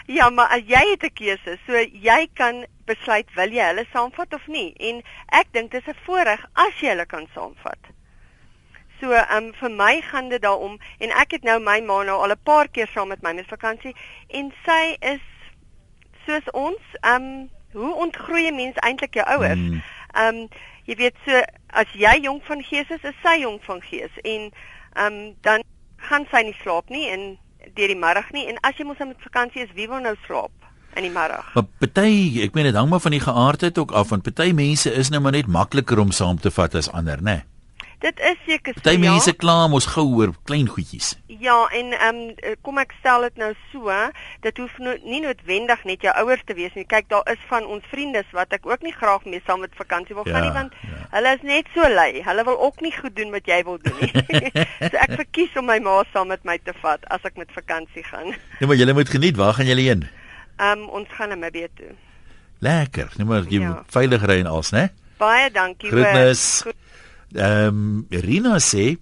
Ja, 0.06 0.30
maar 0.30 0.60
jy 0.60 0.84
het 0.92 1.04
'n 1.04 1.14
keuse, 1.14 1.58
so 1.66 1.74
jy 1.92 2.28
kan 2.34 2.66
besluit 2.86 3.28
wil 3.36 3.52
jy 3.52 3.66
hulle 3.72 3.86
saamvat 3.94 4.34
of 4.34 4.48
nie. 4.48 4.74
En 4.78 5.02
ek 5.32 5.48
dink 5.52 5.72
dis 5.72 5.88
'n 5.88 5.96
voorreg 6.06 6.44
as 6.54 6.76
jy 6.82 6.90
hulle 6.90 7.06
kan 7.06 7.28
saamvat. 7.34 7.93
So, 9.04 9.12
ehm 9.12 9.38
um, 9.38 9.54
vir 9.60 9.72
my 9.72 10.02
gaan 10.02 10.30
dit 10.32 10.42
daaroor 10.42 10.78
en 11.04 11.12
ek 11.22 11.34
het 11.36 11.44
nou 11.44 11.58
my 11.60 11.82
ma 11.84 11.98
nou 12.08 12.22
al 12.24 12.32
'n 12.32 12.44
paar 12.44 12.70
keer 12.72 12.88
saam 12.88 13.10
met 13.12 13.22
my 13.22 13.34
met 13.34 13.48
vakansie 13.52 13.96
en 14.28 14.54
sy 14.66 14.96
is 15.00 15.26
soos 16.26 16.48
ons, 16.52 16.80
ehm 17.02 17.24
um, 17.24 17.50
hoe 17.74 17.96
ontgroei 18.06 18.48
'n 18.48 18.56
mens 18.56 18.80
eintlik 18.80 19.14
jou 19.14 19.26
ouers? 19.28 19.60
Hmm. 19.60 19.84
Ehm 20.16 20.36
um, 20.36 20.48
jy 20.86 20.96
weet 20.96 21.16
so 21.26 21.42
as 21.68 21.92
jy 21.92 22.16
jonk 22.22 22.44
van 22.46 22.64
gees 22.64 22.90
is, 22.90 23.04
is 23.04 23.20
sy 23.24 23.40
jonk 23.40 23.64
van 23.64 23.82
gees 23.82 24.16
en 24.22 24.52
ehm 24.94 25.14
um, 25.14 25.36
dan 25.42 25.64
gaan 25.98 26.26
sy 26.32 26.42
nie 26.44 26.58
slaap 26.64 26.90
nie 26.90 27.10
en 27.10 27.38
deur 27.74 27.88
die 27.88 28.04
middag 28.06 28.32
nie 28.32 28.48
en 28.48 28.58
as 28.62 28.78
jy 28.78 28.86
mos 28.86 28.98
met 28.98 29.20
vakansie 29.20 29.64
is, 29.64 29.76
wie 29.76 29.88
wil 29.88 30.00
nou 30.00 30.16
slaap 30.26 30.52
in 30.96 31.04
die 31.04 31.12
middag? 31.12 31.54
Maar 31.54 31.68
party, 31.80 32.40
ek 32.44 32.54
meen 32.54 32.72
dit 32.72 32.76
hang 32.76 32.90
maar 32.90 33.04
van 33.04 33.12
die 33.12 33.26
geaardheid 33.28 33.78
ook 33.78 33.92
af, 33.92 34.10
want 34.10 34.24
party 34.24 34.52
mense 34.52 34.92
is 34.92 35.10
nou 35.10 35.22
maar 35.22 35.36
net 35.36 35.48
makliker 35.48 36.00
om 36.00 36.12
saam 36.12 36.40
te 36.40 36.52
vat 36.52 36.76
as 36.76 36.92
ander, 36.92 37.18
né? 37.18 37.32
Nee. 37.32 37.53
Dit 38.04 38.20
is 38.20 38.40
seker 38.46 38.74
so. 38.76 38.82
Party 38.84 38.98
ja. 39.00 39.12
mense 39.14 39.32
kla 39.40 39.68
mos 39.72 39.86
gou 39.94 40.04
oor 40.18 40.34
klein 40.44 40.68
goedjies. 40.68 41.14
Ja, 41.40 41.56
en 41.72 41.94
ehm 41.96 42.18
um, 42.20 42.56
kom 42.66 42.82
ek 42.82 42.92
stel 43.00 43.24
dit 43.30 43.38
nou 43.40 43.52
so, 43.72 43.94
dit 44.44 44.60
hoef 44.60 44.74
no, 44.84 44.96
nie 45.08 45.22
noodwendig 45.24 45.86
net 45.88 46.04
jou 46.04 46.12
ouers 46.24 46.44
te 46.44 46.56
wees 46.58 46.76
nie. 46.76 46.84
Kyk, 46.90 47.08
daar 47.14 47.24
is 47.32 47.40
van 47.48 47.64
ons 47.72 47.88
vriendes 47.92 48.28
wat 48.36 48.52
ek 48.58 48.68
ook 48.68 48.84
nie 48.84 48.92
graag 48.96 49.24
mee 49.24 49.40
saam 49.48 49.64
met 49.64 49.72
vakansie 49.80 50.18
wil 50.18 50.28
Ja, 50.28 50.36
gaan 50.36 50.48
nie 50.50 50.56
want 50.58 50.76
ja. 50.84 51.00
hulle 51.16 51.34
is 51.38 51.46
net 51.48 51.72
so 51.76 51.88
lui. 51.96 52.20
Hulle 52.28 52.46
wil 52.52 52.60
ook 52.68 52.84
nie 52.84 52.92
goed 52.98 53.16
doen 53.16 53.32
wat 53.32 53.48
jy 53.48 53.62
wil 53.64 53.80
doen 53.88 53.96
nie. 54.04 54.12
so 54.92 55.00
ek 55.06 55.16
verkies 55.24 55.56
om 55.64 55.72
my 55.72 55.80
ma 55.88 56.02
saam 56.12 56.28
met 56.36 56.44
my 56.44 56.58
te 56.60 56.76
vat 56.84 57.08
as 57.08 57.24
ek 57.24 57.40
met 57.40 57.56
vakansie 57.56 58.04
gaan. 58.12 58.34
Nee, 58.60 58.68
maar 58.68 58.76
julle 58.84 58.94
moet 59.00 59.10
geniet. 59.16 59.40
Waar 59.40 59.56
gaan 59.56 59.72
julle 59.72 59.88
heen? 59.88 60.04
Ehm 60.60 60.84
um, 60.84 60.90
ons 61.02 61.08
gaan 61.16 61.32
na 61.32 61.40
Namibia 61.40 61.72
toe. 61.80 61.96
Lekker. 62.60 63.16
Nee, 63.16 63.26
maar 63.32 63.48
jy 63.48 63.64
Ja. 63.64 63.70
ja. 63.80 63.84
veilig 63.88 64.28
ry 64.28 64.40
en 64.44 64.52
alles, 64.52 64.76
né? 64.76 64.90
Baie 65.18 65.52
dankie. 65.52 65.90
Groetnis. 65.90 66.62
Goed. 66.68 66.83
Ehm 67.34 67.68
um, 67.68 68.06
Rina 68.10 68.60
sê 68.62 68.98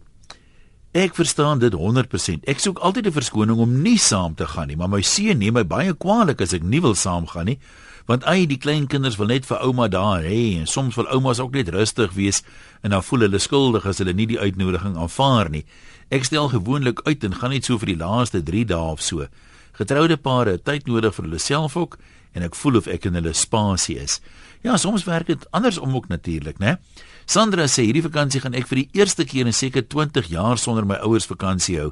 ek 0.91 1.15
verstaan 1.15 1.60
dit 1.60 1.74
100%. 1.74 2.48
Ek 2.48 2.60
soek 2.60 2.80
altyd 2.80 3.08
'n 3.08 3.12
verskoning 3.12 3.60
om 3.60 3.82
nie 3.82 3.98
saam 3.98 4.36
te 4.36 4.48
gaan 4.48 4.67
nie, 4.67 4.76
maar 4.76 4.89
my 4.89 5.02
seun 5.02 5.38
neem 5.38 5.54
my 5.54 5.63
baie 5.63 5.94
kwaadlik 5.94 6.41
as 6.41 6.54
ek 6.54 6.63
nie 6.63 6.82
wil 6.82 6.96
saamgaan 6.96 7.46
nie, 7.46 7.60
want 8.06 8.24
ai 8.24 8.46
die 8.46 8.58
klein 8.58 8.88
kinders 8.88 9.17
wil 9.17 9.28
net 9.28 9.46
vir 9.46 9.60
ouma 9.63 9.88
daar 9.88 10.24
hê 10.24 10.60
en 10.60 10.67
soms 10.67 10.96
wil 10.96 11.08
oumas 11.08 11.39
ook 11.39 11.52
net 11.52 11.70
rustig 11.70 12.13
wees 12.13 12.44
en 12.84 12.91
dan 12.91 13.04
voel 13.04 13.20
hulle 13.20 13.39
skuldig 13.39 13.86
as 13.86 13.98
hulle 13.98 14.13
nie 14.13 14.26
die 14.26 14.39
uitnodiging 14.39 14.98
aanvaar 14.98 15.50
nie. 15.50 15.65
Ek 16.10 16.24
stel 16.24 16.50
gewoonlik 16.50 17.02
uit 17.08 17.24
en 17.24 17.36
gaan 17.36 17.50
net 17.50 17.65
so 17.65 17.78
vir 17.78 17.88
die 17.88 18.00
laaste 18.00 18.44
3 18.44 18.65
dae 18.65 18.91
of 18.91 19.02
so. 19.02 19.28
Getroude 19.74 20.17
pare 20.17 20.52
het 20.52 20.65
tyd 20.65 20.88
nodig 20.88 21.15
vir 21.15 21.26
hulle 21.26 21.39
self 21.39 21.78
ook 21.78 21.98
en 22.34 22.44
ek 22.44 22.56
voel 22.56 22.76
of 22.78 22.88
ek 22.88 23.06
in 23.06 23.13
hulle 23.13 23.34
spasie 23.34 24.00
is. 24.00 24.20
Ja, 24.63 24.78
soms 24.78 25.04
werk 25.04 25.28
dit 25.28 25.48
andersom 25.52 25.96
ook 25.96 26.08
natuurlik, 26.08 26.60
né? 26.60 26.78
Sandra 27.25 27.67
sê 27.69 27.86
hierdie 27.88 28.03
vakansie 28.05 28.41
gaan 28.41 28.55
ek 28.57 28.67
vir 28.69 28.84
die 28.84 29.01
eerste 29.01 29.25
keer 29.25 29.47
in 29.47 29.55
seker 29.55 29.86
20 29.88 30.31
jaar 30.34 30.57
sonder 30.57 30.86
my 30.86 30.97
ouers 31.05 31.27
vakansie 31.29 31.77
hou. 31.79 31.91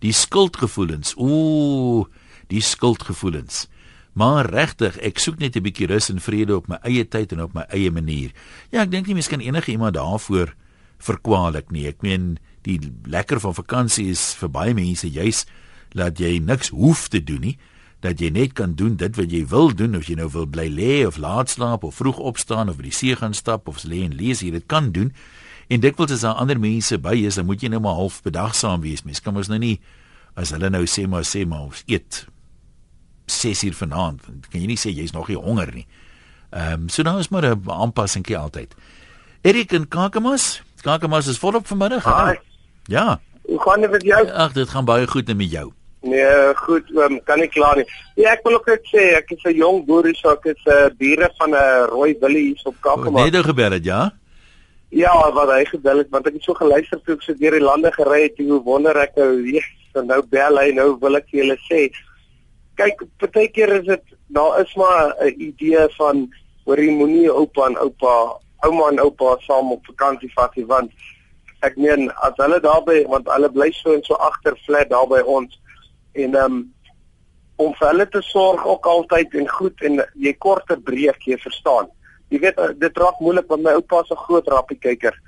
Die 0.00 0.12
skuldgevoelens. 0.16 1.14
Ooh, 1.20 2.06
die 2.48 2.62
skuldgevoelens. 2.64 3.66
Maar 4.18 4.48
regtig, 4.50 4.96
ek 4.98 5.18
soek 5.18 5.38
net 5.38 5.56
'n 5.56 5.62
bietjie 5.62 5.86
rus 5.86 6.10
en 6.10 6.20
vrede 6.20 6.56
op 6.56 6.68
my 6.68 6.78
eie 6.82 7.04
tyd 7.04 7.32
en 7.32 7.42
op 7.42 7.54
my 7.54 7.64
eie 7.70 7.90
manier. 7.90 8.32
Ja, 8.72 8.82
ek 8.82 8.90
dink 8.90 9.06
nie 9.06 9.14
mens 9.14 9.28
kan 9.28 9.40
enige 9.40 9.70
iemand 9.70 9.94
daarvoor 9.94 10.54
verkwalik 10.98 11.70
nie. 11.70 11.86
Ek 11.86 12.02
meen, 12.02 12.38
die 12.62 12.80
lekker 13.04 13.40
van 13.40 13.54
vakansie 13.54 14.10
is 14.10 14.34
vir 14.34 14.48
baie 14.48 14.74
mense 14.74 15.08
juis 15.08 15.46
dat 15.94 16.18
jy 16.18 16.38
niks 16.38 16.68
hoef 16.68 17.08
te 17.08 17.24
doen 17.24 17.40
nie 17.40 17.58
dat 18.00 18.20
jy 18.20 18.30
net 18.32 18.54
kan 18.56 18.74
doen 18.74 18.96
dit 18.96 19.16
wat 19.16 19.32
jy 19.32 19.42
wil 19.50 19.74
doen 19.76 19.96
of 19.98 20.08
jy 20.08 20.16
nou 20.16 20.28
wil 20.32 20.46
bly 20.48 20.66
lê 20.72 21.06
of 21.06 21.18
laat 21.20 21.52
slaap 21.52 21.84
of 21.84 21.98
vroeg 22.00 22.18
opstaan 22.32 22.72
of 22.72 22.78
by 22.80 22.88
die 22.88 22.96
see 22.96 23.16
gaan 23.16 23.36
stap 23.36 23.68
of 23.68 23.82
lê 23.84 24.00
en 24.06 24.16
lees 24.16 24.40
jy 24.40 24.52
dit 24.54 24.66
kan 24.66 24.88
doen. 24.92 25.12
En 25.68 25.82
dikwels 25.84 26.14
as 26.16 26.24
daar 26.24 26.40
ander 26.40 26.58
mense 26.60 26.96
by 26.98 27.14
is 27.28 27.36
dan 27.36 27.46
moet 27.46 27.60
jy 27.62 27.68
nou 27.72 27.82
maar 27.84 27.98
half 28.00 28.22
bedagsaam 28.24 28.80
wees. 28.80 29.04
Mens 29.04 29.20
kan 29.20 29.36
mos 29.36 29.52
nou 29.52 29.60
nie 29.60 29.76
as 30.40 30.54
hulle 30.56 30.70
nou 30.72 30.86
sê 30.88 31.04
maar 31.10 31.26
sê 31.28 31.44
maar 31.46 31.68
ons 31.68 31.82
eet 31.86 32.24
6 33.30 33.64
uur 33.68 33.76
vanaand 33.76 34.24
dan 34.26 34.40
kan 34.48 34.62
jy 34.62 34.70
nie 34.72 34.80
sê 34.80 34.94
jy's 34.94 35.12
nog 35.12 35.28
nie 35.28 35.38
honger 35.38 35.74
nie. 35.74 35.86
Ehm 36.50 36.86
um, 36.86 36.88
so 36.88 37.04
nou 37.04 37.18
is 37.20 37.28
maar 37.28 37.44
'n 37.44 37.68
aanpassingkie 37.68 38.38
altyd. 38.38 38.74
Erik 39.42 39.72
en 39.72 39.88
Kakamas? 39.88 40.62
Kakamas 40.82 41.26
is 41.26 41.38
volop 41.38 41.66
vanmiddag. 41.66 42.04
Hi. 42.04 42.38
ja. 42.84 43.20
Hoe 43.42 43.60
gaan 43.60 43.80
dit 43.80 43.90
met 43.90 44.02
jou? 44.02 44.30
ag 44.30 44.52
dit 44.52 44.68
gaan 44.68 44.84
baie 44.84 45.06
goed 45.06 45.36
met 45.36 45.50
jou 45.50 45.72
Nee, 46.00 46.54
goed, 46.54 46.88
um, 46.96 47.18
kan 47.24 47.38
nie 47.38 47.48
klaar 47.52 47.76
nie. 47.76 47.84
Ja, 48.16 48.32
ek 48.32 48.46
wil 48.46 48.56
ook 48.56 48.70
net 48.72 48.86
sê 48.88 49.02
ek 49.18 49.34
is 49.34 49.42
'n 49.44 49.58
jong 49.58 49.82
boer 49.84 50.06
hier, 50.08 50.16
so 50.16 50.32
ek 50.32 50.46
is 50.54 50.62
'n 50.64 50.72
uh, 50.72 50.88
bure 50.96 51.28
van 51.38 51.50
'n 51.50 51.54
uh, 51.54 51.86
rooi 51.90 52.16
willie 52.20 52.44
hier 52.46 52.60
op 52.64 52.76
Kakamas. 52.80 53.24
Net 53.24 53.32
nou 53.32 53.42
gebel 53.42 53.72
het, 53.72 53.84
ja? 53.84 54.10
Ja, 54.88 55.32
wat 55.32 55.48
hy 55.48 55.64
gebel 55.64 55.98
het, 55.98 56.10
want 56.10 56.26
ek 56.26 56.32
het 56.32 56.42
so 56.42 56.54
geluister 56.54 57.00
toe 57.04 57.14
ek 57.14 57.22
so 57.22 57.34
deur 57.34 57.52
die 57.52 57.60
lande 57.60 57.92
gery 57.92 58.22
het, 58.22 58.38
hoe 58.38 58.62
wonder 58.62 58.96
ek 58.96 59.14
nou, 59.16 59.44
Jesus, 59.44 59.92
en 59.94 60.06
nou 60.06 60.22
bel 60.22 60.56
hy, 60.56 60.72
nou 60.72 60.96
wil 61.00 61.16
ek 61.16 61.28
vir 61.30 61.44
julle 61.44 61.58
sê. 61.68 61.92
Kyk, 62.76 63.04
partykeer 63.18 63.72
is 63.80 63.86
dit 63.86 64.04
daar 64.32 64.60
is 64.60 64.74
maar 64.76 65.14
'n 65.20 65.34
idee 65.36 65.88
van 65.98 66.28
hoor 66.64 66.78
jy 66.78 66.90
moenie 66.90 67.30
oupa 67.30 67.66
en 67.66 67.76
oupa, 67.76 68.40
ouma 68.64 68.88
en 68.88 69.00
oupa 69.00 69.36
saam 69.40 69.72
op 69.72 69.84
vakansie 69.86 70.32
vat 70.34 70.56
nie, 70.56 70.64
want 70.64 70.90
ek 71.60 71.76
meen 71.76 72.10
as 72.24 72.36
hulle 72.40 72.60
daarby 72.60 73.02
want 73.08 73.28
hulle 73.28 73.50
bly 73.52 73.70
so 73.76 73.92
en 73.92 74.04
so 74.06 74.14
agter 74.14 74.56
flat 74.66 74.88
daar 74.88 75.08
by 75.10 75.20
ons 75.20 75.58
en 76.24 76.34
ehm 76.34 76.52
um, 76.52 76.60
om 77.60 77.74
vir 77.76 77.90
hulle 77.90 78.06
te 78.08 78.22
sorg 78.24 78.62
ook 78.66 78.86
altyd 78.88 79.34
en 79.40 79.48
goed 79.48 79.82
en 79.84 80.00
jy 80.16 80.32
korter 80.40 80.78
breek 80.80 81.26
jy 81.28 81.36
verstaan. 81.42 81.90
Jy 82.32 82.38
weet 82.44 82.60
eh, 82.62 82.70
dit 82.78 83.02
raak 83.02 83.20
moeilik 83.20 83.50
want 83.52 83.62
my 83.66 83.74
oupa 83.76 84.00
'n 84.02 84.22
groot 84.26 84.48
rappiekyker 84.48 85.18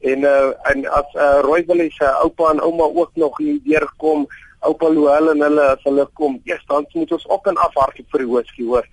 en 0.00 0.22
uh, 0.24 0.52
en 0.70 0.86
as 0.86 1.10
uh, 1.14 1.40
Rooiwillie 1.44 1.90
se 1.92 2.06
oupa 2.24 2.50
en 2.50 2.60
ouma 2.60 2.84
ook 2.84 3.10
nog 3.14 3.36
hier 3.38 3.58
deurkom 3.64 4.26
oupa 4.60 4.88
Louwel 4.88 5.30
en 5.34 5.42
hulle 5.44 5.66
as 5.74 5.82
hulle 5.84 6.06
kom 6.14 6.40
eers 6.44 6.64
dan 6.68 6.86
moet 6.94 7.12
ons 7.12 7.26
op 7.26 7.46
en 7.46 7.56
af 7.56 7.74
hardloop 7.74 8.08
vir 8.10 8.24
die 8.24 8.30
hoeskie 8.30 8.66
hoor. 8.66 8.86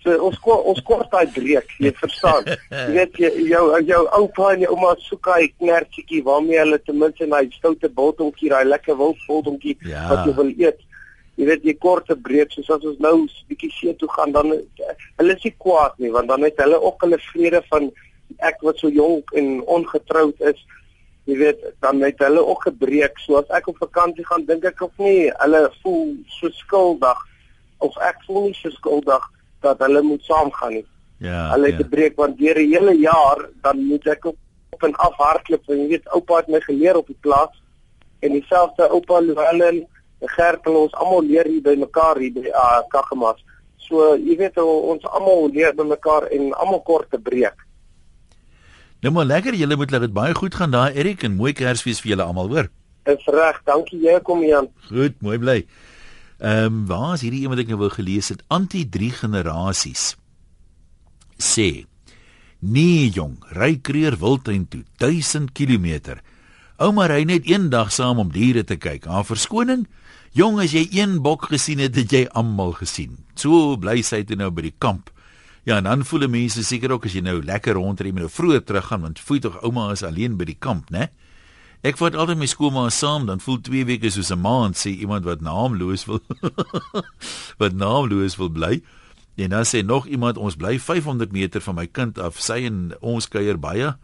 So 0.00 0.16
ons 0.26 0.38
ko, 0.40 0.56
ons 0.72 0.80
kort 0.88 1.10
daai 1.12 1.28
breek 1.32 1.72
jy 1.78 1.92
verstaan. 1.92 2.44
Jy 2.72 2.92
weet 2.96 3.18
jy, 3.20 3.30
jou 3.52 3.64
jou 3.84 4.02
oupa 4.18 4.52
en 4.54 4.60
jou 4.64 4.70
ouma 4.74 4.94
soek 4.98 5.28
hy 5.36 5.48
knertjie 5.60 6.22
waarmee 6.24 6.58
hulle 6.58 6.78
ten 6.84 6.98
minste 6.98 7.28
daai 7.28 7.50
stoute 7.56 7.88
biltongkie 7.88 8.48
daai 8.52 8.64
lekker 8.64 8.96
wildbiltongkie 8.96 9.76
Ja. 9.84 10.08
wat 10.08 10.24
jy 10.26 10.34
wil 10.40 10.54
eet 10.56 10.80
jy 11.40 11.46
weet 11.48 11.64
jy 11.64 11.74
kort 11.80 12.10
'n 12.12 12.20
breek 12.26 12.52
soos 12.52 12.68
as 12.74 12.84
ons 12.84 12.98
nou 13.00 13.16
'n 13.22 13.28
bietjie 13.48 13.72
see 13.72 13.94
toe 13.96 14.08
gaan 14.16 14.32
dan 14.32 14.52
hulle 15.18 15.32
is 15.36 15.44
nie 15.44 15.54
kwaad 15.64 15.94
nie 15.98 16.12
want 16.16 16.28
dan 16.28 16.42
het 16.44 16.60
hulle 16.60 16.80
ook 16.80 17.00
hulle 17.06 17.18
vrede 17.32 17.62
van 17.70 17.90
ek 18.50 18.60
wat 18.66 18.78
so 18.78 18.88
jonk 18.88 19.32
en 19.32 19.62
ongetroud 19.76 20.40
is 20.52 20.60
jy 21.24 21.36
weet 21.38 21.60
dan 21.80 22.02
het 22.02 22.18
hulle 22.18 22.44
ook 22.46 22.62
gebreek 22.68 23.18
so 23.24 23.40
as 23.40 23.48
ek 23.58 23.68
op 23.72 23.78
vakansie 23.86 24.26
gaan 24.26 24.44
dink 24.44 24.64
ek 24.64 24.82
of 24.82 24.92
nie 24.98 25.30
hulle 25.42 25.62
voel 25.82 26.14
so 26.40 26.52
skuldig 26.62 27.26
of 27.78 27.96
ek 28.10 28.18
voel 28.26 28.48
nie 28.48 28.58
so 28.62 28.70
skuldig 28.70 29.24
dat 29.62 29.78
hulle 29.78 30.02
moet 30.02 30.24
saamgaan 30.28 30.74
nie 30.80 30.86
Ja. 31.20 31.50
hulle 31.52 31.66
het 31.66 31.76
ja. 31.76 31.82
te 31.82 31.88
breek 31.88 32.14
want 32.16 32.38
deur 32.38 32.56
die 32.56 32.70
hele 32.72 32.94
jaar 32.96 33.48
dan 33.62 33.82
moet 33.84 34.06
ek 34.08 34.24
op, 34.24 34.36
op 34.72 34.82
en 34.88 34.94
af 35.04 35.16
hardloop 35.20 35.68
en 35.68 35.82
jy 35.82 35.88
weet 35.88 36.12
oupa 36.16 36.38
het 36.40 36.48
my 36.48 36.60
geleer 36.64 36.96
op 36.96 37.06
die 37.12 37.18
plaas 37.20 37.52
en 38.24 38.32
dieselfde 38.32 38.88
oupa 38.88 39.20
Llewellyn 39.20 39.82
hulle 40.20 40.78
ons 40.84 40.94
almal 40.94 41.24
leer 41.24 41.48
hier 41.48 41.62
by 41.62 41.76
mekaar 41.80 42.18
hier 42.18 42.34
by 42.34 42.46
uh, 42.50 42.82
Kagamas 42.92 43.40
so 43.78 44.14
jy 44.16 44.36
weet 44.36 44.58
ons 44.60 45.04
almal 45.10 45.48
leer 45.48 45.72
by 45.74 45.86
mekaar 45.88 46.28
en 46.30 46.52
almal 46.52 46.82
kort 46.84 47.10
te 47.10 47.18
breek 47.18 47.66
Nou 49.00 49.12
maar 49.16 49.24
lekker, 49.24 49.56
julle 49.56 49.76
moet 49.80 49.90
laat 49.94 50.02
dit 50.04 50.12
baie 50.12 50.34
goed 50.36 50.54
gaan 50.54 50.74
daar 50.74 50.92
Erik 50.92 51.22
en 51.24 51.38
mooi 51.38 51.54
Kersfees 51.56 52.02
vir 52.04 52.10
julle 52.12 52.24
almal, 52.28 52.50
hoor. 52.52 52.66
Dis 53.08 53.28
reg. 53.32 53.60
Dankie 53.64 54.00
jy 54.02 54.18
kom 54.24 54.42
Jan. 54.44 54.68
Goed, 54.90 55.16
mooi 55.24 55.38
bly. 55.40 55.62
Ehm 56.40 56.66
um, 56.66 56.82
waar 56.88 57.14
is 57.14 57.24
hierdie 57.24 57.42
een 57.44 57.52
wat 57.52 57.62
ek 57.62 57.72
nou 57.72 57.78
wou 57.80 57.88
gelees 57.92 58.28
het? 58.32 58.42
Anti 58.48 58.86
3 58.88 59.10
generasies. 59.22 60.16
Sê 61.40 61.86
Nee 62.60 63.08
jong, 63.08 63.38
ry 63.56 63.78
kreer 63.80 64.18
wildtuin 64.20 64.66
toe, 64.68 64.82
1000 65.00 65.54
km. 65.56 66.18
Ouma 66.76 67.06
ry 67.08 67.22
net 67.24 67.48
een 67.48 67.70
dag 67.72 67.88
saam 67.92 68.20
om 68.20 68.32
diere 68.32 68.64
te 68.68 68.76
kyk. 68.76 69.08
Haar 69.08 69.24
verskoning, 69.24 69.86
jong 70.32 70.60
as 70.62 70.74
jy 70.74 70.86
een 70.94 71.18
bok 71.22 71.48
gesien 71.50 71.78
het, 71.82 71.96
het 71.98 72.12
jy 72.12 72.26
almal 72.38 72.72
gesien. 72.78 73.18
So 73.34 73.76
bly 73.80 74.02
sy 74.06 74.22
toe 74.24 74.36
nou 74.36 74.50
by 74.54 74.68
die 74.68 74.76
kamp. 74.78 75.10
Ja, 75.66 75.76
en 75.76 75.84
dan 75.84 76.04
voel 76.04 76.28
mense 76.28 76.62
seker 76.64 76.92
ook 76.92 77.06
as 77.06 77.14
jy 77.14 77.22
nou 77.24 77.40
lekker 77.44 77.74
rondry 77.74 78.12
met 78.12 78.24
'n 78.24 78.28
vroeë 78.28 78.64
teruggaan 78.64 79.00
want 79.00 79.20
voel 79.20 79.40
tog 79.40 79.62
ouma 79.62 79.90
is 79.92 80.02
alleen 80.02 80.36
by 80.36 80.44
die 80.44 80.58
kamp, 80.58 80.90
né? 80.90 81.10
Ek 81.82 81.96
vat 81.96 82.14
altyd 82.14 82.38
my 82.38 82.46
skoolma 82.46 82.90
saam, 82.90 83.26
dan 83.26 83.40
voel 83.40 83.60
2 83.60 83.84
weke 83.84 84.10
soos 84.10 84.30
'n 84.30 84.40
maand 84.40 84.76
sê 84.76 84.90
iemand 84.90 85.24
wat 85.24 85.40
naamloos 85.40 86.04
wil 86.04 86.20
wat 87.62 87.72
naamloos 87.72 88.36
wil 88.36 88.48
bly. 88.48 88.82
En 89.36 89.50
dan 89.50 89.64
sê 89.64 89.82
nog 89.84 90.06
iemand 90.06 90.36
ons 90.36 90.56
bly 90.56 90.78
500 90.78 91.32
meter 91.32 91.60
van 91.60 91.74
my 91.74 91.86
kind 91.86 92.18
af. 92.18 92.40
Sy 92.40 92.64
en 92.68 92.92
ons 93.00 93.28
kuier 93.28 93.58
baie. 93.58 93.96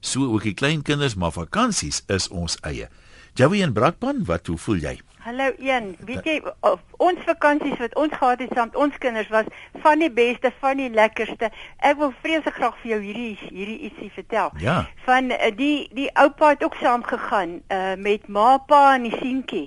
So 0.00 0.24
ook 0.24 0.42
die 0.42 0.54
klein 0.54 0.82
kinders, 0.82 1.14
maar 1.14 1.32
vakansies 1.32 2.02
is 2.06 2.28
ons 2.28 2.56
eie. 2.62 2.88
Joey 3.34 3.62
en 3.62 3.72
Brakpan, 3.72 4.24
wat 4.24 4.46
hoe 4.46 4.58
voel 4.58 4.76
jy? 4.76 5.00
Hallo 5.28 5.50
een, 5.58 5.96
weet 6.04 6.24
jy 6.24 6.34
of, 6.60 6.78
ons 7.04 7.18
vakansies 7.26 7.76
wat 7.82 7.94
ons 8.00 8.14
gehad 8.16 8.40
het 8.40 8.52
saam 8.56 8.70
met 8.70 8.76
ons 8.80 8.94
kinders 8.98 9.28
was 9.28 9.50
van 9.82 10.00
die 10.00 10.08
beste, 10.08 10.48
van 10.62 10.80
die 10.80 10.88
lekkerste. 10.88 11.50
Ek 11.84 11.98
wil 12.00 12.14
vreeslik 12.22 12.56
graag 12.56 12.78
vir 12.80 12.94
jou 12.94 13.00
hierdie 13.02 13.34
hierdie 13.42 13.76
ietsie 13.90 14.08
vertel. 14.14 14.48
Ja. 14.64 14.78
Van 15.04 15.28
uh, 15.36 15.50
die 15.58 15.90
die 15.98 16.06
oupa 16.16 16.54
het 16.54 16.64
ook 16.64 16.78
saam 16.80 17.04
gegaan 17.04 17.58
uh, 17.60 17.92
met 18.00 18.24
ma, 18.32 18.56
pa 18.70 18.94
en 18.94 19.04
die 19.04 19.12
seentjie. 19.18 19.66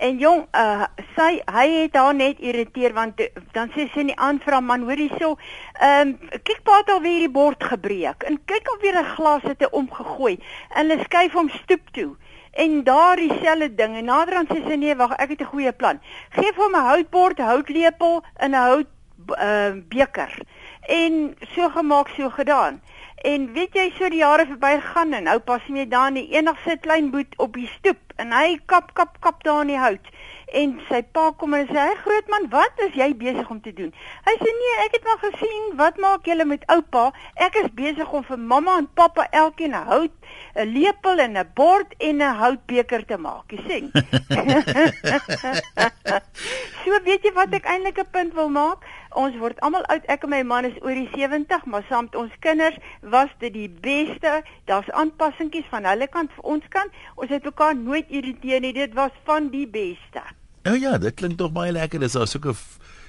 En 0.00 0.16
jong, 0.22 0.46
uh, 0.56 0.88
sy 1.18 1.28
hy 1.58 1.66
het 1.74 2.00
haar 2.00 2.16
net 2.16 2.40
irriteer 2.40 2.96
want 2.96 3.20
dan 3.52 3.68
sê 3.76 3.90
sy 3.92 4.06
in 4.06 4.14
die 4.14 4.18
aanvra 4.30 4.64
man, 4.64 4.88
hoor 4.88 5.04
hierso, 5.04 5.34
ehm 5.76 6.16
um, 6.16 6.40
kyk 6.40 6.64
pa 6.64 6.80
het 6.80 6.96
al 6.96 7.04
weer 7.04 7.26
die 7.26 7.34
bord 7.36 7.68
gebreek 7.74 8.24
en 8.24 8.40
kyk 8.48 8.72
al 8.72 8.80
weer 8.80 8.96
'n 9.04 9.12
glas 9.12 9.44
het 9.44 9.60
hy 9.60 9.68
omgegooi 9.76 10.38
en 10.40 10.88
hulle 10.88 11.04
skuif 11.04 11.36
hom 11.36 11.52
stoep 11.60 11.92
toe. 11.92 12.14
En 12.52 12.84
daar 12.84 13.16
dieselfde 13.16 13.74
ding 13.74 13.96
en 13.96 14.04
naderhand 14.04 14.50
sê 14.52 14.60
sy 14.66 14.76
nee, 14.76 14.96
wag, 14.96 15.14
ek 15.16 15.28
het 15.28 15.40
'n 15.40 15.52
goeie 15.52 15.72
plan. 15.72 16.00
Geef 16.30 16.56
hom 16.56 16.76
'n 16.76 16.88
houtbord, 16.88 17.38
houtlepel 17.38 18.24
en 18.36 18.50
'n 18.50 18.64
hout 18.64 18.90
uh, 19.28 19.72
beker. 19.88 20.38
En 20.80 21.36
so 21.54 21.68
gemaak, 21.68 22.08
so 22.08 22.28
gedaan. 22.30 22.82
En 23.22 23.52
weet 23.52 23.74
jy, 23.74 23.92
so 23.96 24.08
die 24.08 24.18
jare 24.18 24.46
verbygaan 24.46 25.12
en 25.12 25.22
nou 25.22 25.38
pas 25.38 25.62
net 25.68 25.90
daar 25.90 26.08
in 26.10 26.14
die 26.14 26.30
enigste 26.34 26.76
klein 26.80 27.10
boet 27.10 27.34
op 27.36 27.54
die 27.54 27.68
stoep 27.78 28.00
en 28.16 28.32
hy 28.32 28.58
kap 28.66 28.94
kap 28.98 29.20
kap 29.20 29.44
daar 29.46 29.60
in 29.62 29.70
die 29.70 29.78
hout. 29.78 30.08
En 30.52 30.72
sy 30.88 31.00
pa 31.16 31.30
kom 31.40 31.54
en 31.56 31.66
sê: 31.66 31.78
"Hey 31.80 31.96
grootman, 32.04 32.48
wat 32.52 32.80
is 32.86 32.94
jy 32.94 33.16
besig 33.16 33.50
om 33.50 33.60
te 33.64 33.72
doen?" 33.72 33.92
Hy 34.24 34.34
sê: 34.40 34.50
"Nee, 34.60 34.74
ek 34.84 34.96
het 34.96 35.04
maar 35.04 35.20
gesien, 35.22 35.76
wat 35.76 35.96
maak 35.96 36.26
julle 36.28 36.44
met 36.44 36.66
oupa? 36.66 37.12
Ek 37.34 37.54
is 37.54 37.70
besig 37.72 38.12
om 38.12 38.24
vir 38.24 38.38
mamma 38.38 38.76
en 38.78 38.88
pappa 38.94 39.26
elkeen 39.30 39.72
'n 39.72 39.86
hout, 39.86 40.12
'n 40.54 40.72
lepel 40.72 41.18
en 41.18 41.38
'n 41.38 41.50
bord 41.54 41.94
en 41.98 42.16
'n 42.16 42.36
houtbeker 42.42 43.06
te 43.06 43.16
maak." 43.16 43.44
Jy 43.48 43.60
sien. 43.68 43.90
so 46.84 47.00
weet 47.04 47.24
jy 47.24 47.32
wat 47.32 47.52
ek 47.52 47.64
eintlik 47.64 47.98
'n 47.98 48.10
punt 48.10 48.34
wil 48.34 48.48
maak? 48.48 48.84
Ons 49.14 49.36
word 49.36 49.60
almal 49.60 49.84
oud. 49.88 50.04
Ek 50.04 50.24
en 50.24 50.30
my 50.30 50.42
man 50.42 50.64
is 50.64 50.82
oor 50.82 50.94
die 50.94 51.08
70, 51.14 51.64
maar 51.64 51.84
saam 51.88 52.04
met 52.04 52.14
ons 52.14 52.32
kinders 52.40 52.76
was 53.00 53.28
dit 53.38 53.52
die 53.52 53.68
beste. 53.68 54.42
Daar's 54.64 54.90
aanpassingkies 54.90 55.66
van 55.70 55.84
hulle 55.84 56.08
kant 56.08 56.30
vir 56.36 56.44
ons 56.44 56.68
kant. 56.68 56.92
Ons 57.14 57.30
het 57.30 57.44
mekaar 57.44 57.76
nooit 57.76 58.06
irriteer 58.08 58.60
nie. 58.60 58.72
Dit 58.72 58.94
was 58.94 59.12
van 59.24 59.48
die 59.48 59.66
beste. 59.66 60.41
Nou 60.62 60.78
ja, 60.78 60.98
dit 60.98 61.14
klink 61.14 61.38
tog 61.38 61.52
baie 61.52 61.72
lekker. 61.72 62.00
Dis 62.00 62.12
daar 62.12 62.26
soeke 62.26 62.54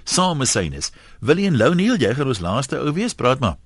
samesynnis. 0.04 0.92
Willie 1.20 1.48
en 1.48 1.58
Lou 1.58 1.74
Neil, 1.76 2.00
jy 2.02 2.14
gaan 2.18 2.32
ons 2.32 2.42
laaste 2.44 2.80
ou 2.80 2.94
wees, 2.96 3.14
praat 3.14 3.40
maar. 3.44 3.60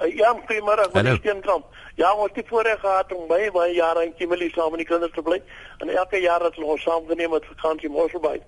Uh, 0.00 0.08
ja, 0.16 0.32
goeiemôre, 0.48 0.88
is 0.92 1.20
dit 1.24 1.44
dan? 1.44 1.64
Ja, 1.96 2.10
ons 2.12 2.32
het 2.34 2.48
voorheen 2.48 2.78
gehad 2.78 3.12
om 3.12 3.28
baie 3.28 3.50
baie 3.52 3.72
jare 3.74 4.02
in 4.04 4.12
Kimberley 4.16 4.50
saam 4.52 4.74
met 4.74 4.82
die 4.82 4.88
kinders 4.88 5.12
te 5.12 5.22
bly. 5.24 5.38
En 5.80 5.88
elke 5.88 6.20
jaar 6.20 6.42
het 6.44 6.58
ons 6.58 6.82
saam 6.82 7.06
geneem 7.08 7.32
met 7.32 7.48
vakansie 7.52 7.88
Mosselbaai. 7.88 8.40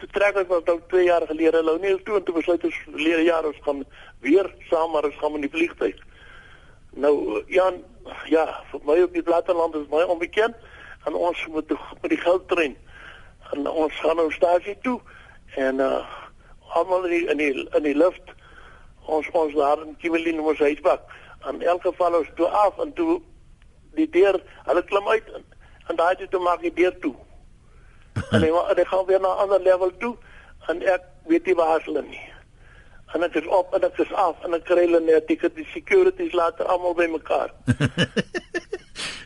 Toe 0.00 0.08
trek 0.12 0.38
ons 0.40 0.64
nou 0.64 0.78
2 0.92 1.04
jaar 1.04 1.26
gelede 1.28 1.62
Lou 1.64 1.76
Neil 1.80 2.00
toe 2.04 2.16
en 2.16 2.24
toe 2.24 2.36
besluit 2.36 2.64
ons 2.64 2.80
verlede 2.86 3.26
jaar 3.28 3.44
ons 3.48 3.60
gaan 3.64 3.84
weer 4.24 4.48
saam 4.70 4.92
maar 4.92 5.04
ons 5.08 5.20
gaan 5.20 5.36
met 5.36 5.44
die 5.44 5.52
vliegtuig. 5.52 6.00
Nou 6.96 7.44
ja, 7.52 7.68
ja, 8.32 8.46
vir 8.70 8.88
my 8.88 9.00
op 9.04 9.12
die 9.12 9.24
platteland 9.24 9.76
is 9.76 9.88
baie 9.92 10.08
onbekend 10.08 10.56
en 11.04 11.14
ons 11.14 11.46
moet 11.52 11.76
met 12.02 12.12
die 12.12 12.20
goudtrein 12.24 12.76
en 13.52 13.68
ons 13.70 14.00
gaan 14.00 14.16
nou 14.16 14.30
stasie 14.32 14.78
toe 14.82 15.00
en 15.54 15.78
uh 15.80 16.04
almal 16.76 17.04
in 17.04 17.10
die 17.10 17.26
in 17.30 17.38
die, 17.40 17.68
in 17.78 17.82
die 17.82 17.96
lift 17.96 18.32
ons 19.06 19.28
ons 19.32 19.54
daar 19.54 19.82
in 19.82 19.96
Kimberley 20.02 20.38
ons 20.38 20.58
huisbak. 20.58 21.02
En 21.46 21.54
in 21.54 21.68
elk 21.72 21.82
geval 21.86 22.18
ons 22.18 22.30
toe 22.36 22.46
af 22.46 22.78
en 22.82 22.92
toe 22.92 23.20
die 23.94 24.08
deur 24.10 24.40
hulle 24.66 24.82
klim 24.84 25.08
uit 25.08 25.28
en, 25.38 25.44
en 25.88 25.96
daai 25.96 26.26
toe 26.28 26.40
maak 26.42 26.60
die 26.60 26.74
deur 26.74 26.96
toe. 27.04 27.14
En 28.34 28.42
hy 28.42 28.50
hy 28.50 28.84
gaan 28.90 29.06
weer 29.06 29.20
na 29.20 29.34
'n 29.34 29.44
ander 29.44 29.60
level 29.60 29.92
toe 30.02 30.16
en 30.68 30.82
ek 30.82 31.06
weet 31.30 31.46
nie 31.46 31.54
waar 31.54 31.80
hulle 31.84 32.02
nie. 32.02 32.26
En 33.14 33.22
ek 33.22 33.34
is 33.34 33.46
op 33.46 33.74
en 33.74 33.84
ek 33.84 33.98
is 33.98 34.12
af 34.12 34.44
en 34.44 34.54
ek 34.54 34.64
kry 34.64 34.84
hulle 34.84 35.00
net 35.00 35.28
die 35.28 35.68
securities 35.72 36.32
later 36.32 36.66
almal 36.66 36.94
by 36.94 37.06
mekaar. 37.06 37.54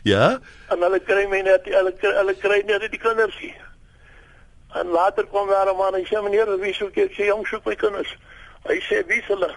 Ja? 0.03 0.39
En 0.69 0.81
hulle 0.81 0.99
kry 0.99 1.27
my 1.29 1.41
net 1.41 1.65
hulle 1.65 1.93
hulle 2.01 2.33
kry 2.33 2.63
net 2.65 2.91
die 2.91 2.99
kinders 2.99 3.37
hier 3.37 3.70
En 4.79 4.87
later 4.87 5.27
kwam 5.27 5.47
daar 5.47 5.67
'n 5.67 5.77
man 5.77 5.95
en 5.95 6.05
sê 6.05 6.21
meneer, 6.23 6.59
wie 6.59 6.73
soek 6.73 6.95
jy? 6.95 7.03
Ek 7.03 7.11
sê 7.11 7.25
jong, 7.25 7.47
soek 7.47 7.65
my 7.65 7.75
kinders. 7.75 8.15
Hy 8.67 8.79
sê 8.79 9.05
wie 9.07 9.21
hulle? 9.27 9.55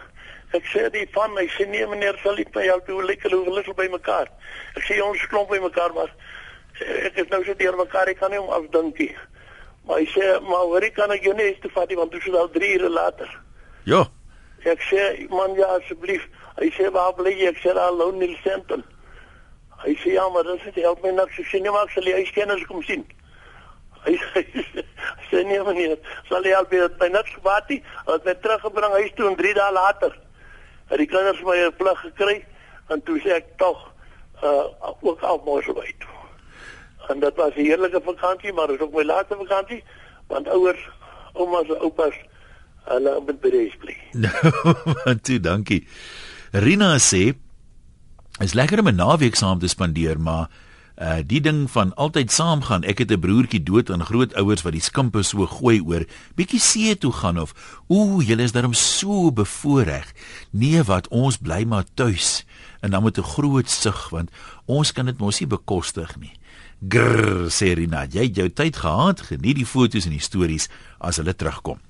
Ek 0.53 0.65
sê 0.65 0.91
die 0.91 1.07
van, 1.13 1.37
hy 1.37 1.49
sê 1.49 1.67
nee 1.67 1.87
meneer, 1.87 2.19
sal 2.23 2.39
ek 2.39 2.53
by 2.53 2.65
jou 2.65 2.81
toe 2.87 3.03
lekker 3.05 3.31
hoe 3.31 3.45
hulle 3.45 3.75
by 3.75 3.89
mekaar. 3.91 4.29
Ek 4.77 4.83
sê 4.83 5.01
ons 5.03 5.27
klomp 5.27 5.49
by 5.51 5.59
mekaar 5.59 5.95
maar 5.95 6.11
ek 6.81 7.17
is 7.23 7.29
nou 7.31 7.45
so 7.45 7.55
deur 7.55 7.77
mekaar, 7.77 8.09
ek 8.09 8.19
kan 8.19 8.31
nie 8.31 8.41
om 8.41 8.51
afdinkie. 8.51 9.17
Maar 9.87 9.99
hy 9.99 10.07
sê, 10.11 10.41
maar 10.43 10.67
hoor 10.67 10.83
ek 10.83 10.95
kan 10.95 11.11
ek 11.11 11.23
jou 11.23 11.35
net 11.35 11.61
te 11.63 11.71
vat 11.75 11.93
want 11.95 12.13
dit 12.13 12.27
is 12.27 12.35
al 12.35 12.51
3 12.51 12.75
ure 12.79 12.91
later. 12.91 13.31
Ja. 13.85 14.05
Ek 14.65 14.81
sê 14.89 15.29
man 15.31 15.55
ja 15.59 15.69
asseblief. 15.77 16.25
Hy 16.59 16.71
sê 16.77 16.91
waar 16.91 17.13
bly 17.19 17.35
jy? 17.35 17.51
Ek 17.53 17.61
sê 17.63 17.75
daar 17.77 17.93
Lonely 17.93 18.37
Center. 18.43 18.81
Hy 19.85 19.93
sê 20.01 20.15
ja, 20.15 20.29
maar 20.33 20.47
dit 20.49 20.71
is 20.71 20.83
help 20.83 21.03
my 21.05 21.13
niks. 21.13 21.39
Ek 21.39 21.51
sê 21.51 21.61
nee 21.61 21.71
maar 21.75 21.85
ek 21.85 21.99
sal 21.99 22.09
jy 22.09 22.25
kennis 22.33 22.65
kom 22.71 22.83
sien. 22.83 23.05
Hy 24.05 24.19
sê 25.31 25.43
nee 25.49 25.63
meneer, 25.65 25.99
sal 26.29 26.45
jy 26.45 26.55
al 26.55 26.69
weer 26.71 26.91
by 27.01 27.09
net 27.09 27.29
gewaat 27.37 27.69
nie? 27.69 27.81
Het 28.07 28.25
my 28.25 28.35
teruggebring 28.45 28.93
huis 29.01 29.13
toe 29.17 29.31
en 29.31 29.37
3 29.37 29.55
dae 29.55 29.73
later 29.73 30.13
het 30.91 31.01
die 31.01 31.09
kinders 31.09 31.41
my 31.43 31.57
'n 31.57 31.73
vlug 31.79 32.01
gekry 32.01 32.45
en 32.93 33.03
toe 33.03 33.19
sê 33.21 33.41
ek 33.41 33.57
tog 33.57 33.79
uh 34.43 34.67
ook 35.01 35.21
al 35.23 35.41
mos 35.45 35.67
by 35.67 35.91
toe. 35.99 36.19
En 37.09 37.21
dit 37.21 37.37
was 37.37 37.55
'n 37.57 37.61
heerlike 37.61 38.01
vakansie, 38.05 38.53
maar 38.53 38.67
dit 38.67 38.77
is 38.77 38.83
ook 38.83 38.93
my 38.93 39.05
laaste 39.05 39.37
vakansie 39.37 39.83
want 40.29 40.49
ouers, 40.49 40.89
oumas 41.33 41.69
en 41.69 41.81
oupas 41.81 42.15
hulle 42.85 43.21
moet 43.21 43.43
die 43.43 43.73
bly. 43.79 43.97
Toe 45.27 45.41
dankie. 45.41 45.87
Rina 46.53 46.99
sê 46.99 47.35
is 48.41 48.55
lekker 48.55 48.79
om 48.79 48.89
'n 48.89 48.97
naweek 48.97 49.35
saam 49.35 49.59
te 49.59 49.69
spandeer, 49.69 50.21
maar 50.21 50.49
Uh 50.95 51.19
die 51.27 51.41
ding 51.43 51.67
van 51.71 51.91
altyd 51.99 52.31
saamgaan. 52.33 52.85
Ek 52.87 52.99
het 52.99 53.11
'n 53.11 53.19
broertjie 53.19 53.63
dood 53.63 53.91
en 53.91 54.05
grootouers 54.05 54.63
wat 54.63 54.73
die 54.73 54.81
skimpe 54.81 55.23
so 55.23 55.47
gooi 55.47 55.81
oor. 55.81 56.07
Bietjie 56.37 56.61
see 56.61 56.99
toe 56.99 57.13
gaan 57.13 57.39
of 57.39 57.55
ooh, 57.89 58.23
julle 58.23 58.43
is 58.43 58.53
daarom 58.53 58.75
so 58.75 59.33
bevoordeel. 59.33 60.07
Nee, 60.51 60.83
wat 60.83 61.09
ons 61.09 61.37
bly 61.37 61.65
maar 61.65 61.85
tuis 61.95 62.45
en 62.81 62.91
dan 62.91 63.03
met 63.03 63.19
'n 63.19 63.23
groot 63.23 63.71
sug 63.71 64.09
want 64.11 64.31
ons 64.67 64.93
kan 64.93 65.07
dit 65.07 65.19
mos 65.19 65.41
nie 65.41 65.49
bekostig 65.49 66.17
nie. 66.17 66.33
Grrr, 66.89 67.51
Serena, 67.51 68.07
jy 68.11 68.23
het 68.23 68.37
jou 68.37 68.49
tyd 68.49 68.77
gehad. 68.77 69.21
Geniet 69.21 69.57
die 69.57 69.67
foto's 69.67 70.05
en 70.05 70.13
die 70.13 70.21
stories 70.21 70.69
as 71.01 71.17
hulle 71.17 71.35
terugkom. 71.35 71.85